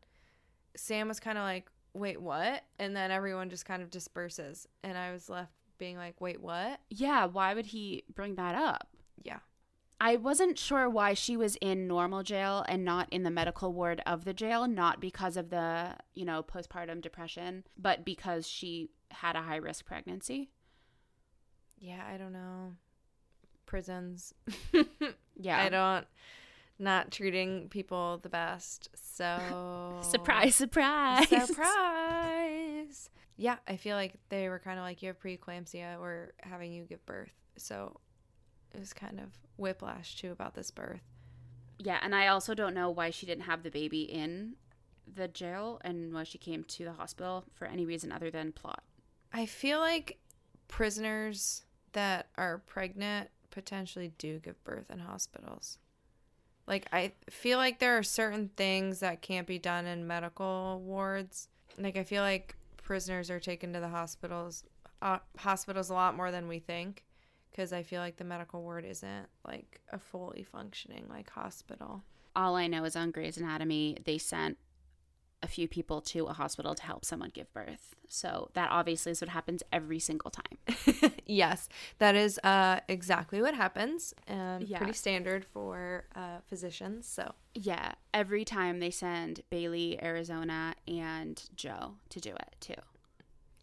Sam 0.78 1.08
was 1.08 1.20
kind 1.20 1.38
of 1.38 1.44
like, 1.44 1.70
wait, 1.92 2.20
what? 2.20 2.62
And 2.78 2.94
then 2.94 3.10
everyone 3.10 3.50
just 3.50 3.64
kind 3.64 3.82
of 3.82 3.90
disperses. 3.90 4.66
And 4.82 4.96
I 4.96 5.12
was 5.12 5.28
left 5.28 5.52
being 5.78 5.96
like, 5.96 6.20
wait, 6.20 6.40
what? 6.40 6.80
Yeah, 6.90 7.26
why 7.26 7.54
would 7.54 7.66
he 7.66 8.04
bring 8.14 8.36
that 8.36 8.54
up? 8.54 8.88
Yeah. 9.22 9.38
I 10.00 10.16
wasn't 10.16 10.58
sure 10.58 10.88
why 10.88 11.14
she 11.14 11.36
was 11.36 11.56
in 11.60 11.88
normal 11.88 12.22
jail 12.22 12.64
and 12.68 12.84
not 12.84 13.08
in 13.10 13.24
the 13.24 13.30
medical 13.30 13.72
ward 13.72 14.00
of 14.06 14.24
the 14.24 14.32
jail, 14.32 14.68
not 14.68 15.00
because 15.00 15.36
of 15.36 15.50
the, 15.50 15.96
you 16.14 16.24
know, 16.24 16.42
postpartum 16.42 17.00
depression, 17.00 17.64
but 17.76 18.04
because 18.04 18.46
she 18.46 18.90
had 19.10 19.34
a 19.34 19.42
high 19.42 19.56
risk 19.56 19.84
pregnancy. 19.84 20.50
Yeah, 21.80 22.02
I 22.08 22.16
don't 22.16 22.32
know. 22.32 22.74
Prisons. 23.66 24.32
Yeah. 25.40 25.60
I 25.60 25.68
don't, 25.68 26.04
not 26.78 27.10
treating 27.10 27.68
people 27.68 28.18
the 28.22 28.28
best. 28.28 28.88
So, 28.94 29.98
Surprise, 30.02 30.54
surprise. 30.56 31.28
Surprise. 31.28 33.10
Yeah, 33.36 33.56
I 33.66 33.76
feel 33.76 33.96
like 33.96 34.14
they 34.28 34.48
were 34.48 34.58
kind 34.58 34.78
of 34.78 34.84
like, 34.84 35.02
you 35.02 35.08
have 35.08 35.20
preeclampsia, 35.20 36.00
we're 36.00 36.32
having 36.40 36.72
you 36.72 36.84
give 36.84 37.04
birth. 37.06 37.32
So 37.56 38.00
it 38.74 38.80
was 38.80 38.92
kind 38.92 39.20
of 39.20 39.28
whiplash 39.56 40.16
too 40.16 40.32
about 40.32 40.54
this 40.54 40.70
birth. 40.70 41.02
Yeah, 41.78 41.98
and 42.02 42.14
I 42.14 42.26
also 42.28 42.54
don't 42.54 42.74
know 42.74 42.90
why 42.90 43.10
she 43.10 43.26
didn't 43.26 43.44
have 43.44 43.62
the 43.62 43.70
baby 43.70 44.02
in 44.02 44.54
the 45.14 45.28
jail 45.28 45.80
and 45.84 46.12
why 46.12 46.24
she 46.24 46.38
came 46.38 46.64
to 46.64 46.84
the 46.84 46.92
hospital 46.92 47.44
for 47.54 47.66
any 47.66 47.86
reason 47.86 48.10
other 48.12 48.30
than 48.30 48.52
plot. 48.52 48.82
I 49.32 49.46
feel 49.46 49.78
like 49.78 50.18
prisoners 50.66 51.62
that 51.92 52.26
are 52.36 52.58
pregnant 52.58 53.30
potentially 53.50 54.12
do 54.18 54.38
give 54.40 54.62
birth 54.64 54.90
in 54.90 54.98
hospitals. 54.98 55.78
Like 56.68 56.86
I 56.92 57.12
feel 57.30 57.58
like 57.58 57.78
there 57.78 57.96
are 57.96 58.02
certain 58.02 58.50
things 58.56 59.00
that 59.00 59.22
can't 59.22 59.46
be 59.46 59.58
done 59.58 59.86
in 59.86 60.06
medical 60.06 60.82
wards. 60.84 61.48
Like 61.78 61.96
I 61.96 62.04
feel 62.04 62.22
like 62.22 62.54
prisoners 62.76 63.30
are 63.30 63.40
taken 63.40 63.72
to 63.72 63.80
the 63.80 63.88
hospitals 63.88 64.64
uh, 65.00 65.18
hospitals 65.38 65.90
a 65.90 65.94
lot 65.94 66.16
more 66.16 66.30
than 66.30 66.48
we 66.48 66.58
think 66.58 67.04
because 67.50 67.72
I 67.72 67.82
feel 67.82 68.00
like 68.00 68.16
the 68.16 68.24
medical 68.24 68.62
ward 68.62 68.84
isn't 68.84 69.26
like 69.46 69.80
a 69.92 69.98
fully 69.98 70.42
functioning 70.44 71.06
like 71.08 71.30
hospital. 71.30 72.02
All 72.36 72.56
I 72.56 72.66
know 72.66 72.84
is 72.84 72.96
on 72.96 73.10
Grey's 73.10 73.38
Anatomy, 73.38 73.96
they 74.04 74.18
sent 74.18 74.58
a 75.42 75.46
few 75.48 75.68
people 75.68 76.00
to 76.00 76.26
a 76.26 76.32
hospital 76.32 76.74
to 76.74 76.82
help 76.82 77.04
someone 77.04 77.30
give 77.32 77.52
birth. 77.52 77.94
So 78.08 78.50
that 78.54 78.70
obviously 78.70 79.12
is 79.12 79.20
what 79.20 79.28
happens 79.30 79.62
every 79.72 79.98
single 79.98 80.30
time. 80.30 81.12
yes, 81.26 81.68
that 81.98 82.14
is 82.16 82.38
uh, 82.42 82.80
exactly 82.88 83.40
what 83.42 83.54
happens, 83.54 84.14
and 84.26 84.68
Yeah. 84.68 84.78
pretty 84.78 84.94
standard 84.94 85.44
for 85.44 86.04
uh, 86.16 86.38
physicians. 86.48 87.06
So 87.06 87.34
Yeah, 87.54 87.92
every 88.14 88.44
time 88.44 88.80
they 88.80 88.90
send 88.90 89.42
Bailey, 89.50 90.02
Arizona, 90.02 90.74
and 90.88 91.42
Joe 91.54 91.94
to 92.10 92.20
do 92.20 92.30
it 92.30 92.56
too. 92.60 92.80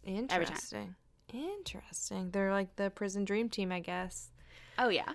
interesting, 0.04 0.94
interesting. 1.32 2.30
They're 2.30 2.52
like 2.52 2.76
the 2.76 2.90
prison 2.90 3.24
dream 3.24 3.48
team, 3.48 3.72
I 3.72 3.80
guess. 3.80 4.30
Oh, 4.78 4.88
yeah. 4.88 5.12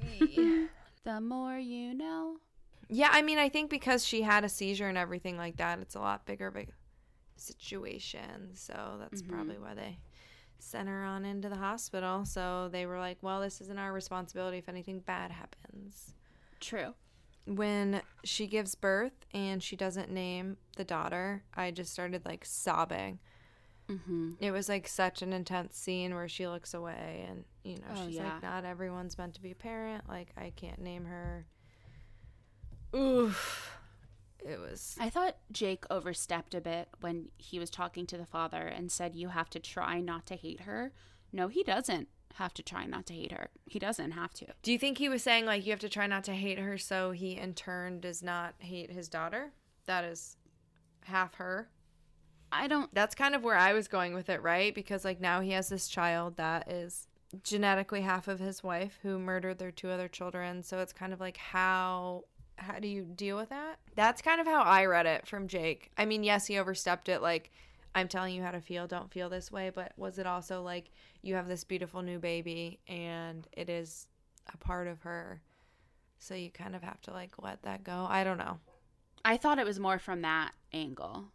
The 1.04 1.20
more 1.20 1.58
you 1.58 1.94
know. 1.94 2.36
Yeah, 2.94 3.08
I 3.10 3.22
mean, 3.22 3.38
I 3.38 3.48
think 3.48 3.70
because 3.70 4.04
she 4.04 4.22
had 4.22 4.44
a 4.44 4.48
seizure 4.48 4.88
and 4.88 4.98
everything 4.98 5.36
like 5.36 5.56
that, 5.56 5.78
it's 5.80 5.94
a 5.94 6.00
lot 6.00 6.26
bigger 6.26 6.46
of 6.48 6.56
a 6.56 6.66
situation. 7.36 8.50
So 8.54 8.96
that's 9.00 9.22
Mhm. 9.22 9.28
probably 9.28 9.58
why 9.58 9.74
they 9.74 9.98
sent 10.58 10.88
her 10.88 11.04
on 11.04 11.24
into 11.24 11.48
the 11.48 11.56
hospital. 11.56 12.24
So 12.24 12.68
they 12.68 12.86
were 12.86 12.98
like, 12.98 13.18
well, 13.22 13.40
this 13.40 13.60
isn't 13.60 13.78
our 13.78 13.92
responsibility 13.92 14.58
if 14.58 14.68
anything 14.68 15.00
bad 15.00 15.30
happens. 15.30 16.14
True. 16.60 16.94
When 17.46 18.02
she 18.22 18.46
gives 18.46 18.74
birth 18.76 19.26
and 19.32 19.62
she 19.62 19.74
doesn't 19.74 20.10
name 20.10 20.58
the 20.76 20.84
daughter, 20.84 21.42
I 21.54 21.72
just 21.72 21.92
started 21.92 22.24
like 22.24 22.44
sobbing. 22.44 23.18
Mm-hmm. 23.88 24.34
It 24.38 24.52
was 24.52 24.68
like 24.68 24.86
such 24.86 25.22
an 25.22 25.32
intense 25.32 25.76
scene 25.76 26.14
where 26.14 26.28
she 26.28 26.46
looks 26.46 26.72
away 26.72 27.26
and, 27.28 27.44
you 27.64 27.78
know, 27.78 27.86
Oh, 27.96 28.06
she's 28.06 28.16
yeah. 28.16 28.34
like, 28.34 28.42
not 28.42 28.64
everyone's 28.64 29.18
meant 29.18 29.34
to 29.34 29.42
be 29.42 29.50
a 29.50 29.56
parent. 29.56 30.08
Like, 30.08 30.32
I 30.36 30.50
can't 30.54 30.80
name 30.80 31.06
her. 31.06 31.46
Oof. 32.94 33.70
It 34.44 34.58
was. 34.58 34.96
I 34.98 35.08
thought 35.08 35.36
Jake 35.52 35.84
overstepped 35.90 36.54
a 36.54 36.60
bit 36.60 36.88
when 37.00 37.28
he 37.38 37.58
was 37.58 37.70
talking 37.70 38.06
to 38.06 38.18
the 38.18 38.26
father 38.26 38.66
and 38.66 38.90
said, 38.90 39.14
You 39.14 39.28
have 39.28 39.50
to 39.50 39.60
try 39.60 40.00
not 40.00 40.26
to 40.26 40.34
hate 40.34 40.62
her. 40.62 40.92
No, 41.32 41.48
he 41.48 41.62
doesn't 41.62 42.08
have 42.34 42.54
to 42.54 42.62
try 42.62 42.86
not 42.86 43.06
to 43.06 43.14
hate 43.14 43.32
her. 43.32 43.50
He 43.66 43.78
doesn't 43.78 44.12
have 44.12 44.32
to. 44.34 44.46
Do 44.62 44.72
you 44.72 44.78
think 44.78 44.98
he 44.98 45.08
was 45.08 45.22
saying, 45.22 45.46
like, 45.46 45.64
you 45.64 45.72
have 45.72 45.80
to 45.80 45.88
try 45.88 46.06
not 46.06 46.24
to 46.24 46.32
hate 46.32 46.58
her 46.58 46.78
so 46.78 47.10
he 47.12 47.36
in 47.36 47.54
turn 47.54 48.00
does 48.00 48.22
not 48.22 48.54
hate 48.58 48.90
his 48.90 49.08
daughter? 49.08 49.52
That 49.86 50.04
is 50.04 50.36
half 51.04 51.34
her. 51.34 51.68
I 52.50 52.68
don't. 52.68 52.92
That's 52.94 53.14
kind 53.14 53.34
of 53.34 53.42
where 53.42 53.56
I 53.56 53.72
was 53.72 53.88
going 53.88 54.14
with 54.14 54.28
it, 54.28 54.42
right? 54.42 54.74
Because, 54.74 55.04
like, 55.04 55.20
now 55.20 55.40
he 55.40 55.52
has 55.52 55.68
this 55.68 55.88
child 55.88 56.36
that 56.36 56.70
is 56.70 57.06
genetically 57.42 58.02
half 58.02 58.28
of 58.28 58.40
his 58.40 58.62
wife 58.62 58.98
who 59.02 59.18
murdered 59.18 59.58
their 59.58 59.70
two 59.70 59.88
other 59.88 60.08
children. 60.08 60.62
So 60.62 60.80
it's 60.80 60.92
kind 60.92 61.12
of 61.12 61.20
like, 61.20 61.38
how. 61.38 62.24
How 62.56 62.78
do 62.78 62.86
you 62.88 63.02
deal 63.02 63.36
with 63.36 63.48
that? 63.48 63.78
That's 63.94 64.22
kind 64.22 64.40
of 64.40 64.46
how 64.46 64.62
I 64.62 64.84
read 64.86 65.06
it 65.06 65.26
from 65.26 65.48
Jake. 65.48 65.90
I 65.98 66.04
mean, 66.04 66.22
yes, 66.22 66.46
he 66.46 66.58
overstepped 66.58 67.08
it. 67.08 67.20
Like, 67.22 67.50
I'm 67.94 68.08
telling 68.08 68.34
you 68.34 68.42
how 68.42 68.50
to 68.52 68.60
feel. 68.60 68.86
Don't 68.86 69.10
feel 69.12 69.28
this 69.28 69.50
way. 69.50 69.70
But 69.74 69.92
was 69.96 70.18
it 70.18 70.26
also 70.26 70.62
like 70.62 70.90
you 71.22 71.34
have 71.34 71.48
this 71.48 71.64
beautiful 71.64 72.02
new 72.02 72.18
baby 72.18 72.78
and 72.88 73.46
it 73.52 73.68
is 73.68 74.06
a 74.52 74.56
part 74.56 74.86
of 74.86 75.02
her? 75.02 75.40
So 76.18 76.34
you 76.34 76.50
kind 76.50 76.76
of 76.76 76.82
have 76.82 77.00
to 77.02 77.10
like 77.12 77.32
let 77.42 77.62
that 77.62 77.82
go. 77.84 78.06
I 78.08 78.22
don't 78.24 78.38
know. 78.38 78.58
I 79.24 79.36
thought 79.36 79.58
it 79.58 79.66
was 79.66 79.80
more 79.80 79.98
from 79.98 80.22
that 80.22 80.52
angle. 80.72 81.26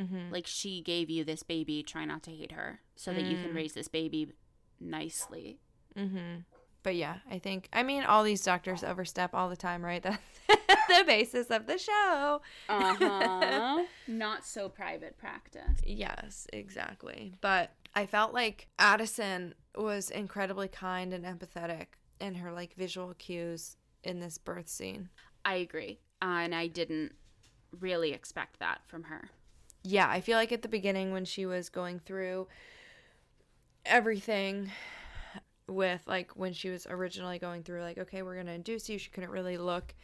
Mm-hmm. 0.00 0.32
Like, 0.32 0.46
she 0.46 0.82
gave 0.82 1.08
you 1.08 1.22
this 1.24 1.42
baby, 1.44 1.82
try 1.82 2.04
not 2.04 2.22
to 2.24 2.30
hate 2.30 2.52
her 2.52 2.80
so 2.96 3.12
that 3.12 3.22
you 3.22 3.36
can 3.36 3.50
Mm. 3.52 3.54
raise 3.54 3.74
this 3.74 3.86
baby 3.88 4.32
nicely. 4.80 5.60
Mm-hmm. 5.96 6.40
But 6.84 6.94
yeah, 6.94 7.16
I 7.28 7.40
think 7.40 7.68
I 7.72 7.82
mean 7.82 8.04
all 8.04 8.22
these 8.22 8.42
doctors 8.42 8.84
overstep 8.84 9.34
all 9.34 9.48
the 9.48 9.56
time, 9.56 9.84
right? 9.84 10.02
That's 10.48 10.86
the 10.86 11.04
basis 11.06 11.48
of 11.48 11.66
the 11.66 11.78
show. 11.78 12.42
Uh 12.68 12.94
huh. 12.94 13.84
Not 14.06 14.44
so 14.44 14.68
private 14.68 15.18
practice. 15.18 15.80
Yes, 15.84 16.46
exactly. 16.52 17.32
But 17.40 17.72
I 17.94 18.06
felt 18.06 18.34
like 18.34 18.68
Addison 18.78 19.54
was 19.76 20.10
incredibly 20.10 20.68
kind 20.68 21.12
and 21.12 21.24
empathetic 21.24 21.86
in 22.20 22.36
her 22.36 22.52
like 22.52 22.74
visual 22.74 23.14
cues 23.14 23.76
in 24.04 24.20
this 24.20 24.38
birth 24.38 24.68
scene. 24.68 25.08
I 25.44 25.56
agree. 25.56 25.98
and 26.22 26.54
I 26.54 26.66
didn't 26.68 27.12
really 27.80 28.12
expect 28.12 28.60
that 28.60 28.82
from 28.86 29.04
her. 29.04 29.30
Yeah, 29.82 30.08
I 30.08 30.20
feel 30.20 30.36
like 30.36 30.52
at 30.52 30.62
the 30.62 30.68
beginning 30.68 31.12
when 31.12 31.24
she 31.24 31.46
was 31.46 31.68
going 31.68 31.98
through 31.98 32.46
everything 33.84 34.70
with 35.68 36.02
like 36.06 36.32
when 36.32 36.52
she 36.52 36.70
was 36.70 36.86
originally 36.88 37.38
going 37.38 37.62
through 37.62 37.80
like 37.80 37.98
okay, 37.98 38.22
we're 38.22 38.34
going 38.34 38.46
to 38.46 38.52
induce 38.52 38.88
you, 38.88 38.98
she 38.98 39.10
couldn't 39.10 39.30
really 39.30 39.56
look 39.56 39.94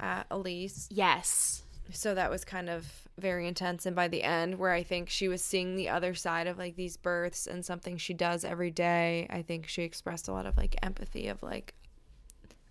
at 0.00 0.26
Elise. 0.30 0.88
Yes. 0.90 1.62
So 1.92 2.14
that 2.14 2.30
was 2.30 2.44
kind 2.44 2.70
of 2.70 2.86
very 3.18 3.46
intense 3.46 3.86
and 3.86 3.94
by 3.94 4.08
the 4.08 4.22
end 4.22 4.58
where 4.58 4.72
I 4.72 4.82
think 4.82 5.08
she 5.08 5.28
was 5.28 5.42
seeing 5.42 5.76
the 5.76 5.90
other 5.90 6.14
side 6.14 6.46
of 6.46 6.58
like 6.58 6.76
these 6.76 6.96
births 6.96 7.46
and 7.46 7.64
something 7.64 7.96
she 7.96 8.14
does 8.14 8.44
every 8.44 8.70
day, 8.70 9.26
I 9.30 9.42
think 9.42 9.68
she 9.68 9.82
expressed 9.82 10.26
a 10.28 10.32
lot 10.32 10.46
of 10.46 10.56
like 10.56 10.76
empathy 10.82 11.28
of 11.28 11.42
like 11.42 11.74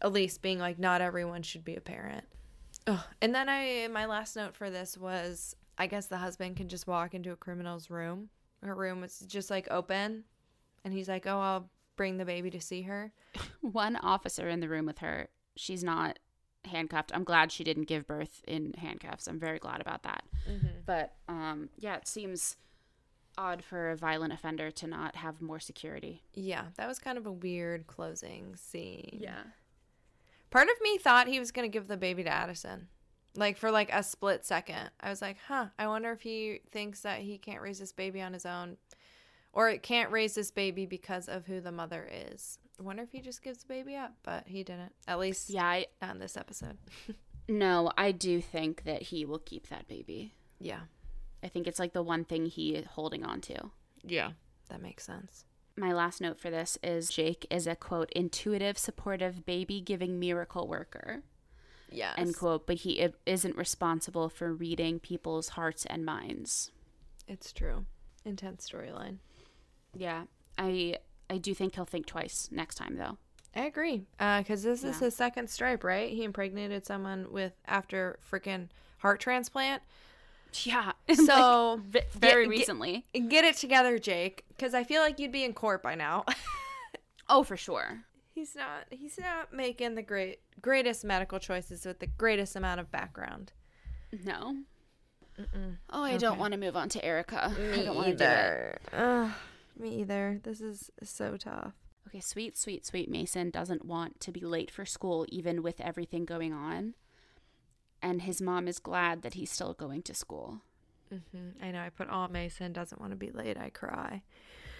Elise 0.01 0.37
being 0.37 0.59
like 0.59 0.79
not 0.79 1.01
everyone 1.01 1.43
should 1.43 1.63
be 1.63 1.75
a 1.75 1.81
parent. 1.81 2.25
Oh, 2.87 3.05
and 3.21 3.33
then 3.33 3.47
I 3.47 3.87
my 3.91 4.05
last 4.05 4.35
note 4.35 4.55
for 4.55 4.69
this 4.69 4.97
was 4.97 5.55
I 5.77 5.87
guess 5.87 6.07
the 6.07 6.17
husband 6.17 6.57
can 6.57 6.67
just 6.67 6.87
walk 6.87 7.13
into 7.13 7.31
a 7.31 7.35
criminal's 7.35 7.89
room. 7.89 8.29
Her 8.61 8.75
room 8.75 8.99
was 8.99 9.19
just 9.19 9.49
like 9.49 9.67
open 9.71 10.23
and 10.83 10.93
he's 10.93 11.07
like, 11.07 11.25
"Oh, 11.25 11.39
I'll 11.39 11.69
bring 11.95 12.17
the 12.17 12.25
baby 12.25 12.49
to 12.51 12.61
see 12.61 12.83
her." 12.83 13.11
One 13.61 13.95
officer 13.97 14.47
in 14.49 14.59
the 14.59 14.69
room 14.69 14.85
with 14.85 14.99
her. 14.99 15.29
She's 15.55 15.83
not 15.83 16.19
handcuffed. 16.65 17.11
I'm 17.13 17.23
glad 17.23 17.51
she 17.51 17.63
didn't 17.63 17.85
give 17.85 18.07
birth 18.07 18.41
in 18.47 18.73
handcuffs. 18.77 19.27
I'm 19.27 19.39
very 19.39 19.59
glad 19.59 19.81
about 19.81 20.03
that. 20.03 20.23
But 20.85 21.13
um, 21.27 21.69
yeah, 21.77 21.95
it 21.95 22.07
seems 22.07 22.57
odd 23.37 23.63
for 23.63 23.91
a 23.91 23.95
violent 23.95 24.33
offender 24.33 24.71
to 24.71 24.87
not 24.87 25.15
have 25.17 25.41
more 25.41 25.59
security. 25.59 26.23
Yeah, 26.33 26.65
that 26.75 26.87
was 26.87 26.99
kind 26.99 27.17
of 27.17 27.25
a 27.25 27.31
weird 27.31 27.87
closing 27.87 28.55
scene. 28.55 29.19
Yeah. 29.21 29.43
Part 30.49 30.69
of 30.69 30.81
me 30.81 30.97
thought 30.97 31.27
he 31.27 31.39
was 31.39 31.51
going 31.51 31.69
to 31.69 31.73
give 31.73 31.87
the 31.87 31.97
baby 31.97 32.23
to 32.23 32.29
Addison. 32.29 32.87
Like 33.35 33.57
for 33.57 33.71
like 33.71 33.91
a 33.91 34.03
split 34.03 34.45
second. 34.45 34.91
I 34.99 35.09
was 35.09 35.21
like, 35.21 35.37
"Huh, 35.47 35.67
I 35.79 35.87
wonder 35.87 36.11
if 36.11 36.21
he 36.21 36.61
thinks 36.71 37.01
that 37.01 37.19
he 37.21 37.39
can't 37.39 37.61
raise 37.61 37.79
this 37.79 37.91
baby 37.91 38.21
on 38.21 38.33
his 38.33 38.45
own 38.45 38.77
or 39.53 39.69
it 39.69 39.83
can't 39.83 40.11
raise 40.11 40.35
this 40.35 40.51
baby 40.51 40.85
because 40.85 41.29
of 41.29 41.45
who 41.45 41.61
the 41.61 41.71
mother 41.71 42.09
is." 42.11 42.59
I 42.79 42.83
wonder 42.83 43.03
if 43.03 43.11
he 43.11 43.21
just 43.21 43.43
gives 43.43 43.59
the 43.59 43.67
baby 43.67 43.95
up, 43.95 44.13
but 44.23 44.47
he 44.47 44.63
didn't. 44.63 44.93
At 45.07 45.19
least 45.19 45.49
Yeah, 45.49 45.65
I, 45.65 45.85
not 46.01 46.15
in 46.15 46.19
this 46.19 46.35
episode. 46.35 46.77
no, 47.47 47.91
I 47.97 48.11
do 48.11 48.41
think 48.41 48.83
that 48.83 49.03
he 49.03 49.25
will 49.25 49.39
keep 49.39 49.69
that 49.69 49.87
baby. 49.87 50.33
Yeah. 50.59 50.81
I 51.43 51.49
think 51.49 51.67
it's 51.67 51.79
like 51.79 51.93
the 51.93 52.01
one 52.01 52.25
thing 52.25 52.47
he 52.47 52.73
is 52.75 52.87
holding 52.87 53.23
on 53.23 53.41
to. 53.41 53.71
Yeah. 54.03 54.31
That 54.69 54.81
makes 54.81 55.03
sense. 55.05 55.45
My 55.75 55.91
last 55.91 56.21
note 56.21 56.39
for 56.39 56.49
this 56.49 56.77
is 56.83 57.09
Jake 57.09 57.45
is 57.49 57.67
a 57.67 57.75
quote 57.75 58.11
intuitive, 58.13 58.77
supportive, 58.77 59.45
baby 59.45 59.81
giving 59.81 60.19
miracle 60.19 60.67
worker. 60.67 61.23
Yes. 61.91 62.15
end 62.17 62.35
quote, 62.35 62.65
but 62.65 62.77
he 62.77 63.07
isn't 63.27 63.55
responsible 63.55 64.27
for 64.27 64.51
reading 64.51 64.99
people's 64.99 65.49
hearts 65.49 65.85
and 65.85 66.03
minds. 66.03 66.71
It's 67.27 67.53
true. 67.53 67.85
Intense 68.25 68.67
storyline. 68.67 69.17
Yeah. 69.95 70.23
I 70.57 70.97
I 71.29 71.37
do 71.37 71.53
think 71.53 71.75
he'll 71.75 71.85
think 71.85 72.05
twice 72.05 72.49
next 72.51 72.75
time 72.75 72.95
though. 72.97 73.17
I 73.55 73.65
agree. 73.65 74.05
Uh, 74.19 74.39
because 74.39 74.63
this 74.63 74.83
is 74.83 74.97
his 74.99 75.15
second 75.15 75.47
stripe, 75.49 75.83
right? 75.83 76.09
He 76.11 76.23
impregnated 76.23 76.85
someone 76.87 77.31
with 77.31 77.53
after 77.67 78.17
freaking 78.31 78.69
heart 78.97 79.19
transplant. 79.19 79.83
Yeah. 80.63 80.93
So 81.15 81.79
v- 81.89 82.01
very 82.13 82.45
get- 82.45 82.49
recently. 82.49 83.05
get 83.13 83.43
it 83.45 83.55
together, 83.57 83.99
Jake. 83.99 84.43
Because 84.49 84.73
I 84.73 84.83
feel 84.83 85.01
like 85.01 85.19
you'd 85.19 85.31
be 85.31 85.43
in 85.43 85.53
court 85.53 85.83
by 85.83 85.93
now. 85.95 86.25
oh, 87.29 87.43
for 87.43 87.55
sure. 87.57 88.01
he's 88.33 88.55
not. 88.55 88.85
He's 88.89 89.19
not 89.19 89.53
making 89.53 89.95
the 89.95 90.01
great 90.03 90.39
greatest 90.61 91.03
medical 91.05 91.37
choices 91.39 91.85
with 91.85 91.99
the 91.99 92.07
greatest 92.07 92.55
amount 92.55 92.79
of 92.79 92.89
background. 92.91 93.51
No. 94.25 94.57
Oh, 95.89 96.03
I 96.03 96.17
don't 96.17 96.37
want 96.39 96.53
to 96.53 96.59
move 96.59 96.75
on 96.75 96.89
to 96.89 97.03
Erica. 97.03 97.51
I 97.55 97.81
don't 97.83 97.95
want 97.95 98.07
to 98.09 98.15
do 98.15 98.23
it. 98.23 98.81
Ugh, 98.93 99.31
me 99.79 99.99
either. 100.01 100.39
This 100.43 100.61
is 100.61 100.91
so 101.03 101.37
tough. 101.37 101.73
Okay, 102.07 102.19
sweet, 102.19 102.57
sweet, 102.57 102.85
sweet 102.85 103.09
Mason 103.09 103.49
doesn't 103.49 103.85
want 103.85 104.19
to 104.19 104.31
be 104.31 104.41
late 104.41 104.69
for 104.69 104.85
school, 104.85 105.25
even 105.29 105.63
with 105.63 105.79
everything 105.79 106.25
going 106.25 106.53
on. 106.53 106.95
And 108.01 108.23
his 108.23 108.41
mom 108.41 108.67
is 108.67 108.79
glad 108.79 109.21
that 109.21 109.35
he's 109.35 109.51
still 109.51 109.73
going 109.73 110.01
to 110.03 110.13
school. 110.13 110.59
Mm-hmm. 111.13 111.63
I 111.63 111.71
know. 111.71 111.79
I 111.79 111.89
put 111.89 112.09
all 112.09 112.27
Mason 112.27 112.73
doesn't 112.73 112.99
want 112.99 113.11
to 113.11 113.17
be 113.17 113.31
late. 113.31 113.57
I 113.57 113.69
cry. 113.69 114.21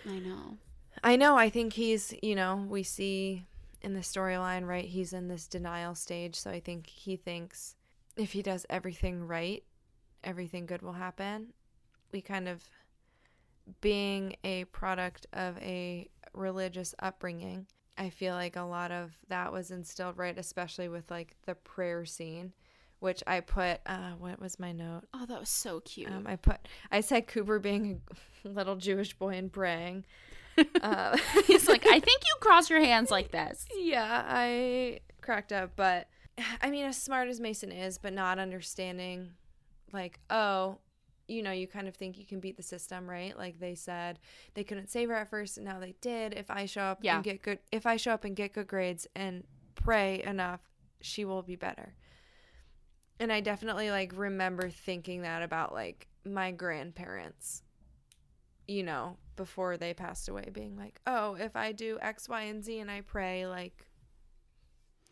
I 0.06 0.20
know. 0.20 0.58
I 1.04 1.16
know. 1.16 1.38
I 1.38 1.50
think 1.50 1.74
he's, 1.74 2.14
you 2.22 2.36
know, 2.36 2.66
we 2.68 2.84
see 2.84 3.46
in 3.82 3.94
the 3.94 4.02
storyline, 4.02 4.68
right? 4.68 4.86
He's 4.86 5.14
in 5.14 5.28
this 5.28 5.48
denial 5.48 5.96
stage. 5.96 6.36
So 6.36 6.52
I 6.52 6.60
think 6.60 6.88
he 6.88 7.16
thinks 7.16 7.76
if 8.18 8.34
he 8.34 8.42
does 8.42 8.66
everything 8.70 9.26
right, 9.26 9.64
everything 10.24 10.66
good 10.66 10.82
will 10.82 10.94
happen. 10.94 11.54
We 12.12 12.22
kind 12.22 12.48
of, 12.48 12.64
being 13.82 14.36
a 14.44 14.66
product 14.66 15.28
of 15.34 15.58
a 15.60 16.10
religious 16.34 16.94
upbringing, 17.00 17.68
I 17.98 18.10
feel 18.10 18.34
like 18.34 18.56
a 18.56 18.62
lot 18.64 18.92
of 18.92 19.18
that 19.30 19.52
was 19.54 19.72
instilled, 19.72 20.18
right? 20.18 20.38
Especially 20.38 20.88
with 20.90 21.10
like 21.12 21.36
the 21.46 21.56
prayer 21.56 22.06
scene, 22.06 22.54
which 23.00 23.24
I 23.28 23.40
put, 23.42 23.80
uh, 23.86 24.12
what 24.18 24.40
was 24.40 24.60
my 24.60 24.72
note? 24.72 25.04
Oh, 25.14 25.26
that 25.26 25.40
was 25.40 25.50
so 25.50 25.80
cute. 25.82 26.12
Um, 26.12 26.26
I 26.26 26.36
put 26.36 26.58
I 26.92 27.02
said 27.02 27.28
Cooper 27.28 27.60
being 27.60 28.02
a 28.46 28.48
little 28.50 28.76
Jewish 28.76 29.14
boy 29.14 29.36
and 29.36 29.52
praying. 29.52 30.06
Uh, 30.84 31.18
he's 31.48 31.68
like, 31.68 31.84
I 31.88 32.00
think 32.00 32.22
you 32.24 32.36
cross 32.40 32.70
your 32.70 32.80
hands 32.80 33.10
like 33.10 33.32
this. 33.32 33.66
yeah, 33.76 34.24
I 34.28 35.00
cracked 35.22 35.52
up, 35.52 35.72
but 35.76 36.08
I 36.62 36.70
mean, 36.70 36.86
as 36.86 37.02
smart 37.02 37.28
as 37.28 37.40
Mason 37.40 37.72
is, 37.72 37.98
but 37.98 38.14
not 38.14 38.38
understanding, 38.38 39.32
like, 39.92 40.20
oh, 40.30 40.78
you 41.28 41.42
know, 41.42 41.52
you 41.52 41.68
kind 41.68 41.88
of 41.88 41.96
think 41.96 42.18
you 42.18 42.26
can 42.26 42.40
beat 42.40 42.58
the 42.58 42.64
system, 42.64 43.10
right? 43.10 43.38
Like 43.38 43.60
they 43.60 43.76
said 43.76 44.20
they 44.54 44.64
couldn't 44.64 44.90
save 44.90 45.10
her 45.10 45.16
at 45.16 45.30
first, 45.30 45.58
and 45.58 45.66
now 45.66 45.80
they 45.80 45.96
did. 46.02 46.34
If 46.34 46.52
I 46.52 46.66
show 46.66 46.82
up 46.84 47.00
Yeah. 47.02 47.16
and 47.16 47.24
get 47.24 47.42
good, 47.42 47.60
if 47.72 47.86
I 47.86 47.96
show 47.98 48.12
up 48.12 48.24
and 48.26 48.36
get 48.36 48.54
good 48.54 48.68
grades 48.68 49.08
and 49.16 49.44
pray 49.76 50.22
enough, 50.24 50.62
she 51.02 51.26
will 51.26 51.42
be 51.42 51.56
better. 51.56 51.96
And 53.20 53.32
I 53.32 53.40
definitely 53.42 53.90
like 53.92 54.12
remember 54.16 54.70
thinking 54.70 55.22
that 55.22 55.42
about 55.44 55.74
like 55.74 56.08
my 56.26 56.52
grandparents, 56.52 57.64
you 58.68 58.84
know, 58.84 59.18
before 59.36 59.78
they 59.78 59.94
passed 59.94 60.28
away, 60.30 60.50
being 60.52 60.76
like, 60.78 61.00
oh, 61.08 61.36
if 61.36 61.56
I 61.56 61.72
do 61.72 61.98
X, 62.02 62.28
Y, 62.28 62.42
and 62.44 62.64
Z 62.64 62.80
and 62.80 62.92
I 62.92 63.02
pray, 63.02 63.46
like, 63.48 63.88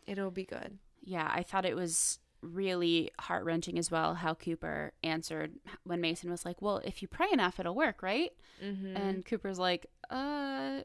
it'll 0.06 0.30
be 0.30 0.44
good. 0.44 0.78
Yeah, 1.02 1.28
I 1.32 1.42
thought 1.42 1.64
it 1.64 1.76
was 1.76 2.18
really 2.42 3.10
heart 3.20 3.44
wrenching 3.44 3.78
as 3.78 3.90
well 3.90 4.14
how 4.14 4.34
Cooper 4.34 4.92
answered 5.02 5.52
when 5.84 6.00
Mason 6.00 6.30
was 6.30 6.44
like, 6.44 6.60
Well, 6.60 6.78
if 6.84 7.00
you 7.02 7.08
pray 7.08 7.28
enough, 7.32 7.58
it'll 7.60 7.74
work, 7.74 8.02
right? 8.02 8.30
Mm-hmm. 8.62 8.96
And 8.96 9.24
Cooper's 9.24 9.58
like, 9.58 9.86
Uh, 10.10 10.80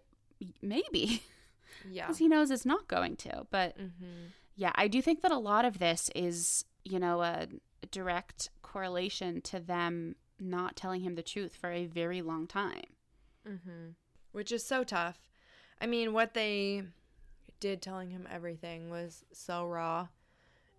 maybe. 0.61 1.23
yeah. 1.89 2.05
Because 2.05 2.19
he 2.19 2.27
knows 2.27 2.51
it's 2.51 2.65
not 2.65 2.87
going 2.87 3.15
to. 3.17 3.45
But 3.49 3.77
Mm-hmm. 3.77 4.27
yeah, 4.55 4.71
I 4.75 4.87
do 4.87 5.01
think 5.01 5.21
that 5.21 5.31
a 5.31 5.37
lot 5.37 5.65
of 5.65 5.79
this 5.79 6.09
is, 6.15 6.63
you 6.83 6.99
know, 6.99 7.21
a 7.21 7.47
direct 7.91 8.49
correlation 8.61 9.41
to 9.41 9.59
them 9.59 10.15
not 10.39 10.75
telling 10.75 11.01
him 11.01 11.15
the 11.15 11.23
truth 11.23 11.55
for 11.55 11.71
a 11.71 11.85
very 11.87 12.21
long 12.21 12.45
time. 12.47 12.83
Mm-hmm. 13.47 13.89
Which 14.31 14.51
is 14.51 14.63
so 14.63 14.83
tough. 14.83 15.17
I 15.81 15.87
mean, 15.87 16.13
what 16.13 16.33
they 16.33 16.83
did 17.59 17.81
telling 17.81 18.11
him 18.11 18.27
everything 18.31 18.89
was 18.91 19.25
so 19.31 19.65
raw 19.65 20.07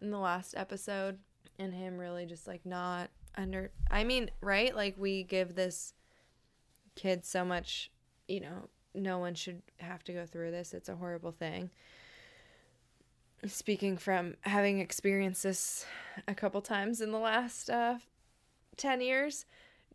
in 0.00 0.10
the 0.10 0.18
last 0.18 0.54
episode, 0.56 1.18
and 1.58 1.72
him 1.74 1.98
really 1.98 2.26
just 2.26 2.46
like 2.46 2.64
not 2.64 3.10
under. 3.36 3.70
I 3.90 4.04
mean, 4.04 4.30
right? 4.40 4.74
Like, 4.74 4.96
we 4.98 5.22
give 5.24 5.54
this 5.54 5.94
kid 6.94 7.24
so 7.24 7.44
much, 7.44 7.90
you 8.26 8.40
know, 8.40 8.68
no 8.94 9.18
one 9.18 9.34
should 9.34 9.62
have 9.78 10.02
to 10.04 10.12
go 10.12 10.26
through 10.26 10.50
this. 10.50 10.74
It's 10.74 10.88
a 10.88 10.96
horrible 10.96 11.32
thing. 11.32 11.70
Speaking 13.46 13.96
from 13.96 14.34
having 14.40 14.80
experienced 14.80 15.44
this 15.44 15.86
a 16.26 16.34
couple 16.34 16.60
times 16.60 17.00
in 17.00 17.12
the 17.12 17.18
last 17.18 17.70
uh, 17.70 17.98
10 18.76 19.00
years, 19.00 19.46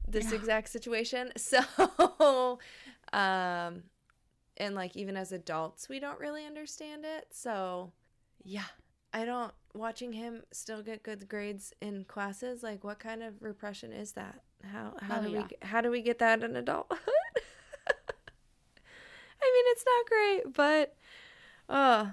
this 0.08 0.32
Yeah. 0.32 0.38
exact 0.38 0.70
situation. 0.70 1.32
So, 1.38 1.60
um, 3.12 3.84
and 4.58 4.76
like 4.76 4.96
even 4.96 5.18
as 5.18 5.34
adults, 5.34 5.90
we 5.90 6.00
don't 6.00 6.20
really 6.20 6.46
understand 6.46 7.04
it. 7.04 7.28
So, 7.32 7.92
yeah, 8.46 8.64
I 9.14 9.26
don't, 9.26 9.54
watching 9.74 10.14
him 10.14 10.44
still 10.52 10.82
get 10.84 11.04
good 11.04 11.28
grades 11.28 11.74
in 11.82 12.06
classes, 12.06 12.64
like 12.64 12.84
what 12.84 13.00
kind 13.00 13.24
of 13.24 13.34
repression 13.42 13.92
is 13.92 14.12
that? 14.14 14.42
How, 14.64 14.94
how 15.02 15.20
Oh, 15.20 15.24
do 15.24 15.30
yeah. 15.32 15.48
we, 15.50 15.68
how 15.68 15.82
do 15.82 15.90
we 15.92 16.02
get 16.02 16.20
that 16.20 16.44
in 16.44 16.56
adulthood? 16.56 17.00
I 19.42 19.52
mean, 19.54 19.66
it's 19.68 19.86
not 19.86 20.06
great, 20.08 20.54
but, 20.56 20.96
uh, 21.68 22.12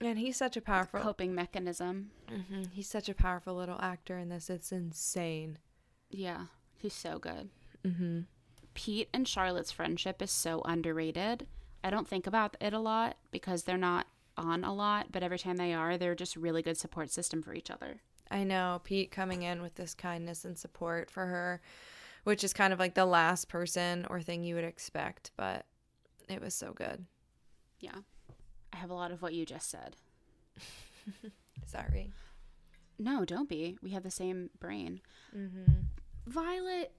and 0.00 0.18
he's 0.18 0.36
such 0.36 0.56
a 0.56 0.60
powerful, 0.60 1.00
Coping 1.00 1.34
mechanism. 1.34 2.10
Mhm. 2.28 2.70
he's 2.72 2.88
such 2.88 3.08
a 3.08 3.14
powerful 3.14 3.54
little 3.54 3.80
actor 3.80 4.18
in 4.18 4.28
this. 4.28 4.50
It's 4.50 4.72
insane. 4.72 5.58
Yeah, 6.10 6.46
he's 6.76 6.94
so 6.94 7.18
good. 7.18 7.50
Mm-hmm. 7.84 8.20
Pete 8.74 9.08
and 9.14 9.28
Charlotte's 9.28 9.70
friendship 9.70 10.20
is 10.20 10.32
so 10.32 10.62
underrated. 10.64 11.46
I 11.84 11.90
don't 11.90 12.08
think 12.08 12.26
about 12.26 12.56
it 12.60 12.72
a 12.72 12.78
lot 12.80 13.16
because 13.30 13.62
they're 13.64 13.76
not 13.78 14.06
on 14.36 14.64
a 14.64 14.74
lot, 14.74 15.12
but 15.12 15.22
every 15.22 15.38
time 15.38 15.56
they 15.56 15.72
are, 15.72 15.96
they're 15.96 16.14
just 16.14 16.36
really 16.36 16.62
good 16.62 16.76
support 16.76 17.10
system 17.10 17.42
for 17.42 17.54
each 17.54 17.70
other. 17.70 18.00
I 18.30 18.44
know 18.44 18.80
Pete 18.84 19.10
coming 19.10 19.42
in 19.42 19.62
with 19.62 19.74
this 19.76 19.94
kindness 19.94 20.44
and 20.44 20.58
support 20.58 21.10
for 21.10 21.26
her, 21.26 21.60
which 22.24 22.42
is 22.42 22.52
kind 22.52 22.72
of 22.72 22.78
like 22.78 22.94
the 22.94 23.04
last 23.06 23.48
person 23.48 24.06
or 24.08 24.20
thing 24.20 24.42
you 24.44 24.54
would 24.54 24.64
expect, 24.64 25.30
but 25.36 25.66
it 26.28 26.40
was 26.40 26.54
so 26.54 26.72
good. 26.72 27.04
Yeah. 27.80 27.98
I 28.72 28.76
have 28.76 28.90
a 28.90 28.94
lot 28.94 29.12
of 29.12 29.22
what 29.22 29.34
you 29.34 29.44
just 29.44 29.70
said. 29.70 29.96
Sorry. 31.66 32.10
No, 32.98 33.24
don't 33.24 33.48
be. 33.48 33.78
We 33.82 33.90
have 33.90 34.02
the 34.02 34.10
same 34.10 34.50
brain. 34.58 35.00
Mm-hmm. 35.36 35.72
Violet, 36.26 36.92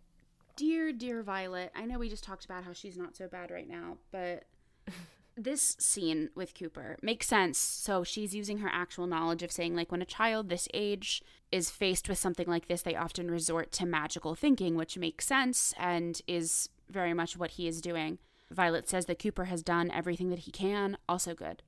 dear, 0.55 0.93
dear 0.93 1.23
Violet, 1.23 1.71
I 1.75 1.86
know 1.86 1.97
we 1.99 2.09
just 2.09 2.23
talked 2.23 2.45
about 2.45 2.63
how 2.63 2.73
she's 2.73 2.97
not 2.97 3.15
so 3.15 3.27
bad 3.27 3.51
right 3.51 3.67
now, 3.67 3.97
but 4.11 4.43
this 5.38 5.75
scene 5.79 6.29
with 6.36 6.53
Cooper 6.53 6.97
makes 7.01 7.27
sense. 7.27 7.57
So 7.57 8.03
she's 8.03 8.33
using 8.33 8.59
her 8.59 8.69
actual 8.71 9.07
knowledge 9.07 9.43
of 9.43 9.51
saying, 9.51 9.75
like, 9.75 9.91
when 9.91 10.01
a 10.01 10.05
child 10.05 10.49
this 10.49 10.67
age 10.73 11.21
is 11.51 11.69
faced 11.69 12.07
with 12.07 12.17
something 12.17 12.47
like 12.47 12.67
this, 12.67 12.81
they 12.81 12.95
often 12.95 13.29
resort 13.29 13.71
to 13.73 13.86
magical 13.86 14.36
thinking, 14.36 14.75
which 14.75 14.97
makes 14.97 15.27
sense 15.27 15.73
and 15.77 16.21
is 16.27 16.69
very 16.89 17.13
much 17.13 17.38
what 17.38 17.51
he 17.51 17.67
is 17.67 17.81
doing. 17.81 18.17
Violet 18.51 18.88
says 18.88 19.07
that 19.07 19.19
Cooper 19.19 19.45
has 19.45 19.63
done 19.63 19.91
everything 19.91 20.29
that 20.29 20.39
he 20.39 20.51
can, 20.51 20.97
also 21.09 21.33
good. 21.33 21.63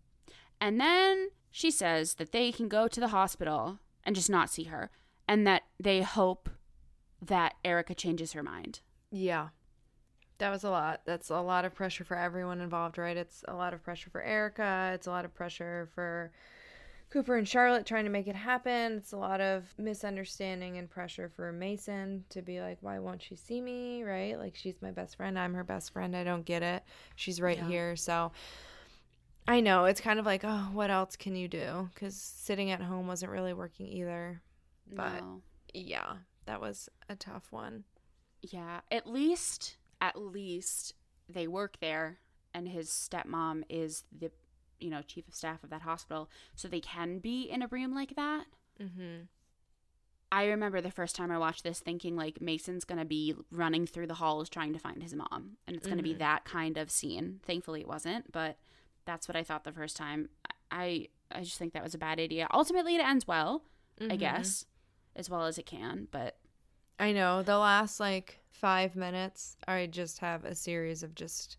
And 0.62 0.80
then 0.80 1.30
she 1.52 1.72
says 1.72 2.16
that 2.16 2.32
they 2.32 2.52
can 2.52 2.68
go 2.68 2.88
to 2.88 3.00
the 3.00 3.10
hospital 3.10 3.80
and 4.04 4.16
just 4.16 4.30
not 4.30 4.50
see 4.50 4.64
her, 4.66 4.90
and 5.28 5.46
that 5.46 5.64
they 5.80 6.02
hope 6.02 6.50
that 7.22 7.56
Erica 7.66 7.94
changes 7.96 8.34
her 8.34 8.44
mind. 8.44 8.80
Yeah. 9.12 9.50
That 10.40 10.52
was 10.52 10.64
a 10.64 10.70
lot. 10.70 11.02
That's 11.06 11.30
a 11.30 11.40
lot 11.42 11.66
of 11.66 11.74
pressure 11.74 12.04
for 12.04 12.16
everyone 12.16 12.62
involved, 12.62 12.98
right? 12.98 13.18
It's 13.18 13.44
a 13.48 13.56
lot 13.56 13.74
of 13.74 13.84
pressure 13.84 14.10
for 14.10 14.22
Erica. 14.22 14.92
It's 14.94 15.08
a 15.08 15.12
lot 15.12 15.26
of 15.26 15.34
pressure 15.34 15.90
for 15.96 16.32
Cooper 17.10 17.38
and 17.38 17.48
Charlotte 17.48 17.86
trying 17.86 18.04
to 18.04 18.12
make 18.12 18.28
it 18.28 18.36
happen. 18.36 18.98
It's 18.98 19.14
a 19.14 19.18
lot 19.18 19.42
of 19.42 19.74
misunderstanding 19.78 20.78
and 20.78 20.90
pressure 20.90 21.30
for 21.36 21.52
Mason 21.52 22.26
to 22.30 22.42
be 22.42 22.60
like, 22.60 22.78
why 22.82 23.00
won't 23.00 23.22
she 23.24 23.36
see 23.36 23.62
me? 23.62 24.04
Right? 24.04 24.38
Like, 24.38 24.56
she's 24.56 24.82
my 24.82 24.92
best 24.92 25.16
friend. 25.18 25.40
I'm 25.40 25.54
her 25.56 25.64
best 25.64 25.92
friend. 25.94 26.16
I 26.16 26.24
don't 26.24 26.46
get 26.46 26.62
it. 26.62 26.84
She's 27.16 27.42
right 27.42 27.58
Yeah. 27.58 27.68
here. 27.68 27.96
So 27.96 28.32
I 29.48 29.62
know 29.62 29.86
it's 29.86 30.02
kind 30.02 30.20
of 30.20 30.26
like, 30.26 30.42
oh, 30.44 30.70
what 30.74 30.92
else 30.92 31.16
can 31.16 31.36
you 31.36 31.48
do? 31.48 31.90
Because 31.94 32.16
sitting 32.16 32.70
at 32.72 32.82
home 32.82 33.08
wasn't 33.08 33.32
really 33.32 33.54
working 33.54 33.88
either. 33.88 34.42
But- 34.92 35.22
No. 35.24 35.42
Yeah, 35.74 36.18
that 36.46 36.60
was 36.62 36.90
a 37.10 37.16
tough 37.16 37.52
one. 37.52 37.86
Yeah, 38.42 38.82
at 38.92 39.08
least, 39.08 39.77
at 40.02 40.20
least 40.22 40.94
they 41.30 41.48
work 41.48 41.78
there, 41.80 42.20
and 42.54 42.68
his 42.68 42.90
stepmom 42.90 43.64
is 43.70 44.04
the, 44.18 44.32
you 44.80 44.90
know, 44.90 45.02
chief 45.02 45.28
of 45.28 45.34
staff 45.36 45.64
of 45.64 45.70
that 45.70 45.82
hospital, 45.82 46.30
so 46.56 46.68
they 46.68 46.80
can 46.80 47.20
be 47.20 47.44
in 47.44 47.62
a 47.62 47.68
room 47.68 47.94
like 47.94 48.16
that. 48.16 48.46
Mm-hmm. 48.82 49.24
I 50.32 50.46
remember 50.48 50.82
the 50.82 50.92
first 50.92 51.16
time 51.16 51.32
I 51.32 51.38
watched 51.38 51.64
this 51.64 51.80
thinking 51.80 52.18
like 52.18 52.42
Mason's 52.42 52.84
going 52.84 53.00
to 53.00 53.06
be 53.06 53.34
running 53.50 53.88
through 53.88 54.08
the 54.08 54.16
halls 54.16 54.50
trying 54.50 54.74
to 54.74 54.80
find 54.80 55.02
his 55.02 55.14
mom 55.16 55.52
and 55.66 55.76
it's 55.78 55.88
going 55.88 55.98
to 55.98 56.04
be 56.04 56.16
that 56.16 56.44
kind 56.44 56.78
of 56.78 56.92
scene. 56.92 57.40
Thankfully 57.48 57.80
it 57.80 57.88
wasn't, 57.88 58.30
but 58.34 58.58
that's 59.06 59.30
what 59.30 59.38
I 59.38 59.44
thought 59.44 59.64
the 59.64 59.72
first 59.72 59.96
time. 59.96 60.28
I 60.70 61.08
I 61.32 61.44
just 61.44 61.58
think 61.58 61.72
that 61.74 61.84
was 61.84 61.94
a 61.94 61.98
bad 61.98 62.20
idea. 62.20 62.48
Ultimately 62.54 62.96
it 62.96 63.02
ends 63.06 63.26
well, 63.26 63.64
I 64.02 64.04
Mhm. 64.04 64.20
guess, 64.20 64.66
as 65.16 65.30
well 65.30 65.46
as 65.46 65.58
it 65.58 65.66
can, 65.66 66.10
but 66.12 66.38
I 67.00 67.14
know. 67.14 67.42
The 67.42 67.58
last 67.58 68.00
like 68.02 68.42
five 68.60 68.96
minutes, 68.96 69.58
I 69.68 69.86
just 69.88 70.20
have 70.20 70.46
a 70.46 70.56
series 70.56 71.04
of 71.04 71.16
just 71.16 71.58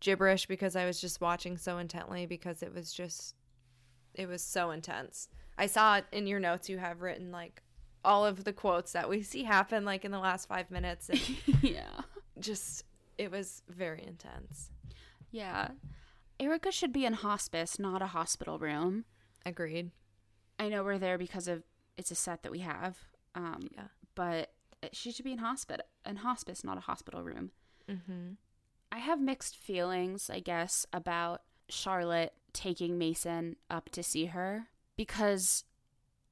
gibberish 0.00 0.46
because 0.46 0.76
I 0.76 0.84
was 0.84 1.00
just 1.00 1.20
watching 1.20 1.56
so 1.56 1.78
intently 1.78 2.26
because 2.26 2.62
it 2.62 2.74
was 2.74 2.92
just, 2.92 3.34
it 4.14 4.28
was 4.28 4.42
so 4.42 4.70
intense. 4.70 5.28
I 5.56 5.66
saw 5.66 5.96
it 5.96 6.06
in 6.12 6.26
your 6.26 6.40
notes. 6.40 6.68
You 6.68 6.78
have 6.78 7.00
written 7.02 7.30
like 7.32 7.62
all 8.04 8.24
of 8.26 8.44
the 8.44 8.52
quotes 8.52 8.92
that 8.92 9.08
we 9.08 9.22
see 9.32 9.44
happen 9.44 9.84
like 9.84 10.04
in 10.04 10.10
the 10.10 10.18
last 10.18 10.48
five 10.48 10.70
minutes. 10.70 11.08
And 11.08 11.20
yeah. 11.62 12.00
just, 12.38 12.84
it 13.16 13.30
was 13.30 13.62
very 13.68 14.04
intense. 14.06 14.70
Yeah. 15.30 15.68
Erica 16.40 16.70
should 16.70 16.92
be 16.92 17.04
in 17.04 17.14
hospice, 17.14 17.78
not 17.78 18.02
a 18.02 18.06
hospital 18.06 18.58
room. 18.58 19.04
Agreed. 19.44 19.90
I 20.58 20.68
know 20.68 20.82
we're 20.84 20.98
there 20.98 21.18
because 21.18 21.48
of 21.48 21.62
it's 21.96 22.10
a 22.10 22.14
set 22.14 22.42
that 22.44 22.52
we 22.52 22.60
have. 22.60 22.96
Um, 23.34 23.68
Yeah. 23.74 23.84
but 24.14 24.52
she 24.92 25.10
should 25.10 25.24
be 25.24 25.32
in 25.32 25.38
hospital, 25.38 25.86
in 26.06 26.16
hospice, 26.16 26.64
not 26.64 26.78
a 26.78 26.82
hospital 26.82 27.22
room. 27.22 27.50
Mm-hmm. 27.88 28.32
I 28.90 28.98
have 28.98 29.20
mixed 29.20 29.56
feelings, 29.56 30.30
I 30.30 30.40
guess, 30.40 30.86
about 30.92 31.42
Charlotte 31.68 32.32
taking 32.52 32.98
Mason 32.98 33.56
up 33.70 33.90
to 33.90 34.02
see 34.02 34.26
her 34.26 34.68
because 34.96 35.64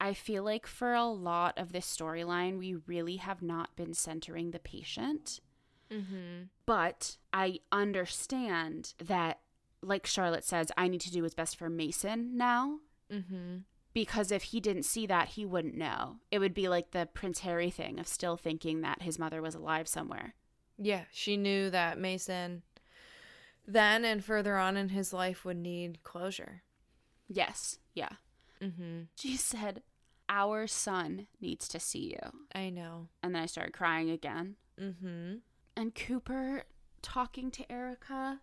I 0.01 0.13
feel 0.13 0.43
like 0.43 0.65
for 0.65 0.93
a 0.93 1.05
lot 1.05 1.57
of 1.57 1.71
this 1.71 1.85
storyline, 1.85 2.57
we 2.57 2.75
really 2.87 3.17
have 3.17 3.41
not 3.41 3.75
been 3.75 3.93
centering 3.93 4.51
the 4.51 4.59
patient. 4.59 5.39
Mm-hmm. 5.91 6.43
But 6.65 7.17
I 7.31 7.59
understand 7.71 8.93
that, 9.03 9.39
like 9.81 10.05
Charlotte 10.05 10.43
says, 10.43 10.71
I 10.75 10.87
need 10.87 11.01
to 11.01 11.11
do 11.11 11.21
what's 11.21 11.35
best 11.35 11.57
for 11.57 11.69
Mason 11.69 12.35
now 12.35 12.79
Mm-hmm. 13.11 13.57
Because 13.97 14.31
if 14.31 14.43
he 14.43 14.59
didn't 14.59 14.83
see 14.83 15.07
that, 15.07 15.29
he 15.29 15.43
wouldn't 15.43 15.75
know. 15.75 16.17
It 16.29 16.37
would 16.37 16.53
be 16.53 16.69
like 16.69 16.91
the 16.91 17.09
Prince 17.15 17.39
Harry 17.39 17.71
thing 17.71 17.97
of 17.99 18.07
still 18.07 18.37
thinking 18.37 18.81
that 18.81 19.01
his 19.01 19.17
mother 19.17 19.41
was 19.41 19.55
alive 19.55 19.87
somewhere. 19.87 20.35
Yeah, 20.77 21.05
she 21.11 21.35
knew 21.35 21.71
that 21.71 21.97
Mason 21.97 22.61
then 23.65 24.05
and 24.05 24.23
further 24.23 24.55
on 24.55 24.77
in 24.77 24.89
his 24.89 25.13
life 25.13 25.43
would 25.43 25.57
need 25.57 26.03
closure. 26.03 26.61
Yes, 27.27 27.79
yeah. 27.95 28.11
Mm-hmm. 28.61 29.05
She 29.15 29.35
said, 29.35 29.81
Our 30.29 30.67
son 30.67 31.25
needs 31.41 31.67
to 31.69 31.79
see 31.79 32.11
you. 32.21 32.31
I 32.53 32.69
know. 32.69 33.07
And 33.23 33.33
then 33.33 33.41
I 33.41 33.47
started 33.47 33.73
crying 33.73 34.11
again. 34.11 34.57
Mm-hmm. 34.79 35.37
And 35.75 35.95
Cooper 35.95 36.65
talking 37.01 37.49
to 37.49 37.71
Erica, 37.71 38.41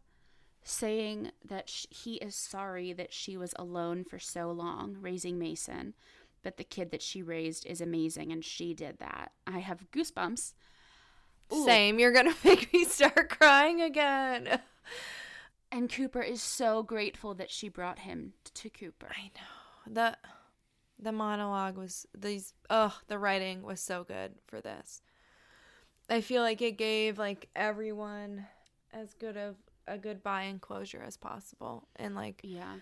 saying 0.64 1.30
that 1.44 1.68
sh- 1.68 1.86
he 1.90 2.14
is 2.16 2.34
sorry 2.34 2.92
that 2.94 3.12
she 3.12 3.36
was 3.36 3.54
alone 3.56 4.02
for 4.02 4.18
so 4.18 4.50
long 4.50 4.96
raising 5.00 5.38
Mason, 5.38 5.94
but 6.42 6.56
the 6.56 6.64
kid 6.64 6.90
that 6.90 7.02
she 7.02 7.22
raised 7.22 7.66
is 7.66 7.80
amazing 7.80 8.32
and 8.32 8.44
she 8.44 8.74
did 8.74 8.98
that. 8.98 9.32
I 9.46 9.58
have 9.60 9.90
goosebumps. 9.92 10.54
Ooh. 11.52 11.64
Same. 11.64 11.98
You're 11.98 12.12
gonna 12.12 12.34
make 12.44 12.72
me 12.72 12.84
start 12.84 13.28
crying 13.28 13.80
again. 13.80 14.60
And 15.70 15.90
Cooper 15.90 16.22
is 16.22 16.40
so 16.40 16.82
grateful 16.82 17.34
that 17.34 17.50
she 17.50 17.68
brought 17.68 18.00
him 18.00 18.32
to 18.54 18.70
Cooper. 18.70 19.08
I 19.10 19.30
know. 19.34 19.92
The 19.92 20.16
the 20.98 21.12
monologue 21.12 21.76
was 21.76 22.06
these 22.16 22.54
oh, 22.70 22.98
the 23.08 23.18
writing 23.18 23.62
was 23.62 23.80
so 23.80 24.04
good 24.04 24.32
for 24.46 24.60
this. 24.60 25.02
I 26.08 26.20
feel 26.20 26.42
like 26.42 26.62
it 26.62 26.78
gave 26.78 27.18
like 27.18 27.48
everyone 27.56 28.46
as 28.92 29.14
good 29.14 29.36
of 29.36 29.56
a 29.86 29.98
goodbye 29.98 30.42
and 30.42 30.60
closure 30.60 31.02
as 31.06 31.16
possible. 31.16 31.88
And 31.96 32.14
like 32.14 32.40
Yeah. 32.42 32.76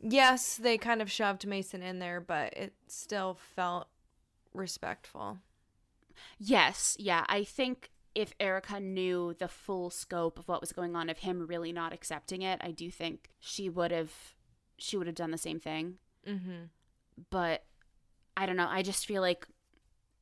yes, 0.00 0.56
they 0.56 0.78
kind 0.78 1.02
of 1.02 1.10
shoved 1.10 1.46
Mason 1.46 1.82
in 1.82 1.98
there, 1.98 2.20
but 2.20 2.52
it 2.56 2.74
still 2.86 3.34
felt 3.34 3.88
respectful. 4.54 5.38
Yes, 6.38 6.96
yeah. 6.98 7.24
I 7.28 7.44
think 7.44 7.90
if 8.14 8.34
Erica 8.40 8.80
knew 8.80 9.34
the 9.38 9.48
full 9.48 9.90
scope 9.90 10.38
of 10.38 10.48
what 10.48 10.60
was 10.60 10.72
going 10.72 10.96
on 10.96 11.08
of 11.08 11.18
him 11.18 11.46
really 11.46 11.72
not 11.72 11.92
accepting 11.92 12.42
it, 12.42 12.60
I 12.62 12.72
do 12.72 12.90
think 12.90 13.30
she 13.38 13.68
would 13.68 13.90
have 13.90 14.12
she 14.76 14.96
would 14.96 15.06
have 15.06 15.16
done 15.16 15.30
the 15.30 15.38
same 15.38 15.60
thing. 15.60 15.98
Mm-hmm. 16.26 16.64
But 17.30 17.64
I 18.36 18.46
don't 18.46 18.56
know. 18.56 18.68
I 18.68 18.82
just 18.82 19.06
feel 19.06 19.22
like 19.22 19.46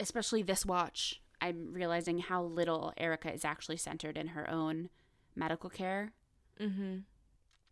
especially 0.00 0.42
this 0.42 0.66
watch, 0.66 1.22
I'm 1.40 1.72
realizing 1.72 2.18
how 2.18 2.42
little 2.42 2.92
Erica 2.96 3.32
is 3.32 3.44
actually 3.44 3.76
centered 3.78 4.16
in 4.18 4.28
her 4.28 4.48
own 4.50 4.90
medical 5.34 5.70
care 5.70 6.12
Mm-hmm. 6.60 6.98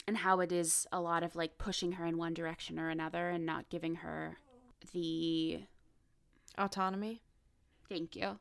and 0.06 0.16
how 0.18 0.40
it 0.40 0.52
is 0.52 0.86
a 0.92 1.00
lot 1.00 1.22
of 1.22 1.34
like 1.36 1.56
pushing 1.58 1.92
her 1.92 2.04
in 2.06 2.18
one 2.18 2.34
direction 2.34 2.78
or 2.78 2.90
another 2.90 3.30
and 3.30 3.46
not 3.46 3.68
giving 3.70 3.96
her 3.96 4.36
the 4.92 5.62
Autonomy. 6.58 7.22
thank 7.88 8.14
you 8.14 8.38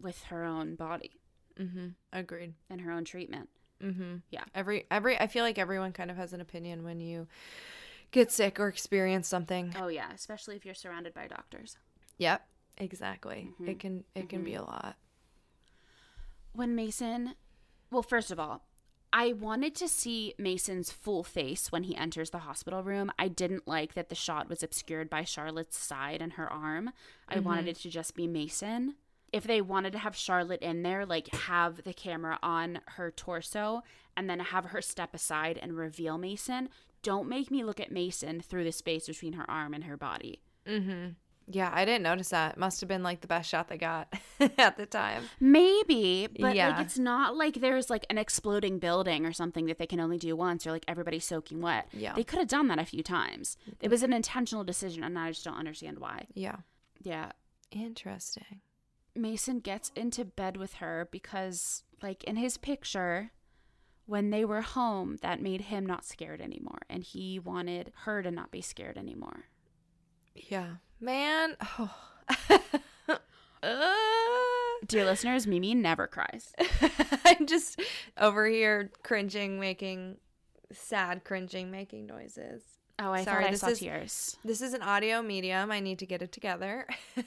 with 0.00 0.24
her 0.24 0.44
own 0.44 0.74
body 0.74 1.12
Mm-hmm. 1.58 1.88
Agreed. 2.14 2.54
and 2.70 2.80
her 2.80 2.90
own 2.90 3.04
treatment. 3.04 3.48
Mm-hmm. 3.82 4.16
Yeah. 4.30 4.44
Every 4.54 4.86
every 4.90 5.20
I 5.20 5.26
feel 5.26 5.44
like 5.44 5.58
everyone 5.58 5.92
kind 5.92 6.10
of 6.10 6.16
has 6.16 6.32
an 6.32 6.40
opinion 6.40 6.82
when 6.82 6.98
you 6.98 7.26
get 8.10 8.32
sick 8.32 8.58
or 8.58 8.68
experience 8.68 9.28
something. 9.28 9.74
Oh 9.78 9.88
yeah, 9.88 10.10
especially 10.14 10.56
if 10.56 10.64
you're 10.64 10.74
surrounded 10.74 11.12
by 11.12 11.26
doctors. 11.26 11.76
Yep. 12.18 12.46
Exactly. 12.78 13.50
Mhm. 13.60 13.68
It 13.68 13.78
can 13.80 14.04
it 14.14 14.28
can 14.30 14.42
be 14.44 14.54
a 14.54 14.62
lot. 14.62 14.96
When 16.54 16.74
Mason, 16.74 17.34
well, 17.90 18.02
first 18.02 18.30
of 18.30 18.40
all, 18.40 18.64
I 19.12 19.34
wanted 19.34 19.74
to 19.76 19.88
see 19.88 20.34
Mason's 20.38 20.90
full 20.90 21.22
face 21.22 21.70
when 21.70 21.82
he 21.82 21.94
enters 21.96 22.30
the 22.30 22.38
hospital 22.38 22.82
room. 22.82 23.12
I 23.18 23.28
didn't 23.28 23.68
like 23.68 23.92
that 23.94 24.08
the 24.08 24.14
shot 24.14 24.48
was 24.48 24.62
obscured 24.62 25.10
by 25.10 25.24
Charlotte's 25.24 25.76
side 25.76 26.22
and 26.22 26.32
her 26.34 26.50
arm. 26.50 26.92
I 27.28 27.38
wanted 27.40 27.68
it 27.68 27.76
to 27.80 27.90
just 27.90 28.14
be 28.14 28.26
Mason. 28.26 28.94
If 29.30 29.44
they 29.44 29.60
wanted 29.60 29.92
to 29.92 29.98
have 29.98 30.16
Charlotte 30.16 30.62
in 30.62 30.82
there, 30.82 31.04
like 31.04 31.28
have 31.34 31.84
the 31.84 31.92
camera 31.92 32.38
on 32.42 32.80
her 32.86 33.10
torso 33.10 33.82
and 34.16 34.30
then 34.30 34.40
have 34.40 34.66
her 34.66 34.80
step 34.80 35.14
aside 35.14 35.58
and 35.60 35.76
reveal 35.76 36.16
Mason, 36.16 36.70
don't 37.02 37.28
make 37.28 37.50
me 37.50 37.64
look 37.64 37.80
at 37.80 37.92
Mason 37.92 38.40
through 38.40 38.64
the 38.64 38.72
space 38.72 39.06
between 39.06 39.34
her 39.34 39.50
arm 39.50 39.74
and 39.74 39.84
her 39.84 39.96
body. 39.96 40.40
Mm-hmm. 40.66 41.10
Yeah, 41.48 41.70
I 41.72 41.84
didn't 41.84 42.02
notice 42.04 42.28
that. 42.30 42.56
Must 42.56 42.80
have 42.80 42.88
been 42.88 43.02
like 43.02 43.20
the 43.20 43.26
best 43.26 43.48
shot 43.50 43.68
they 43.68 43.76
got 43.78 44.12
at 44.58 44.76
the 44.76 44.86
time. 44.86 45.24
Maybe, 45.40 46.28
but 46.38 46.54
Yeah. 46.54 46.70
like 46.76 46.86
it's 46.86 46.98
not 46.98 47.36
like 47.36 47.54
there's 47.54 47.90
like 47.90 48.06
an 48.10 48.16
exploding 48.18 48.78
building 48.78 49.26
or 49.26 49.32
something 49.32 49.66
that 49.66 49.78
they 49.78 49.86
can 49.86 50.00
only 50.00 50.18
do 50.18 50.34
once 50.36 50.66
or 50.66 50.70
like 50.72 50.84
everybody's 50.88 51.24
soaking 51.24 51.60
wet. 51.60 51.88
Yeah. 51.92 52.14
They 52.14 52.24
could 52.24 52.38
have 52.38 52.48
done 52.48 52.68
that 52.68 52.78
a 52.78 52.84
few 52.84 53.02
times. 53.02 53.56
It 53.80 53.90
was 53.90 54.02
an 54.02 54.12
intentional 54.12 54.64
decision 54.64 55.02
and 55.04 55.18
I 55.18 55.30
just 55.30 55.44
don't 55.44 55.58
understand 55.58 55.98
why. 55.98 56.26
Yeah. 56.34 56.56
Yeah. 57.02 57.32
Interesting. 57.70 58.60
Mason 59.14 59.58
gets 59.60 59.90
into 59.96 60.24
bed 60.24 60.56
with 60.56 60.74
her 60.74 61.08
because 61.10 61.82
like 62.02 62.24
in 62.24 62.36
his 62.36 62.56
picture 62.56 63.30
when 64.06 64.30
they 64.30 64.44
were 64.44 64.62
home 64.62 65.18
that 65.22 65.40
made 65.40 65.62
him 65.62 65.84
not 65.86 66.04
scared 66.04 66.40
anymore 66.40 66.80
and 66.88 67.02
he 67.04 67.38
wanted 67.38 67.92
her 68.04 68.22
to 68.22 68.30
not 68.30 68.50
be 68.50 68.60
scared 68.62 68.96
anymore. 68.96 69.44
Yeah. 70.34 70.76
Man. 71.02 71.56
Oh. 71.78 71.94
Uh, 73.64 73.94
Dear 74.88 75.04
listeners, 75.04 75.46
Mimi 75.46 75.72
never 75.72 76.08
cries. 76.08 76.52
I'm 77.24 77.46
just 77.46 77.80
over 78.18 78.48
here 78.48 78.90
cringing, 79.04 79.60
making 79.60 80.16
sad 80.72 81.22
cringing, 81.22 81.70
making 81.70 82.06
noises. 82.06 82.62
Oh, 82.98 83.12
I 83.12 83.22
Sorry, 83.22 83.44
thought 83.44 83.48
I 83.48 83.50
this 83.52 83.60
saw 83.60 83.68
is- 83.68 83.78
tears. 83.78 84.36
This 84.44 84.62
is 84.62 84.74
an 84.74 84.82
audio 84.82 85.22
medium. 85.22 85.70
I 85.70 85.78
need 85.78 86.00
to 86.00 86.06
get 86.06 86.22
it 86.22 86.32
together. 86.32 86.86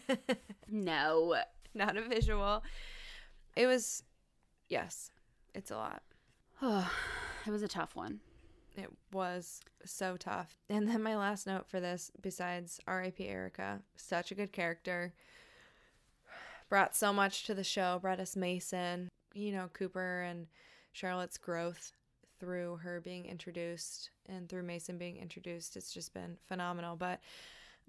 No. 0.70 1.36
Not 1.74 1.96
a 1.96 2.02
visual. 2.02 2.64
It 3.56 3.68
was, 3.68 4.04
yes, 4.68 5.12
it's 5.54 5.72
a 5.72 5.78
lot. 5.78 6.02
it 7.46 7.50
was 7.52 7.62
a 7.64 7.68
tough 7.70 7.96
one. 7.96 8.20
It 8.78 8.90
was 9.14 9.62
so 9.86 10.18
tough. 10.18 10.58
And 10.70 10.88
then 10.88 11.02
my 11.04 11.16
last 11.16 11.48
note 11.48 11.68
for 11.68 11.80
this, 11.80 12.12
besides 12.22 12.80
RIP 12.88 13.20
Erica, 13.22 13.82
such 13.96 14.32
a 14.32 14.36
good 14.36 14.52
character. 14.52 15.14
Brought 16.70 16.96
so 16.96 17.14
much 17.14 17.44
to 17.46 17.54
the 17.54 17.64
show, 17.64 18.00
brought 18.02 18.20
us 18.20 18.36
Mason, 18.36 19.10
you 19.34 19.52
know, 19.52 19.70
Cooper 19.74 20.22
and 20.24 20.48
Charlotte's 20.94 21.38
growth 21.38 21.92
through 22.40 22.78
her 22.78 23.00
being 23.00 23.26
introduced 23.26 24.10
and 24.28 24.50
through 24.50 24.64
Mason 24.64 24.98
being 24.98 25.18
introduced. 25.18 25.78
It's 25.78 25.94
just 25.94 26.14
been 26.14 26.38
phenomenal. 26.48 26.96
But 26.96 27.20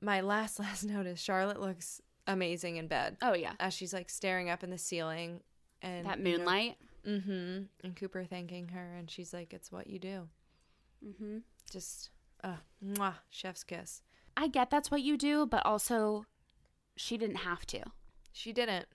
my 0.01 0.21
last, 0.21 0.59
last 0.61 0.85
note 0.85 1.07
is 1.07 1.19
Charlotte 1.21 1.61
looks 1.61 2.03
amazing 2.27 2.77
in 2.77 2.87
bed 2.87 3.17
Oh 3.23 3.35
yeah. 3.35 3.53
as 3.59 3.73
she's 3.73 3.95
like 3.95 4.11
staring 4.11 4.51
up 4.51 4.63
in 4.63 4.71
the 4.71 4.79
ceiling 4.79 5.41
and 5.81 6.05
That 6.07 6.21
moonlight. 6.21 6.77
mm-hmm. 7.07 7.63
And 7.83 7.97
Cooper 7.97 8.25
thanking 8.25 8.69
her, 8.69 8.95
and 8.99 9.11
she's 9.11 9.33
like, 9.33 9.53
"It's 9.55 9.71
what 9.73 9.87
you 9.87 9.99
do." 9.99 10.29
Mm-hmm. 11.05 11.39
Just, 11.71 12.11
uh, 12.45 12.57
mwah, 12.85 13.15
chef's 13.31 13.65
kiss. 13.65 14.03
I 14.37 14.49
get 14.49 14.71
that's 14.71 14.91
what 14.91 15.03
you 15.03 15.17
do, 15.17 15.47
but 15.47 15.65
also 15.65 16.27
she 16.97 17.17
didn't 17.17 17.37
have 17.37 17.67
to. 17.67 17.81
She 18.33 18.53
didn't. 18.53 18.87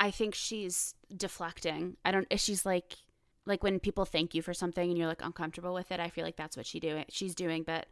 I 0.00 0.10
think 0.10 0.34
she's 0.34 0.94
deflecting. 1.14 1.96
I 2.04 2.10
don't 2.10 2.26
if 2.30 2.40
she's 2.40 2.64
like 2.64 2.96
like 3.44 3.62
when 3.62 3.80
people 3.80 4.04
thank 4.04 4.34
you 4.34 4.42
for 4.42 4.54
something 4.54 4.88
and 4.88 4.96
you're 4.98 5.08
like 5.08 5.24
uncomfortable 5.24 5.74
with 5.74 5.90
it, 5.92 6.00
I 6.00 6.08
feel 6.08 6.24
like 6.24 6.36
that's 6.36 6.56
what 6.56 6.66
she 6.66 6.80
doing 6.80 7.04
she's 7.08 7.34
doing, 7.34 7.64
but 7.64 7.86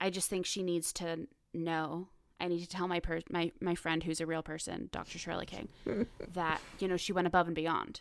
I 0.00 0.10
just 0.10 0.30
think 0.30 0.46
she 0.46 0.62
needs 0.62 0.92
to 0.94 1.26
know. 1.52 2.08
I 2.40 2.46
need 2.46 2.60
to 2.60 2.68
tell 2.68 2.86
my 2.86 3.00
per- 3.00 3.22
my 3.30 3.50
my 3.60 3.74
friend 3.74 4.02
who's 4.02 4.20
a 4.20 4.26
real 4.26 4.42
person, 4.42 4.88
Dr. 4.92 5.18
Shirley 5.18 5.46
King, 5.46 5.68
that, 6.34 6.60
you 6.78 6.86
know, 6.88 6.96
she 6.96 7.12
went 7.12 7.26
above 7.26 7.46
and 7.46 7.56
beyond. 7.56 8.00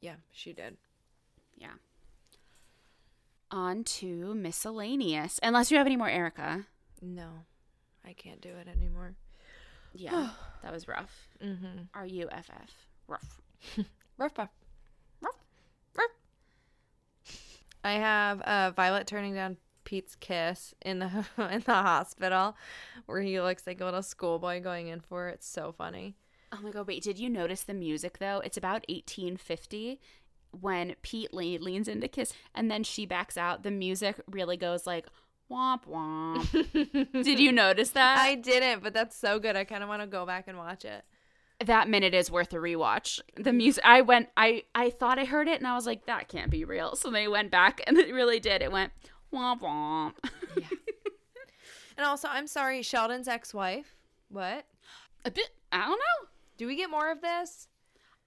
Yeah, 0.00 0.16
she 0.32 0.52
did. 0.52 0.76
Yeah. 1.56 1.74
On 3.50 3.84
to 3.84 4.34
miscellaneous. 4.34 5.38
Unless 5.42 5.70
you 5.70 5.78
have 5.78 5.86
any 5.86 5.96
more 5.96 6.08
Erica. 6.08 6.66
No, 7.00 7.28
I 8.04 8.12
can't 8.12 8.40
do 8.40 8.50
it 8.50 8.68
anymore. 8.68 9.14
Yeah. 9.94 10.30
that 10.62 10.72
was 10.72 10.88
rough. 10.88 11.28
Mm-hmm. 11.42 11.82
R 11.94 12.06
U 12.06 12.28
F 12.30 12.50
F. 12.52 12.70
Rough. 13.06 13.40
rough, 14.18 14.34
puff. 14.34 14.50
Ruff. 15.20 15.36
Ruff. 15.96 16.10
I 17.84 17.92
have 17.92 18.40
uh, 18.42 18.70
Violet 18.72 19.06
turning 19.06 19.34
down 19.34 19.56
Pete's 19.84 20.16
kiss 20.16 20.74
in 20.84 20.98
the 20.98 21.24
in 21.50 21.60
the 21.60 21.72
hospital, 21.72 22.56
where 23.06 23.22
he 23.22 23.40
looks 23.40 23.66
like 23.66 23.80
a 23.80 23.84
little 23.84 24.02
schoolboy 24.02 24.60
going 24.60 24.88
in 24.88 25.00
for 25.00 25.28
it. 25.28 25.34
It's 25.34 25.48
so 25.48 25.72
funny. 25.72 26.16
Oh 26.52 26.60
my 26.62 26.70
god, 26.70 26.86
wait, 26.86 27.02
did 27.02 27.18
you 27.18 27.28
notice 27.28 27.62
the 27.62 27.74
music 27.74 28.18
though? 28.18 28.40
It's 28.44 28.56
about 28.56 28.84
1850 28.88 30.00
when 30.60 30.94
Pete 31.02 31.32
le- 31.32 31.58
leans 31.58 31.88
in 31.88 32.00
to 32.00 32.08
kiss 32.08 32.32
and 32.54 32.70
then 32.70 32.82
she 32.84 33.06
backs 33.06 33.36
out. 33.36 33.62
The 33.62 33.70
music 33.70 34.20
really 34.30 34.56
goes 34.56 34.86
like 34.86 35.06
womp 35.50 35.84
womp. 35.86 37.12
did 37.24 37.38
you 37.38 37.52
notice 37.52 37.90
that? 37.90 38.18
I 38.18 38.34
didn't, 38.34 38.82
but 38.82 38.92
that's 38.94 39.16
so 39.16 39.38
good. 39.38 39.56
I 39.56 39.64
kind 39.64 39.82
of 39.82 39.88
want 39.88 40.02
to 40.02 40.06
go 40.08 40.26
back 40.26 40.48
and 40.48 40.58
watch 40.58 40.84
it. 40.84 41.04
that 41.64 41.88
minute 41.88 42.14
is 42.14 42.30
worth 42.30 42.52
a 42.52 42.56
rewatch. 42.56 43.20
The 43.36 43.52
music 43.52 43.82
I 43.86 44.00
went 44.02 44.28
I 44.36 44.64
I 44.74 44.90
thought 44.90 45.18
I 45.18 45.24
heard 45.24 45.48
it 45.48 45.58
and 45.58 45.66
I 45.66 45.74
was 45.74 45.86
like 45.86 46.06
that 46.06 46.28
can't 46.28 46.50
be 46.50 46.64
real. 46.64 46.96
So 46.96 47.10
they 47.10 47.28
went 47.28 47.50
back 47.50 47.80
and 47.86 47.96
it 47.96 48.12
really 48.12 48.40
did. 48.40 48.62
It 48.62 48.72
went 48.72 48.92
womp 49.32 49.60
womp. 49.60 50.12
Yeah. 50.56 50.66
and 51.96 52.06
also, 52.06 52.28
I'm 52.28 52.46
sorry, 52.46 52.82
Sheldon's 52.82 53.28
ex-wife. 53.28 53.94
What? 54.28 54.64
a 55.24 55.30
bit 55.30 55.48
I 55.72 55.80
don't 55.80 55.90
know. 55.98 56.28
Do 56.58 56.66
we 56.66 56.76
get 56.76 56.90
more 56.90 57.10
of 57.10 57.20
this? 57.20 57.68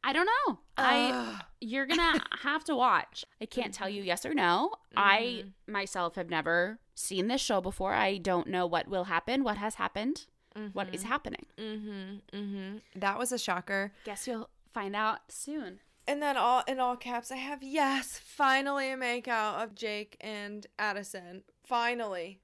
I 0.04 0.14
don't 0.14 0.26
know. 0.28 0.60
I 0.78 1.42
you're 1.60 1.86
gonna 1.86 2.22
have 2.44 2.64
to 2.66 2.76
watch. 2.76 3.26
I 3.42 3.46
can't 3.46 3.74
tell 3.74 3.90
you 3.90 4.02
yes 4.02 4.26
or 4.26 4.34
no. 4.34 4.72
I 4.96 5.46
myself 5.68 6.16
have 6.16 6.30
never 6.30 6.80
seen 6.96 7.28
this 7.28 7.42
show 7.42 7.60
before. 7.62 7.94
I 7.94 8.18
don't 8.18 8.48
know 8.48 8.66
what 8.66 8.88
will 8.88 9.06
happen, 9.06 9.44
what 9.44 9.58
has 9.58 9.76
happened, 9.76 10.26
what 10.74 10.94
is 10.94 11.04
happening. 11.04 11.46
Mm-hmm. 11.58 12.38
Mm-hmm. 12.38 12.78
That 12.96 13.20
was 13.20 13.32
a 13.32 13.38
shocker. 13.38 13.92
Guess 14.06 14.28
you'll 14.28 14.50
find 14.74 14.96
out 14.96 15.20
soon. 15.30 15.80
And 16.08 16.22
then 16.24 16.38
all 16.38 16.64
in 16.68 16.80
all 16.80 16.96
caps, 16.96 17.30
I 17.32 17.36
have 17.36 17.62
yes, 17.62 18.20
finally 18.24 18.92
a 18.92 18.98
makeout 18.98 19.62
of 19.64 19.76
Jake 19.76 20.18
and 20.22 20.66
Addison. 20.80 21.44
Finally, 21.66 22.40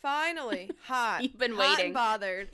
finally, 0.00 0.70
hot. 0.84 1.22
You've 1.22 1.36
been 1.36 1.54
Hot 1.54 1.76
waiting. 1.76 1.92
bothered. 1.92 2.48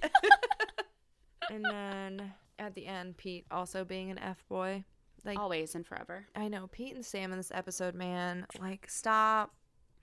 and 1.51 1.65
then 1.71 2.33
at 2.59 2.75
the 2.75 2.87
end, 2.87 3.17
Pete 3.17 3.47
also 3.51 3.85
being 3.85 4.11
an 4.11 4.19
f 4.19 4.45
boy. 4.49 4.85
Like 5.25 5.39
Always 5.39 5.75
and 5.75 5.85
forever. 5.85 6.27
I 6.37 6.47
know 6.49 6.69
Pete 6.69 6.95
and 6.95 7.05
Sam 7.05 7.33
in 7.33 7.39
this 7.39 7.51
episode, 7.53 7.95
man. 7.95 8.47
Like 8.61 8.89
stop 8.89 9.55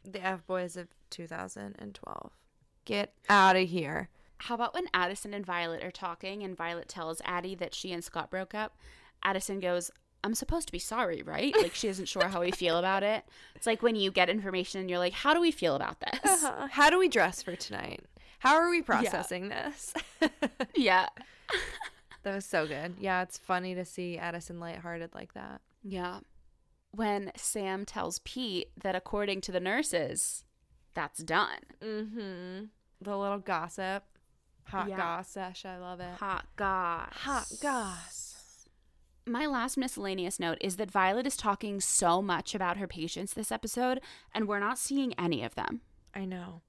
the 0.04 0.22
f 0.24 0.46
boys 0.46 0.76
of 0.76 0.88
2012. 1.12 2.32
Get 2.86 3.14
out 3.30 3.56
of 3.56 3.70
here. 3.70 4.10
How 4.38 4.56
about 4.56 4.74
when 4.74 4.88
Addison 4.94 5.34
and 5.34 5.46
Violet 5.46 5.84
are 5.84 5.92
talking 5.92 6.44
and 6.44 6.58
Violet 6.58 6.90
tells 6.90 7.22
Addie 7.24 7.56
that 7.56 7.74
she 7.74 7.94
and 7.94 8.04
Scott 8.04 8.30
broke 8.30 8.54
up? 8.54 8.76
Addison 9.24 9.62
goes, 9.62 9.90
I'm 10.26 10.34
supposed 10.36 10.68
to 10.68 10.74
be 10.74 10.80
sorry, 10.80 11.22
right? 11.22 11.56
Like 11.56 11.74
she 11.74 11.88
isn't 11.88 12.08
sure 12.10 12.28
how 12.28 12.42
we 12.42 12.52
feel 12.52 12.78
about 12.78 13.04
it. 13.04 13.24
It's 13.56 13.66
like 13.68 13.82
when 13.82 13.96
you 13.96 14.12
get 14.12 14.30
information 14.30 14.82
and 14.82 14.90
you're 14.90 15.00
like, 15.00 15.14
how 15.14 15.34
do 15.34 15.40
we 15.40 15.52
feel 15.52 15.76
about 15.76 16.02
this? 16.02 16.44
Uh-huh. 16.44 16.68
How 16.72 16.90
do 16.90 17.00
we 17.00 17.08
dress 17.08 17.42
for 17.42 17.56
tonight? 17.56 18.02
How 18.40 18.56
are 18.56 18.70
we 18.70 18.82
processing 18.82 19.48
this? 19.50 19.94
Yeah. 20.76 21.08
That 22.24 22.34
was 22.36 22.46
so 22.46 22.68
good. 22.68 22.96
Yeah, 23.00 23.22
it's 23.22 23.38
funny 23.38 23.76
to 23.76 23.86
see 23.86 24.18
Addison 24.18 24.60
lighthearted 24.60 25.14
like 25.14 25.34
that. 25.34 25.62
Yeah. 25.84 26.20
When 26.92 27.32
Sam 27.36 27.86
tells 27.86 28.20
Pete 28.20 28.70
that 28.82 28.96
according 28.96 29.42
to 29.42 29.52
the 29.52 29.60
nurses, 29.60 30.44
that's 30.94 31.24
done. 31.24 31.60
Mm-hmm. 31.82 32.66
The 33.02 33.18
little 33.18 33.40
gossip. 33.40 34.04
Hot 34.66 34.88
Yeah. 34.90 34.98
gossip. 34.98 35.54
I 35.66 35.78
love 35.78 36.00
it. 36.00 36.14
Hot 36.20 36.46
goss. 36.56 37.14
Hot 37.14 37.48
goss. 37.62 38.30
My 39.26 39.46
last 39.46 39.78
miscellaneous 39.78 40.40
note 40.40 40.58
is 40.62 40.76
that 40.78 40.92
Violet 40.92 41.26
is 41.26 41.38
talking 41.38 41.80
so 41.80 42.22
much 42.22 42.54
about 42.54 42.78
her 42.78 42.88
patients 42.88 43.34
this 43.34 43.52
episode, 43.52 44.02
and 44.34 44.48
we're 44.48 44.60
not 44.60 44.78
seeing 44.78 45.14
any 45.18 45.44
of 45.44 45.56
them. 45.56 45.82
I 46.14 46.26
know. 46.26 46.62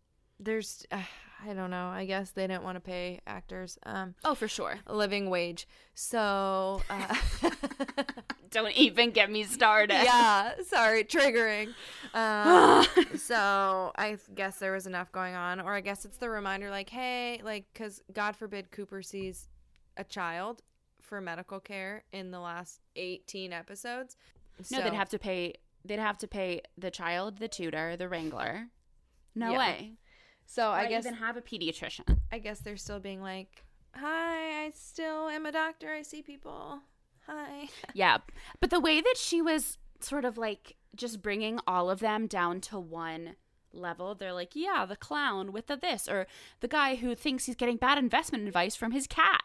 There's, 0.45 0.87
uh, 0.93 1.01
I 1.47 1.53
don't 1.53 1.71
know. 1.71 1.89
I 1.89 2.07
guess 2.07 2.31
they 2.31 2.47
didn't 2.47 2.63
want 2.63 2.77
to 2.77 2.81
pay 2.81 3.21
actors 3.27 3.77
um, 3.85 4.15
Oh, 4.25 4.35
for 4.35 4.49
sure. 4.49 4.77
a 4.87 4.95
living 4.95 5.29
wage. 5.29 5.67
So, 5.95 6.81
uh, 6.89 7.15
Don't 8.51 8.73
even 8.77 9.11
get 9.11 9.31
me 9.31 9.43
started. 9.45 10.01
yeah, 10.05 10.53
sorry, 10.67 11.05
triggering. 11.05 11.75
Um, 12.15 12.87
so 13.19 13.93
I 13.97 14.17
guess 14.35 14.59
there 14.59 14.73
was 14.73 14.87
enough 14.87 15.11
going 15.13 15.35
on, 15.35 15.61
or 15.61 15.75
I 15.75 15.81
guess 15.81 16.05
it's 16.05 16.17
the 16.19 16.31
reminder, 16.31 16.71
like, 16.71 16.89
hey, 16.89 17.41
like, 17.45 17.67
because 17.73 18.03
God 18.13 18.37
forbid 18.37 18.71
Cooper 18.71 19.03
sees 19.03 19.49
a 19.97 20.05
child 20.05 20.63
for 21.03 21.21
medical 21.21 21.61
care 21.61 22.05
in 22.13 22.31
the 22.31 22.39
last 22.41 22.81
18 22.97 23.53
episodes. 23.53 24.17
No, 24.71 24.81
they'd 24.83 24.95
have 24.95 25.09
to 25.11 25.19
pay. 25.19 25.55
They'd 25.85 25.99
have 25.99 26.17
to 26.19 26.29
pay 26.29 26.63
the 26.79 26.91
child, 26.91 27.39
the 27.39 27.49
tutor, 27.49 27.97
the 27.97 28.09
wrangler. 28.09 28.69
No 29.35 29.51
Yeah. 29.53 29.59
way. 29.59 29.93
So 30.47 30.69
I 30.69 30.83
I 30.83 30.89
guess 30.89 31.05
even 31.07 31.19
have 31.19 31.37
a 31.37 31.41
pediatrician. 31.43 32.19
I 32.33 32.39
guess 32.39 32.61
they're 32.61 32.77
still 32.77 33.01
being 33.01 33.21
like, 33.23 33.65
hi, 33.95 34.65
I 34.67 34.73
still 34.75 35.29
am 35.29 35.47
a 35.47 35.53
doctor. 35.53 35.91
I 35.93 36.03
see 36.03 36.23
people. 36.23 36.81
Hi. 37.27 37.69
Yeah, 37.95 38.19
but 38.61 38.71
the 38.71 38.81
way 38.81 39.01
that 39.01 39.15
she 39.17 39.41
was 39.41 39.79
sort 40.01 40.25
of 40.25 40.37
like 40.37 40.77
just 40.95 41.23
bringing 41.23 41.59
all 41.67 41.89
of 41.91 42.01
them 42.01 42.27
down 42.27 42.61
to 42.63 42.79
one 42.79 43.37
level, 43.73 44.15
they're 44.15 44.33
like, 44.33 44.55
yeah, 44.55 44.85
the 44.87 44.97
clown 44.97 45.51
with 45.53 45.67
the 45.69 45.77
this, 45.77 46.09
or 46.09 46.27
the 46.61 46.69
guy 46.69 46.97
who 46.97 47.15
thinks 47.15 47.47
he's 47.47 47.55
getting 47.57 47.77
bad 47.77 47.99
investment 47.99 48.47
advice 48.47 48.77
from 48.77 48.93
his 48.93 49.07
cat. 49.07 49.43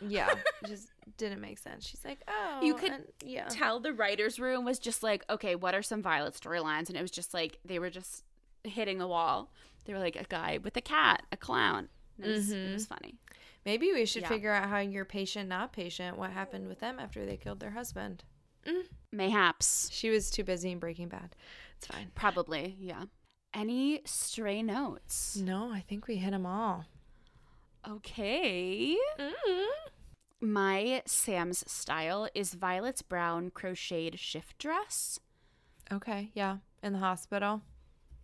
Yeah, 0.00 0.34
just 0.66 0.88
didn't 1.18 1.40
make 1.40 1.58
sense. 1.58 1.86
She's 1.86 2.04
like, 2.04 2.20
oh, 2.26 2.60
You 2.62 2.74
could 2.74 2.92
and- 2.92 3.04
yeah. 3.24 3.46
Tell 3.48 3.80
the 3.80 3.92
writers' 3.92 4.40
room 4.40 4.64
was 4.64 4.78
just 4.78 5.02
like, 5.02 5.24
okay, 5.30 5.54
what 5.54 5.74
are 5.74 5.82
some 5.82 6.02
Violet 6.02 6.34
storylines? 6.34 6.88
And 6.88 6.96
it 6.96 7.02
was 7.02 7.10
just 7.10 7.32
like 7.34 7.58
they 7.64 7.78
were 7.78 7.90
just 7.90 8.24
hitting 8.64 8.98
the 8.98 9.06
wall. 9.06 9.50
They 9.84 9.92
were 9.92 9.98
like 9.98 10.16
a 10.16 10.24
guy 10.24 10.58
with 10.62 10.76
a 10.76 10.80
cat, 10.80 11.22
a 11.32 11.36
clown. 11.36 11.88
It 12.18 12.26
was, 12.26 12.50
it 12.50 12.56
mm-hmm. 12.56 12.72
was 12.74 12.86
funny. 12.86 13.16
Maybe 13.64 13.92
we 13.92 14.06
should 14.06 14.22
Yeah. 14.22 14.28
figure 14.28 14.52
out 14.52 14.68
how 14.68 14.78
your 14.78 15.04
patient, 15.04 15.48
not 15.48 15.72
patient, 15.72 16.16
what 16.16 16.30
happened 16.30 16.68
with 16.68 16.80
them 16.80 16.98
after 16.98 17.24
they 17.26 17.36
killed 17.36 17.60
their 17.60 17.70
husband. 17.70 18.24
Mm, 18.66 18.84
mayhaps. 19.12 19.88
She 19.92 20.10
was 20.10 20.30
too 20.30 20.44
busy 20.44 20.70
in 20.70 20.78
Breaking 20.78 21.08
Bad. 21.08 21.34
It's 21.76 21.86
fine. 21.86 22.10
Probably, 22.14 22.76
yeah. 22.78 23.04
Any 23.52 24.02
stray 24.04 24.62
notes? 24.62 25.36
No, 25.36 25.72
I 25.72 25.80
think 25.80 26.06
we 26.06 26.16
hit 26.16 26.30
them 26.30 26.46
all. 26.46 26.84
Okay. 27.88 28.96
Mm-hmm. 29.18 30.46
My 30.52 31.02
Sam's 31.06 31.70
style 31.70 32.28
is 32.34 32.54
Violet's 32.54 33.02
brown 33.02 33.50
crocheted 33.50 34.18
shift 34.18 34.58
dress. 34.58 35.18
Okay, 35.92 36.30
yeah. 36.34 36.58
In 36.82 36.92
the 36.92 36.98
hospital. 36.98 37.62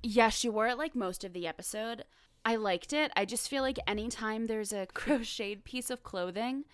Yeah, 0.09 0.29
she 0.29 0.49
wore 0.49 0.69
it 0.69 0.79
like 0.79 0.95
most 0.95 1.25
of 1.25 1.33
the 1.33 1.49
episode. 1.49 2.05
I 2.45 2.55
liked 2.55 2.93
it. 2.93 3.11
I 3.17 3.25
just 3.25 3.49
feel 3.49 3.65
like 3.65 3.81
anytime 3.89 4.47
there's 4.47 4.73
a 4.73 4.87
crocheted 4.95 5.65
piece 5.65 5.91
of 5.91 6.05
clothing, 6.05 6.65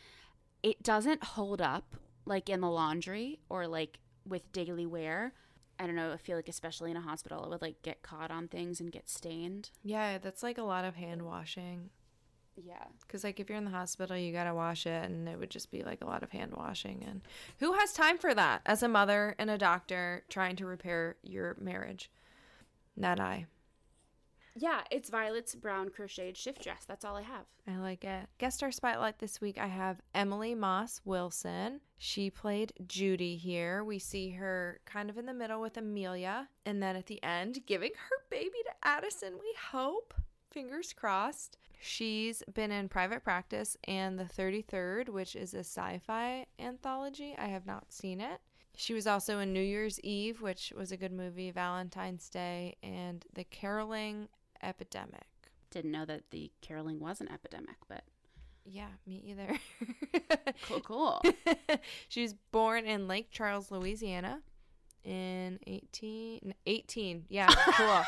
it 0.62 0.82
doesn't 0.82 1.24
hold 1.24 1.62
up 1.62 1.96
like 2.26 2.50
in 2.50 2.60
the 2.60 2.68
laundry 2.68 3.40
or 3.48 3.66
like 3.66 4.00
with 4.28 4.52
daily 4.52 4.84
wear. 4.84 5.32
I 5.80 5.86
don't 5.86 5.96
know, 5.96 6.12
I 6.12 6.18
feel 6.18 6.36
like 6.36 6.50
especially 6.50 6.90
in 6.90 6.98
a 6.98 7.00
hospital 7.00 7.42
it 7.42 7.48
would 7.48 7.62
like 7.62 7.80
get 7.80 8.02
caught 8.02 8.30
on 8.30 8.48
things 8.48 8.80
and 8.80 8.92
get 8.92 9.08
stained. 9.08 9.70
Yeah, 9.82 10.18
that's 10.18 10.42
like 10.42 10.58
a 10.58 10.62
lot 10.62 10.84
of 10.84 10.96
hand 10.96 11.22
washing. 11.22 11.88
Yeah. 12.54 12.84
Because, 13.00 13.24
like, 13.24 13.40
if 13.40 13.48
you're 13.48 13.56
in 13.56 13.64
the 13.64 13.70
hospital, 13.70 14.14
you 14.14 14.30
got 14.30 14.44
to 14.44 14.54
wash 14.54 14.84
it, 14.84 15.10
and 15.10 15.26
it 15.26 15.38
would 15.38 15.48
just 15.48 15.70
be 15.70 15.82
like 15.82 16.02
a 16.02 16.06
lot 16.06 16.22
of 16.22 16.32
hand 16.32 16.52
washing. 16.54 17.02
And 17.08 17.22
who 17.60 17.72
has 17.72 17.94
time 17.94 18.18
for 18.18 18.34
that 18.34 18.60
as 18.66 18.82
a 18.82 18.88
mother 18.88 19.34
and 19.38 19.48
a 19.48 19.56
doctor 19.56 20.24
trying 20.28 20.56
to 20.56 20.66
repair 20.66 21.16
your 21.22 21.56
marriage? 21.58 22.10
Not 22.96 23.20
I. 23.20 23.46
Yeah, 24.54 24.82
it's 24.90 25.08
Violet's 25.08 25.54
brown 25.54 25.88
crocheted 25.88 26.36
shift 26.36 26.62
dress. 26.62 26.84
That's 26.86 27.04
all 27.04 27.16
I 27.16 27.22
have. 27.22 27.46
I 27.66 27.78
like 27.78 28.04
it. 28.04 28.26
Guest 28.38 28.58
star 28.58 28.70
spotlight 28.70 29.18
this 29.18 29.40
week, 29.40 29.56
I 29.58 29.66
have 29.66 30.02
Emily 30.14 30.54
Moss 30.54 31.00
Wilson. 31.06 31.80
She 31.96 32.28
played 32.28 32.74
Judy 32.86 33.36
here. 33.36 33.82
We 33.82 33.98
see 33.98 34.30
her 34.30 34.80
kind 34.84 35.08
of 35.08 35.16
in 35.16 35.24
the 35.24 35.32
middle 35.32 35.60
with 35.60 35.78
Amelia, 35.78 36.48
and 36.66 36.82
then 36.82 36.96
at 36.96 37.06
the 37.06 37.22
end, 37.22 37.60
giving 37.66 37.92
her 38.10 38.16
baby 38.30 38.58
to 38.64 38.72
Addison, 38.86 39.34
we 39.40 39.54
hope. 39.70 40.12
Fingers 40.50 40.92
crossed. 40.92 41.56
She's 41.80 42.42
been 42.52 42.70
in 42.70 42.88
Private 42.90 43.24
Practice 43.24 43.76
and 43.88 44.18
The 44.18 44.24
33rd, 44.24 45.08
which 45.08 45.34
is 45.34 45.54
a 45.54 45.60
sci 45.60 45.98
fi 46.06 46.46
anthology. 46.58 47.34
I 47.38 47.46
have 47.46 47.64
not 47.66 47.90
seen 47.90 48.20
it. 48.20 48.40
She 48.76 48.94
was 48.94 49.06
also 49.06 49.38
in 49.38 49.52
New 49.52 49.62
Year's 49.62 50.00
Eve, 50.00 50.40
which 50.40 50.72
was 50.76 50.92
a 50.92 50.96
good 50.96 51.12
movie, 51.12 51.50
Valentine's 51.50 52.28
Day, 52.28 52.76
and 52.82 53.24
The 53.34 53.44
Caroling 53.44 54.28
Epidemic. 54.62 55.26
Didn't 55.70 55.92
know 55.92 56.04
that 56.04 56.30
the 56.30 56.50
caroling 56.60 57.00
was 57.00 57.20
an 57.20 57.30
epidemic, 57.32 57.76
but 57.88 58.04
Yeah, 58.64 58.88
me 59.06 59.22
either. 59.26 59.58
cool, 60.68 60.80
cool. 60.80 61.22
she 62.08 62.22
was 62.22 62.34
born 62.52 62.84
in 62.84 63.08
Lake 63.08 63.30
Charles, 63.30 63.70
Louisiana 63.70 64.40
in 65.04 65.58
18, 65.66 66.54
18. 66.66 67.24
Yeah, 67.28 67.48
cool. 67.76 68.02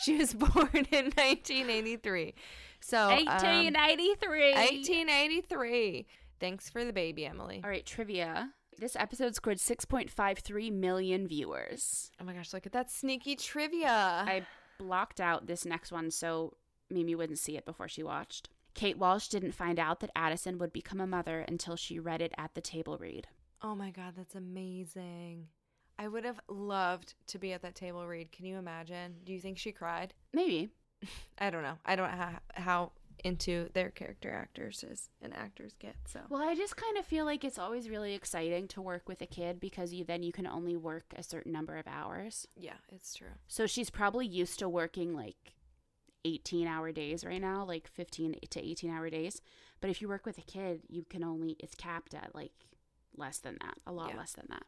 she 0.00 0.18
was 0.18 0.34
born 0.34 0.86
in 0.90 1.06
1983. 1.16 2.34
So, 2.80 2.98
um, 2.98 3.24
1893. 3.24 4.52
1883. 4.52 6.06
Thanks 6.40 6.68
for 6.68 6.84
the 6.84 6.92
baby, 6.92 7.24
Emily. 7.26 7.60
All 7.64 7.70
right, 7.70 7.86
trivia. 7.86 8.50
This 8.78 8.96
episode 8.96 9.34
scored 9.34 9.58
6.53 9.58 10.72
million 10.72 11.26
viewers. 11.28 12.10
Oh 12.20 12.24
my 12.24 12.32
gosh, 12.32 12.52
look 12.52 12.66
at 12.66 12.72
that 12.72 12.90
sneaky 12.90 13.36
trivia. 13.36 13.88
I 13.90 14.42
blocked 14.78 15.20
out 15.20 15.46
this 15.46 15.64
next 15.64 15.92
one 15.92 16.10
so 16.10 16.54
Mimi 16.90 17.14
wouldn't 17.14 17.38
see 17.38 17.56
it 17.56 17.64
before 17.64 17.88
she 17.88 18.02
watched. 18.02 18.48
Kate 18.74 18.98
Walsh 18.98 19.28
didn't 19.28 19.52
find 19.52 19.78
out 19.78 20.00
that 20.00 20.10
Addison 20.16 20.58
would 20.58 20.72
become 20.72 21.00
a 21.00 21.06
mother 21.06 21.40
until 21.46 21.76
she 21.76 21.98
read 22.00 22.20
it 22.20 22.32
at 22.36 22.54
the 22.54 22.60
table 22.60 22.98
read. 22.98 23.28
oh 23.62 23.74
my 23.74 23.90
god, 23.90 24.14
that's 24.16 24.34
amazing. 24.34 25.46
I 25.96 26.08
would 26.08 26.24
have 26.24 26.40
loved 26.48 27.14
to 27.28 27.38
be 27.38 27.52
at 27.52 27.62
that 27.62 27.76
table 27.76 28.04
read. 28.06 28.32
Can 28.32 28.46
you 28.46 28.56
imagine? 28.58 29.14
Do 29.24 29.32
you 29.32 29.40
think 29.40 29.58
she 29.58 29.70
cried? 29.70 30.12
Maybe. 30.32 30.70
I 31.38 31.50
don't 31.50 31.62
know. 31.62 31.78
I 31.86 31.94
don't 31.94 32.10
know 32.10 32.16
how, 32.16 32.32
how 32.54 32.92
into 33.22 33.68
their 33.74 33.90
character 33.90 34.32
actors 34.32 34.82
is 34.82 35.08
and 35.22 35.34
actors 35.34 35.74
get. 35.78 35.96
So 36.06 36.20
Well, 36.28 36.42
I 36.42 36.54
just 36.54 36.76
kind 36.76 36.96
of 36.98 37.04
feel 37.06 37.24
like 37.24 37.44
it's 37.44 37.58
always 37.58 37.88
really 37.88 38.14
exciting 38.14 38.68
to 38.68 38.82
work 38.82 39.08
with 39.08 39.20
a 39.22 39.26
kid 39.26 39.60
because 39.60 39.92
you 39.92 40.04
then 40.04 40.22
you 40.22 40.32
can 40.32 40.46
only 40.46 40.76
work 40.76 41.04
a 41.16 41.22
certain 41.22 41.52
number 41.52 41.76
of 41.76 41.86
hours. 41.86 42.46
yeah, 42.56 42.78
it's 42.90 43.14
true. 43.14 43.28
So 43.46 43.66
she's 43.66 43.90
probably 43.90 44.26
used 44.26 44.58
to 44.58 44.68
working 44.68 45.14
like 45.14 45.54
18 46.24 46.66
hour 46.66 46.90
days 46.92 47.24
right 47.24 47.40
now, 47.40 47.64
like 47.64 47.86
15 47.88 48.36
to 48.50 48.60
18 48.66 48.90
hour 48.90 49.10
days. 49.10 49.40
But 49.80 49.90
if 49.90 50.00
you 50.00 50.08
work 50.08 50.24
with 50.24 50.38
a 50.38 50.42
kid, 50.42 50.80
you 50.88 51.04
can 51.04 51.22
only, 51.22 51.56
it's 51.60 51.74
capped 51.74 52.14
at 52.14 52.34
like 52.34 52.52
less 53.16 53.38
than 53.38 53.58
that, 53.60 53.74
a 53.86 53.92
lot 53.92 54.10
Yeah. 54.10 54.16
less 54.16 54.32
than 54.32 54.46
that. 54.48 54.62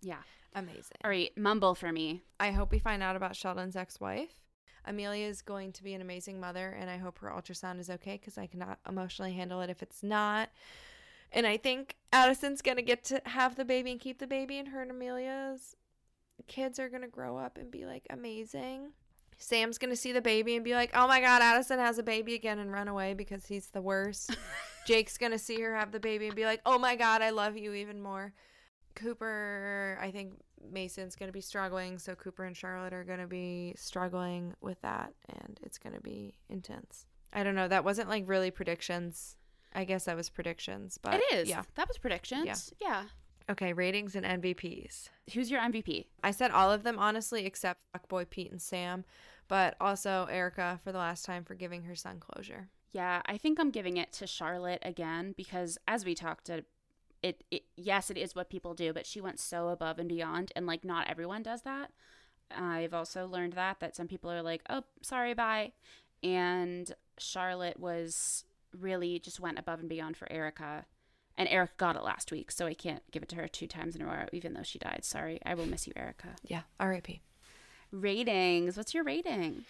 Yeah. 0.00 0.22
Amazing. 0.54 0.98
All 1.04 1.10
right, 1.10 1.36
mumble 1.36 1.74
for 1.74 1.90
me. 1.92 2.22
I 2.38 2.50
hope 2.50 2.72
we 2.72 2.78
find 2.78 3.02
out 3.02 3.16
about 3.16 3.36
Sheldon's 3.36 3.74
ex-wife. 3.76 4.34
Amelia 4.84 5.26
is 5.26 5.42
going 5.42 5.72
to 5.72 5.84
be 5.84 5.94
an 5.94 6.00
amazing 6.00 6.40
mother, 6.40 6.76
and 6.78 6.90
I 6.90 6.96
hope 6.96 7.18
her 7.18 7.28
ultrasound 7.28 7.78
is 7.78 7.90
okay 7.90 8.18
because 8.20 8.36
I 8.36 8.46
cannot 8.46 8.78
emotionally 8.88 9.32
handle 9.32 9.60
it 9.60 9.70
if 9.70 9.82
it's 9.82 10.02
not. 10.02 10.50
And 11.30 11.46
I 11.46 11.56
think 11.56 11.96
Addison's 12.12 12.62
gonna 12.62 12.82
get 12.82 13.04
to 13.04 13.22
have 13.24 13.56
the 13.56 13.64
baby 13.64 13.92
and 13.92 14.00
keep 14.00 14.18
the 14.18 14.26
baby, 14.26 14.58
and 14.58 14.68
her 14.68 14.82
and 14.82 14.90
Amelia's 14.90 15.76
kids 16.48 16.78
are 16.78 16.88
gonna 16.88 17.08
grow 17.08 17.36
up 17.36 17.56
and 17.58 17.70
be 17.70 17.84
like 17.86 18.06
amazing. 18.10 18.92
Sam's 19.38 19.78
gonna 19.78 19.96
see 19.96 20.12
the 20.12 20.20
baby 20.20 20.56
and 20.56 20.64
be 20.64 20.74
like, 20.74 20.90
"Oh 20.94 21.06
my 21.06 21.20
God, 21.20 21.42
Addison 21.42 21.78
has 21.78 21.98
a 21.98 22.02
baby 22.02 22.34
again," 22.34 22.58
and 22.58 22.72
run 22.72 22.88
away 22.88 23.14
because 23.14 23.46
he's 23.46 23.68
the 23.68 23.82
worst. 23.82 24.36
Jake's 24.86 25.16
gonna 25.16 25.38
see 25.38 25.60
her 25.60 25.74
have 25.74 25.92
the 25.92 26.00
baby 26.00 26.26
and 26.26 26.36
be 26.36 26.44
like, 26.44 26.60
"Oh 26.66 26.78
my 26.78 26.96
God, 26.96 27.22
I 27.22 27.30
love 27.30 27.56
you 27.56 27.72
even 27.72 28.00
more." 28.00 28.34
Cooper, 28.94 29.98
I 30.00 30.10
think 30.10 30.34
Mason's 30.70 31.16
going 31.16 31.28
to 31.28 31.32
be 31.32 31.40
struggling, 31.40 31.98
so 31.98 32.14
Cooper 32.14 32.44
and 32.44 32.56
Charlotte 32.56 32.92
are 32.92 33.04
going 33.04 33.18
to 33.18 33.26
be 33.26 33.74
struggling 33.76 34.54
with 34.60 34.80
that, 34.82 35.12
and 35.28 35.58
it's 35.62 35.78
going 35.78 35.94
to 35.94 36.00
be 36.00 36.34
intense. 36.48 37.06
I 37.32 37.42
don't 37.42 37.54
know. 37.54 37.68
That 37.68 37.84
wasn't 37.84 38.08
like 38.08 38.24
really 38.26 38.50
predictions. 38.50 39.36
I 39.74 39.84
guess 39.84 40.04
that 40.04 40.16
was 40.16 40.28
predictions, 40.28 40.98
but 41.00 41.14
it 41.14 41.32
is. 41.32 41.48
Yeah. 41.48 41.62
That 41.76 41.88
was 41.88 41.98
predictions. 41.98 42.72
Yeah. 42.80 42.88
yeah. 42.88 43.04
Okay, 43.50 43.72
ratings 43.72 44.14
and 44.14 44.24
MVPs. 44.24 45.08
Who's 45.34 45.50
your 45.50 45.60
MVP? 45.60 46.06
I 46.22 46.30
said 46.30 46.50
all 46.50 46.70
of 46.70 46.84
them 46.84 46.98
honestly, 46.98 47.46
except 47.46 47.80
Fuckboy 47.96 48.30
Pete 48.30 48.50
and 48.50 48.62
Sam, 48.62 49.04
but 49.48 49.76
also 49.80 50.26
Erica 50.30 50.80
for 50.84 50.92
the 50.92 50.98
last 50.98 51.24
time 51.24 51.44
for 51.44 51.54
giving 51.54 51.82
her 51.82 51.96
son 51.96 52.20
closure. 52.20 52.68
Yeah, 52.92 53.22
I 53.24 53.38
think 53.38 53.58
I'm 53.58 53.70
giving 53.70 53.96
it 53.96 54.12
to 54.14 54.26
Charlotte 54.26 54.82
again 54.82 55.34
because 55.36 55.78
as 55.88 56.04
we 56.04 56.14
talked 56.14 56.50
it, 57.22 57.44
it, 57.50 57.56
it 57.56 57.62
yes, 57.76 58.10
it 58.10 58.18
is 58.18 58.34
what 58.34 58.50
people 58.50 58.74
do, 58.74 58.92
but 58.92 59.06
she 59.06 59.20
went 59.20 59.38
so 59.38 59.68
above 59.68 59.98
and 59.98 60.08
beyond 60.08 60.52
and 60.56 60.66
like 60.66 60.84
not 60.84 61.08
everyone 61.08 61.42
does 61.42 61.62
that. 61.62 61.90
I've 62.54 62.92
also 62.92 63.26
learned 63.26 63.54
that 63.54 63.80
that 63.80 63.96
some 63.96 64.08
people 64.08 64.30
are 64.30 64.42
like, 64.42 64.62
"Oh, 64.68 64.84
sorry, 65.00 65.34
bye." 65.34 65.72
And 66.22 66.92
Charlotte 67.18 67.80
was 67.80 68.44
really 68.78 69.18
just 69.18 69.40
went 69.40 69.58
above 69.58 69.80
and 69.80 69.88
beyond 69.88 70.16
for 70.16 70.30
Erica. 70.30 70.86
And 71.38 71.48
Erica 71.48 71.72
got 71.78 71.96
it 71.96 72.02
last 72.02 72.30
week, 72.30 72.50
so 72.50 72.66
I 72.66 72.74
can't 72.74 73.02
give 73.10 73.22
it 73.22 73.28
to 73.30 73.36
her 73.36 73.48
two 73.48 73.66
times 73.66 73.96
in 73.96 74.02
a 74.02 74.06
row, 74.06 74.26
even 74.32 74.52
though 74.52 74.62
she 74.62 74.78
died. 74.78 75.00
Sorry. 75.02 75.40
I 75.46 75.54
will 75.54 75.66
miss 75.66 75.86
you, 75.86 75.94
Erica. 75.96 76.28
Yeah, 76.46 76.62
R.I.P. 76.78 77.22
Ratings. 77.90 78.76
What's 78.76 78.92
your 78.92 79.04
rating? 79.04 79.64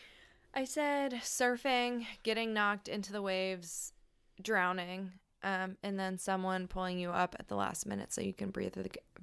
I 0.54 0.64
said 0.64 1.12
surfing, 1.22 2.06
getting 2.24 2.52
knocked 2.52 2.88
into 2.88 3.12
the 3.12 3.22
waves, 3.22 3.92
drowning, 4.40 5.12
um, 5.42 5.76
and 5.82 5.98
then 5.98 6.18
someone 6.18 6.66
pulling 6.66 6.98
you 6.98 7.10
up 7.10 7.36
at 7.38 7.48
the 7.48 7.56
last 7.56 7.86
minute 7.86 8.12
so 8.12 8.20
you 8.20 8.32
can 8.32 8.50
breathe 8.50 8.74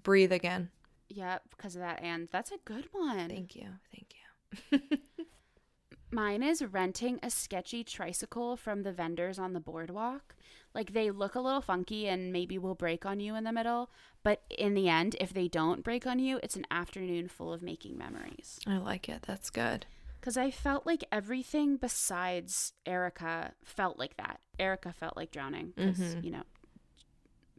breathe 0.04 0.32
again. 0.32 0.70
Yep, 1.10 1.44
because 1.50 1.76
of 1.76 1.82
that. 1.82 2.02
And 2.04 2.28
that's 2.32 2.52
a 2.52 2.58
good 2.66 2.88
one. 2.92 3.30
Thank 3.30 3.56
you, 3.56 3.68
thank 3.92 4.14
you. 4.14 4.98
Mine 6.12 6.42
is 6.42 6.64
renting 6.64 7.20
a 7.22 7.30
sketchy 7.30 7.84
tricycle 7.84 8.58
from 8.58 8.82
the 8.82 8.92
vendors 8.92 9.38
on 9.38 9.54
the 9.54 9.60
boardwalk. 9.60 10.36
Like 10.74 10.94
they 10.94 11.12
look 11.12 11.36
a 11.36 11.40
little 11.40 11.62
funky 11.62 12.08
and 12.08 12.32
maybe 12.32 12.58
will 12.58 12.76
break 12.76 13.06
on 13.06 13.20
you 13.20 13.36
in 13.36 13.44
the 13.44 13.52
middle, 13.52 13.90
but 14.24 14.44
in 14.50 14.74
the 14.74 14.90
end, 14.90 15.16
if 15.20 15.34
they 15.34 15.48
don't 15.48 15.84
break 15.84 16.06
on 16.06 16.20
you, 16.20 16.40
it's 16.44 16.56
an 16.56 16.66
afternoon 16.72 17.28
full 17.28 17.54
of 17.54 17.62
making 17.62 17.98
memories. 17.98 18.60
I 18.68 18.78
like 18.78 19.10
it. 19.10 19.24
That's 19.26 19.50
good. 19.50 19.86
Because 20.20 20.36
I 20.38 20.52
felt 20.52 20.86
like 20.86 21.04
everything 21.12 21.78
besides 21.78 22.74
Erica 22.86 23.54
felt 23.64 23.98
like 23.98 24.18
that. 24.18 24.40
Erica 24.60 24.92
felt 24.92 25.16
like 25.16 25.32
drowning, 25.32 25.74
Mhm. 25.78 26.24
you 26.24 26.32
know. 26.32 26.44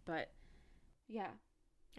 But 0.05 0.31
yeah. 1.09 1.31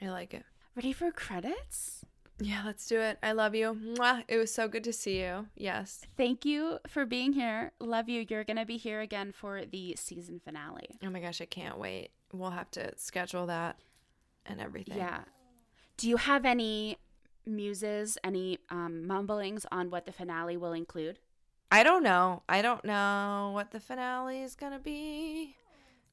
I 0.01 0.09
like 0.09 0.34
it. 0.34 0.43
Ready 0.76 0.93
for 0.93 1.12
credits? 1.12 2.05
Yeah, 2.39 2.64
let's 2.66 2.88
do 2.88 2.99
it. 2.99 3.20
I 3.22 3.34
love 3.34 3.53
you. 3.53 3.74
Mwah. 3.74 4.24
It 4.28 4.38
was 4.38 4.51
so 4.53 4.68
good 4.68 4.84
to 4.86 4.93
see 4.93 5.20
you. 5.22 5.47
Yes. 5.55 6.01
Thank 6.18 6.43
you 6.45 6.80
for 6.88 7.05
being 7.05 7.34
here. 7.34 7.72
Love 7.80 8.09
you. 8.09 8.26
You're 8.28 8.43
going 8.43 8.57
to 8.57 8.66
be 8.66 8.78
here 8.78 8.99
again 9.01 9.32
for 9.32 9.64
the 9.66 9.95
season 9.95 10.39
finale. 10.39 10.97
Oh 11.03 11.09
my 11.12 11.20
gosh, 11.20 11.39
I 11.41 11.45
can't 11.45 11.78
wait. 11.78 12.09
We'll 12.34 12.49
have 12.51 12.72
to 12.72 12.97
schedule 12.97 13.45
that 13.47 13.80
and 14.45 14.59
everything. 14.59 14.97
Yeah. 14.97 15.24
Do 15.97 16.09
you 16.09 16.18
have 16.18 16.45
any 16.45 16.97
muses, 17.45 18.17
any 18.23 18.59
um, 18.69 19.07
mumblings 19.07 19.65
on 19.71 19.89
what 19.89 20.05
the 20.05 20.11
finale 20.11 20.57
will 20.57 20.73
include? 20.73 21.19
I 21.71 21.83
don't 21.83 22.03
know. 22.03 22.43
I 22.49 22.61
don't 22.61 22.83
know 22.83 23.51
what 23.53 23.71
the 23.71 23.79
finale 23.79 24.41
is 24.41 24.55
going 24.55 24.73
to 24.73 24.79
be. 24.79 25.55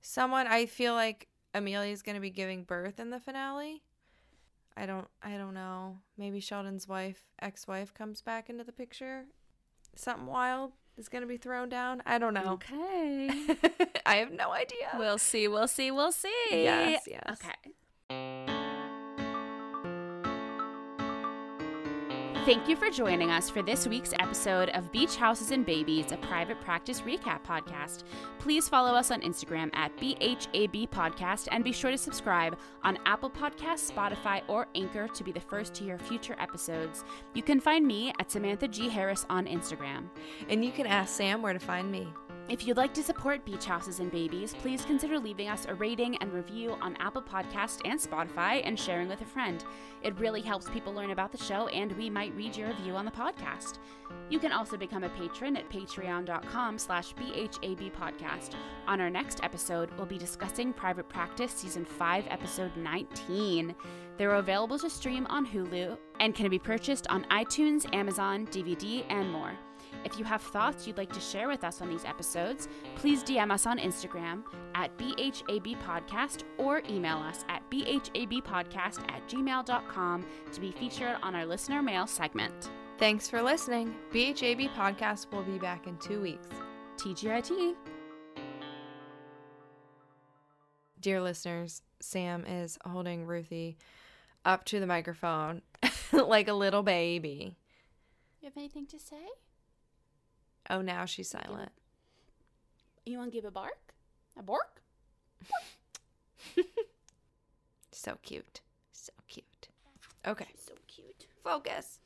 Someone 0.01 0.47
I 0.47 0.67
feel 0.67 0.95
like 0.95 1.29
Amelia 1.53 1.93
is 1.93 2.03
going 2.03 2.15
to 2.15 2.21
be 2.21 2.31
giving 2.31 2.63
birth 2.63 3.01
in 3.01 3.11
the 3.11 3.19
finale. 3.19 3.83
I 4.77 4.87
don't 4.87 5.09
I 5.23 5.37
don't 5.37 5.55
know. 5.55 5.99
Maybe 6.17 6.39
Sheldon's 6.39 6.87
wife, 6.87 7.25
ex-wife 7.43 7.93
comes 7.93 8.23
back 8.23 8.49
into 8.49 8.63
the 8.63 8.73
picture. 8.73 9.25
Something 9.97 10.27
wild 10.27 10.73
is 10.97 11.09
going 11.09 11.23
to 11.23 11.29
be 11.29 11.37
thrown 11.37 11.69
down. 11.69 12.03
I 12.07 12.19
don't 12.19 12.35
know. 12.35 12.53
Okay. 12.53 13.29
I 14.07 14.17
have 14.17 14.31
no 14.31 14.53
idea. 14.53 14.91
we'll 14.97 15.19
see. 15.19 15.49
We'll 15.49 15.69
see. 15.69 15.91
We'll 15.91 16.13
see. 16.13 16.33
Yes, 16.51 17.03
yes. 17.09 17.23
Okay. 17.33 18.47
Thank 22.45 22.67
you 22.67 22.77
for 22.77 22.89
joining 22.89 23.31
us 23.31 23.51
for 23.51 23.61
this 23.61 23.87
week's 23.87 24.15
episode 24.21 24.71
of 24.71 24.91
Beach 24.91 25.17
Houses 25.17 25.51
and 25.51 25.67
Babies, 25.67 26.13
a 26.13 26.17
private 26.17 26.59
practice 26.63 27.03
recap 27.03 27.45
podcast. 27.45 28.05
Please 28.39 28.71
follow 28.71 28.95
us 28.95 29.11
on 29.11 29.21
Instagram 29.21 29.69
at 29.75 29.95
BHAB 29.99 30.89
Podcast 30.89 31.49
and 31.51 31.63
be 31.63 31.73
sure 31.73 31.91
to 31.91 31.99
subscribe 31.99 32.57
on 32.85 32.99
Apple 33.05 33.29
Podcasts, 33.29 33.93
Spotify, 33.93 34.41
or 34.49 34.67
Anchor 34.75 35.09
to 35.09 35.25
be 35.25 35.31
the 35.31 35.41
first 35.41 35.75
to 35.75 35.85
hear 35.85 35.99
future 35.99 36.37
episodes. 36.39 37.05
You 37.35 37.43
can 37.43 37.61
find 37.61 37.87
me 37.87 38.15
at 38.19 38.31
Samantha 38.31 38.67
G. 38.67 38.89
Harris 38.89 39.27
on 39.29 39.45
Instagram. 39.47 40.09
And 40.49 40.65
you 40.65 40.73
can 40.73 40.87
ask 40.87 41.15
Sam 41.15 41.43
where 41.43 41.53
to 41.53 41.59
find 41.59 41.93
me. 41.93 42.09
If 42.49 42.67
you'd 42.67 42.79
like 42.79 42.95
to 42.95 43.03
support 43.03 43.45
Beach 43.45 43.67
Houses 43.67 44.01
and 44.01 44.11
Babies, 44.11 44.55
please 44.55 44.83
consider 44.83 45.19
leaving 45.19 45.49
us 45.49 45.67
a 45.69 45.75
rating 45.75 46.17
and 46.17 46.33
review 46.33 46.79
on 46.81 46.97
Apple 46.97 47.21
Podcast 47.21 47.83
and 47.85 48.01
Spotify 48.01 48.63
and 48.65 48.79
sharing 48.79 49.07
with 49.07 49.21
a 49.21 49.27
friend. 49.27 49.63
It 50.03 50.19
really 50.19 50.41
helps 50.41 50.67
people 50.71 50.95
learn 50.95 51.11
about 51.11 51.31
the 51.31 51.37
show 51.37 51.69
and 51.69 51.93
we 51.93 52.09
might 52.09 52.35
read 52.35 52.57
your 52.57 52.69
review 52.69 52.97
on 52.97 53.05
the 53.05 53.11
podcast. 53.11 53.81
You 54.31 54.39
can 54.39 54.53
also 54.53 54.79
become 54.79 55.05
a 55.05 55.11
patron 55.11 55.59
at 55.59 55.69
patreon.com 55.69 56.79
slash 56.79 57.15
BHAB 57.17 57.93
podcast. 57.93 58.55
On 58.87 58.99
our 58.99 59.11
next 59.11 59.45
episode, 59.45 59.91
we'll 59.99 60.07
be 60.07 60.17
discussing 60.17 60.73
Private 60.73 61.11
Practice 61.11 61.53
Season 61.53 61.85
5, 61.85 62.29
Episode 62.31 62.75
19. 62.79 63.75
They're 64.17 64.37
available 64.37 64.79
to 64.79 64.89
stream 64.89 65.27
on 65.29 65.47
Hulu 65.47 65.99
and 66.21 66.35
can 66.35 66.49
be 66.49 66.59
purchased 66.59 67.07
on 67.09 67.25
iTunes, 67.25 67.95
Amazon, 67.95 68.47
DVD, 68.47 69.05
and 69.11 69.31
more. 69.31 69.53
If 70.05 70.19
you 70.19 70.25
have 70.25 70.43
thoughts 70.43 70.87
you'd 70.87 70.97
like 70.97 71.13
to 71.13 71.21
share 71.21 71.49
with 71.49 71.65
us 71.65 71.81
on 71.83 71.89
these 71.89 72.05
episodes, 72.05 72.69
please 72.97 73.23
DM 73.23 73.51
us 73.51 73.67
on 73.67 73.79
Instagram 73.79 74.43
at 74.75 74.97
BHAB 74.99 75.77
Podcast 75.83 76.45
or 76.57 76.83
email 76.89 77.19
us 77.19 77.45
at 77.49 77.69
BHABpodcast 77.71 79.11
at 79.11 79.29
gmail.com 79.29 80.27
to 80.53 80.61
be 80.61 80.71
featured 80.73 81.17
on 81.23 81.35
our 81.35 81.45
listener 81.45 81.83
mail 81.83 82.07
segment. 82.07 82.71
Thanks 82.99 83.29
for 83.29 83.43
listening. 83.43 83.95
BHAB 84.13 84.73
Podcast 84.75 85.31
will 85.33 85.43
be 85.45 85.59
back 85.59 85.87
in 85.87 85.97
two 85.99 86.21
weeks. 86.21 86.49
TGIT. 86.97 87.75
Dear 91.01 91.21
listeners, 91.21 91.83
Sam 92.01 92.45
is 92.45 92.77
holding 92.85 93.25
Ruthie 93.25 93.79
up 94.45 94.65
to 94.65 94.81
the 94.81 94.87
microphone 94.87 95.63
like 96.13 96.49
a 96.49 96.55
little 96.55 96.83
baby. 96.83 97.57
You 98.41 98.47
have 98.47 98.57
anything 98.57 98.87
to 98.87 98.99
say? 98.99 99.27
Oh, 100.71 100.83
now 100.83 101.05
she's 101.05 101.29
silent. 101.29 101.71
You 103.07 103.19
want 103.19 103.33
to 103.33 103.37
give 103.37 103.45
a 103.47 103.51
bark? 103.51 103.95
A 104.39 104.43
bark? 104.43 104.83
So 107.91 108.17
cute. 108.23 108.61
So 108.93 109.13
cute. 109.27 109.69
Okay. 110.25 110.47
So 110.57 110.73
cute. 110.87 111.27
Focus. 111.43 111.99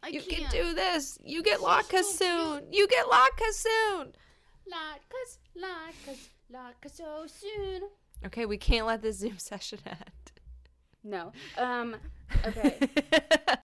I 0.00 0.08
you 0.08 0.20
can't. 0.20 0.48
can 0.48 0.50
do 0.52 0.74
this. 0.74 1.18
You 1.24 1.42
get 1.42 1.58
She's 1.58 1.66
Laka 1.66 2.02
so 2.02 2.58
soon. 2.60 2.72
You 2.72 2.86
get 2.86 3.06
Laka 3.06 3.50
soon. 3.52 4.12
Latkes, 4.70 5.38
latkes, 5.60 6.28
latkes 6.52 6.94
so 6.96 7.26
soon. 7.26 7.82
Okay, 8.24 8.46
we 8.46 8.56
can't 8.56 8.86
let 8.86 9.02
this 9.02 9.18
Zoom 9.18 9.38
session 9.38 9.80
end. 9.86 10.32
No. 11.02 11.32
Um. 11.58 11.96
Okay. 12.46 12.78